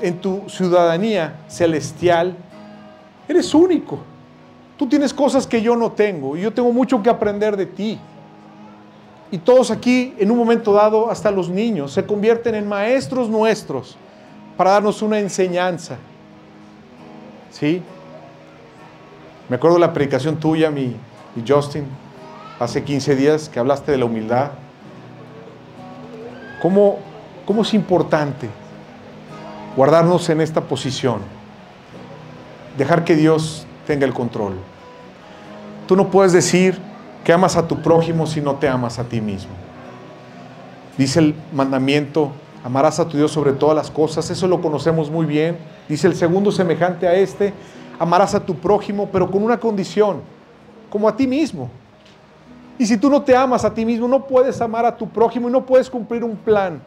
en 0.00 0.18
tu 0.18 0.48
ciudadanía 0.48 1.40
celestial, 1.48 2.36
eres 3.28 3.52
único. 3.54 3.98
Tú 4.76 4.88
tienes 4.88 5.12
cosas 5.12 5.46
que 5.46 5.60
yo 5.60 5.74
no 5.74 5.92
tengo 5.92 6.36
y 6.36 6.42
yo 6.42 6.52
tengo 6.52 6.72
mucho 6.72 7.02
que 7.02 7.10
aprender 7.10 7.56
de 7.56 7.66
ti. 7.66 7.98
Y 9.30 9.38
todos 9.38 9.70
aquí, 9.70 10.14
en 10.18 10.30
un 10.30 10.38
momento 10.38 10.72
dado, 10.72 11.10
hasta 11.10 11.30
los 11.30 11.50
niños, 11.50 11.92
se 11.92 12.06
convierten 12.06 12.54
en 12.54 12.68
maestros 12.68 13.28
nuestros 13.28 13.96
para 14.56 14.72
darnos 14.72 15.02
una 15.02 15.18
enseñanza. 15.18 15.96
¿Sí? 17.50 17.82
Me 19.48 19.56
acuerdo 19.56 19.76
de 19.76 19.80
la 19.80 19.92
predicación 19.92 20.36
tuya, 20.36 20.70
mi, 20.70 20.96
Justin, 21.46 21.84
hace 22.58 22.82
15 22.82 23.16
días 23.16 23.48
que 23.48 23.58
hablaste 23.58 23.92
de 23.92 23.98
la 23.98 24.04
humildad. 24.04 24.50
¿Cómo 26.60 26.98
¿Cómo 27.46 27.62
es 27.62 27.74
importante 27.74 28.48
guardarnos 29.76 30.28
en 30.30 30.40
esta 30.40 30.62
posición? 30.62 31.20
Dejar 32.76 33.04
que 33.04 33.14
Dios 33.14 33.64
tenga 33.86 34.04
el 34.04 34.12
control. 34.12 34.54
Tú 35.86 35.94
no 35.94 36.10
puedes 36.10 36.32
decir 36.32 36.76
que 37.22 37.32
amas 37.32 37.56
a 37.56 37.68
tu 37.68 37.80
prójimo 37.80 38.26
si 38.26 38.40
no 38.40 38.56
te 38.56 38.68
amas 38.68 38.98
a 38.98 39.04
ti 39.04 39.20
mismo. 39.20 39.52
Dice 40.98 41.20
el 41.20 41.36
mandamiento, 41.52 42.32
amarás 42.66 42.98
a 42.98 43.06
tu 43.06 43.16
Dios 43.16 43.30
sobre 43.30 43.52
todas 43.52 43.76
las 43.76 43.92
cosas, 43.92 44.28
eso 44.28 44.48
lo 44.48 44.60
conocemos 44.60 45.08
muy 45.08 45.24
bien. 45.24 45.56
Dice 45.88 46.08
el 46.08 46.16
segundo 46.16 46.50
semejante 46.50 47.06
a 47.06 47.14
este, 47.14 47.54
amarás 47.96 48.34
a 48.34 48.44
tu 48.44 48.56
prójimo, 48.56 49.08
pero 49.12 49.30
con 49.30 49.44
una 49.44 49.60
condición, 49.60 50.20
como 50.90 51.08
a 51.08 51.16
ti 51.16 51.28
mismo. 51.28 51.70
Y 52.76 52.84
si 52.84 52.96
tú 52.96 53.08
no 53.08 53.22
te 53.22 53.36
amas 53.36 53.64
a 53.64 53.72
ti 53.72 53.84
mismo, 53.84 54.08
no 54.08 54.26
puedes 54.26 54.60
amar 54.60 54.84
a 54.84 54.96
tu 54.96 55.08
prójimo 55.08 55.48
y 55.48 55.52
no 55.52 55.64
puedes 55.64 55.88
cumplir 55.88 56.24
un 56.24 56.34
plan. 56.34 56.82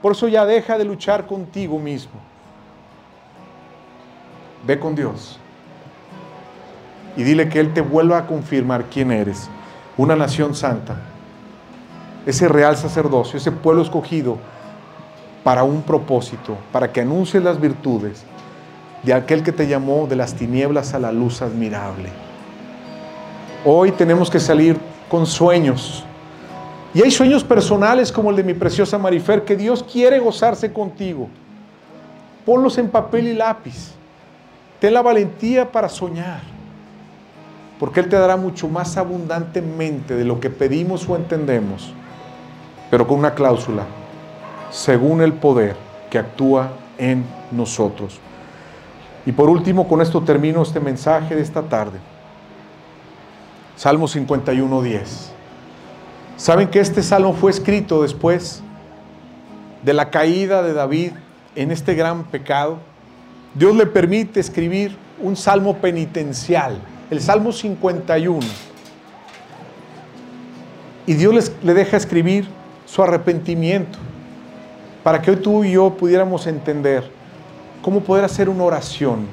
Por 0.00 0.12
eso 0.12 0.26
ya 0.26 0.46
deja 0.46 0.78
de 0.78 0.86
luchar 0.86 1.26
contigo 1.26 1.78
mismo. 1.78 2.14
Ve 4.66 4.80
con 4.80 4.94
Dios. 4.94 5.38
Y 7.14 7.24
dile 7.24 7.50
que 7.50 7.60
Él 7.60 7.74
te 7.74 7.82
vuelva 7.82 8.16
a 8.16 8.26
confirmar 8.26 8.84
quién 8.84 9.12
eres. 9.12 9.50
Una 9.98 10.16
nación 10.16 10.54
santa. 10.54 10.96
Ese 12.24 12.48
real 12.48 12.78
sacerdocio, 12.78 13.36
ese 13.36 13.52
pueblo 13.52 13.82
escogido 13.82 14.38
para 15.44 15.64
un 15.64 15.82
propósito, 15.82 16.56
para 16.72 16.92
que 16.92 17.00
anuncies 17.00 17.42
las 17.42 17.60
virtudes 17.60 18.24
de 19.02 19.14
aquel 19.14 19.42
que 19.42 19.52
te 19.52 19.66
llamó 19.66 20.06
de 20.06 20.16
las 20.16 20.34
tinieblas 20.34 20.94
a 20.94 20.98
la 20.98 21.12
luz 21.12 21.40
admirable. 21.42 22.10
Hoy 23.64 23.92
tenemos 23.92 24.30
que 24.30 24.40
salir 24.40 24.76
con 25.08 25.26
sueños. 25.26 26.04
Y 26.92 27.02
hay 27.02 27.10
sueños 27.10 27.44
personales 27.44 28.10
como 28.10 28.30
el 28.30 28.36
de 28.36 28.44
mi 28.44 28.54
preciosa 28.54 28.98
Marifer, 28.98 29.44
que 29.44 29.56
Dios 29.56 29.82
quiere 29.82 30.18
gozarse 30.18 30.72
contigo. 30.72 31.28
Ponlos 32.44 32.78
en 32.78 32.88
papel 32.88 33.28
y 33.28 33.34
lápiz. 33.34 33.92
Ten 34.80 34.94
la 34.94 35.02
valentía 35.02 35.70
para 35.70 35.90
soñar, 35.90 36.40
porque 37.78 38.00
Él 38.00 38.08
te 38.08 38.16
dará 38.16 38.36
mucho 38.36 38.66
más 38.66 38.96
abundantemente 38.96 40.14
de 40.16 40.24
lo 40.24 40.40
que 40.40 40.48
pedimos 40.48 41.06
o 41.06 41.16
entendemos, 41.16 41.92
pero 42.90 43.06
con 43.06 43.18
una 43.18 43.34
cláusula, 43.34 43.84
según 44.70 45.20
el 45.20 45.32
poder 45.32 45.76
que 46.10 46.18
actúa 46.18 46.72
en 46.98 47.24
nosotros. 47.50 48.18
Y 49.26 49.32
por 49.32 49.50
último, 49.50 49.88
con 49.88 50.00
esto 50.00 50.22
termino 50.22 50.62
este 50.62 50.80
mensaje 50.80 51.34
de 51.34 51.42
esta 51.42 51.62
tarde. 51.62 51.98
Salmo 53.76 54.08
51, 54.08 54.82
10. 54.82 55.32
¿Saben 56.36 56.68
que 56.68 56.80
este 56.80 57.02
salmo 57.02 57.34
fue 57.34 57.50
escrito 57.50 58.02
después 58.02 58.62
de 59.82 59.92
la 59.92 60.10
caída 60.10 60.62
de 60.62 60.72
David 60.72 61.12
en 61.54 61.70
este 61.70 61.94
gran 61.94 62.24
pecado? 62.24 62.78
Dios 63.54 63.74
le 63.74 63.86
permite 63.86 64.40
escribir 64.40 64.96
un 65.20 65.36
salmo 65.36 65.76
penitencial, 65.76 66.80
el 67.10 67.20
Salmo 67.20 67.52
51. 67.52 68.40
Y 71.06 71.14
Dios 71.14 71.52
le 71.62 71.74
deja 71.74 71.96
escribir 71.96 72.46
su 72.86 73.02
arrepentimiento 73.02 73.98
para 75.10 75.20
que 75.20 75.32
hoy 75.32 75.38
tú 75.38 75.64
y 75.64 75.72
yo 75.72 75.90
pudiéramos 75.90 76.46
entender 76.46 77.10
cómo 77.82 77.98
poder 77.98 78.24
hacer 78.24 78.48
una 78.48 78.62
oración 78.62 79.26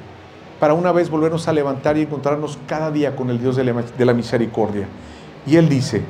para 0.58 0.74
una 0.74 0.90
vez 0.90 1.08
volvernos 1.08 1.46
a 1.46 1.52
levantar 1.52 1.96
y 1.96 2.02
encontrarnos 2.02 2.58
cada 2.66 2.90
día 2.90 3.14
con 3.14 3.30
el 3.30 3.38
Dios 3.38 3.54
de 3.54 4.04
la, 4.04 4.12
misericordia. 4.12 4.88
Y 5.46 5.54
Él 5.54 5.68
dice, 5.68 6.02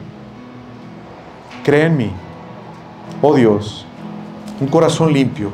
cree 1.66 1.84
en 1.84 1.98
mí, 1.98 2.10
oh 3.20 3.34
Dios, 3.34 3.84
un 4.58 4.68
corazón 4.68 5.12
limpio 5.12 5.50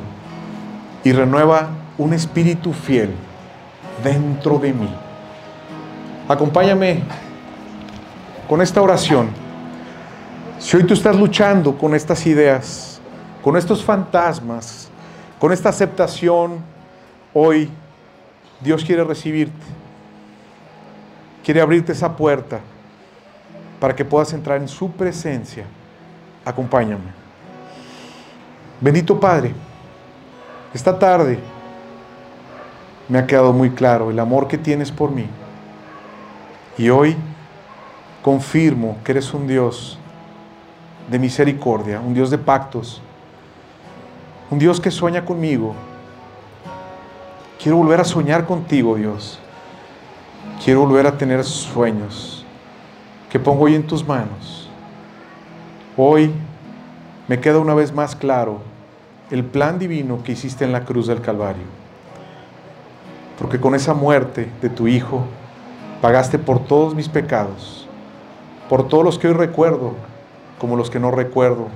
y 1.03 1.11
renueva 1.11 1.71
un 1.97 2.13
espíritu 2.13 2.71
fiel 2.71 3.09
dentro 4.01 4.59
de 4.59 4.71
mí. 4.71 4.95
Acompáñame 6.29 7.03
con 8.47 8.61
esta 8.61 8.81
oración. 8.81 9.27
Si 10.57 10.77
hoy 10.77 10.85
tú 10.85 10.93
estás 10.93 11.17
luchando 11.17 11.77
con 11.77 11.93
estas 11.93 12.25
ideas, 12.25 12.94
con 13.45 13.55
estos 13.55 13.83
fantasmas, 13.83 14.89
con 15.39 15.51
esta 15.53 15.69
aceptación, 15.69 16.63
hoy 17.31 17.69
Dios 18.59 18.83
quiere 18.83 19.03
recibirte. 19.03 19.53
Quiere 21.43 21.61
abrirte 21.61 21.91
esa 21.91 22.17
puerta 22.17 22.59
para 23.79 23.95
que 23.95 24.03
puedas 24.03 24.33
entrar 24.33 24.59
en 24.59 24.67
su 24.67 24.89
presencia. 24.89 25.65
Acompáñame. 26.43 27.13
Bendito 28.81 29.19
Padre, 29.19 29.53
esta 30.73 30.97
tarde 30.97 31.37
me 33.07 33.19
ha 33.19 33.27
quedado 33.27 33.53
muy 33.53 33.69
claro 33.69 34.09
el 34.09 34.17
amor 34.17 34.47
que 34.47 34.57
tienes 34.57 34.91
por 34.91 35.11
mí. 35.11 35.27
Y 36.79 36.89
hoy 36.89 37.15
confirmo 38.23 38.97
que 39.03 39.11
eres 39.11 39.31
un 39.35 39.45
Dios 39.45 39.99
de 41.11 41.19
misericordia, 41.19 41.99
un 41.99 42.15
Dios 42.15 42.31
de 42.31 42.39
pactos, 42.39 43.03
un 44.49 44.59
Dios 44.59 44.79
que 44.79 44.91
sueña 44.91 45.25
conmigo, 45.25 45.75
Quiero 47.65 47.77
volver 47.77 47.99
a 47.99 48.03
soñar 48.03 48.45
contigo, 48.45 48.95
Dios. 48.95 49.39
Quiero 50.63 50.81
volver 50.81 51.07
a 51.07 51.17
tener 51.17 51.43
sueños 51.43 52.45
que 53.27 53.39
pongo 53.39 53.63
hoy 53.63 53.73
en 53.73 53.87
tus 53.87 54.07
manos. 54.07 54.69
Hoy 55.97 56.31
me 57.27 57.39
queda 57.39 57.57
una 57.57 57.73
vez 57.73 57.91
más 57.91 58.15
claro 58.15 58.59
el 59.31 59.43
plan 59.43 59.79
divino 59.79 60.21
que 60.23 60.33
hiciste 60.33 60.63
en 60.63 60.73
la 60.73 60.85
cruz 60.85 61.07
del 61.07 61.21
Calvario. 61.21 61.63
Porque 63.39 63.59
con 63.59 63.73
esa 63.73 63.95
muerte 63.95 64.47
de 64.61 64.69
tu 64.69 64.87
Hijo 64.87 65.25
pagaste 66.03 66.37
por 66.37 66.59
todos 66.65 66.93
mis 66.93 67.09
pecados, 67.09 67.87
por 68.69 68.87
todos 68.87 69.03
los 69.03 69.17
que 69.17 69.27
hoy 69.27 69.33
recuerdo, 69.33 69.93
como 70.59 70.75
los 70.75 70.91
que 70.91 70.99
no 70.99 71.09
recuerdo, 71.09 71.69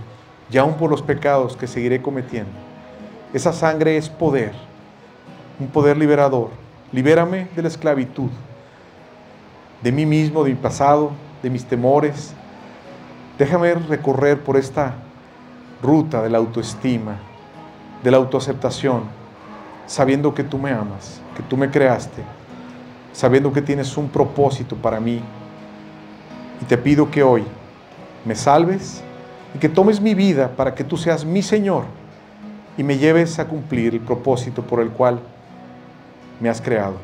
y 0.51 0.57
aún 0.57 0.75
por 0.75 0.89
los 0.89 1.01
pecados 1.01 1.55
que 1.55 1.67
seguiré 1.67 2.01
cometiendo. 2.01 2.51
Esa 3.33 3.53
sangre 3.53 3.97
es 3.97 4.09
poder 4.09 4.53
un 5.59 5.67
poder 5.67 5.97
liberador. 5.97 6.49
Libérame 6.91 7.47
de 7.55 7.61
la 7.61 7.67
esclavitud, 7.67 8.29
de 9.83 9.91
mí 9.91 10.05
mismo, 10.05 10.43
de 10.43 10.51
mi 10.51 10.55
pasado, 10.55 11.11
de 11.43 11.49
mis 11.49 11.65
temores. 11.65 12.33
Déjame 13.37 13.73
recorrer 13.75 14.41
por 14.41 14.57
esta 14.57 14.95
ruta 15.83 16.21
de 16.21 16.29
la 16.29 16.37
autoestima, 16.37 17.17
de 18.03 18.11
la 18.11 18.17
autoaceptación, 18.17 19.03
sabiendo 19.85 20.33
que 20.33 20.43
tú 20.43 20.57
me 20.57 20.71
amas, 20.71 21.21
que 21.35 21.43
tú 21.43 21.57
me 21.57 21.69
creaste, 21.69 22.23
sabiendo 23.13 23.51
que 23.53 23.61
tienes 23.61 23.95
un 23.97 24.09
propósito 24.09 24.75
para 24.75 24.99
mí. 24.99 25.21
Y 26.61 26.65
te 26.65 26.77
pido 26.77 27.11
que 27.11 27.23
hoy 27.23 27.43
me 28.25 28.35
salves 28.35 29.03
y 29.53 29.59
que 29.59 29.69
tomes 29.69 29.99
mi 30.01 30.13
vida 30.13 30.49
para 30.55 30.75
que 30.75 30.83
tú 30.83 30.97
seas 30.97 31.25
mi 31.25 31.41
Señor 31.41 31.83
y 32.77 32.83
me 32.83 32.97
lleves 32.97 33.39
a 33.39 33.47
cumplir 33.47 33.93
el 33.93 34.01
propósito 34.01 34.61
por 34.61 34.79
el 34.79 34.89
cual 34.89 35.19
me 36.39 36.49
has 36.49 36.61
creado. 36.61 36.95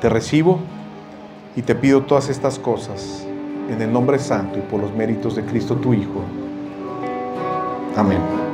Te 0.00 0.08
recibo 0.08 0.60
y 1.56 1.62
te 1.62 1.74
pido 1.74 2.02
todas 2.02 2.28
estas 2.28 2.58
cosas 2.58 3.26
en 3.68 3.80
el 3.80 3.92
nombre 3.92 4.18
santo 4.18 4.58
y 4.58 4.62
por 4.62 4.80
los 4.80 4.94
méritos 4.94 5.36
de 5.36 5.44
Cristo 5.44 5.76
tu 5.76 5.94
Hijo. 5.94 6.22
Amén. 7.96 8.53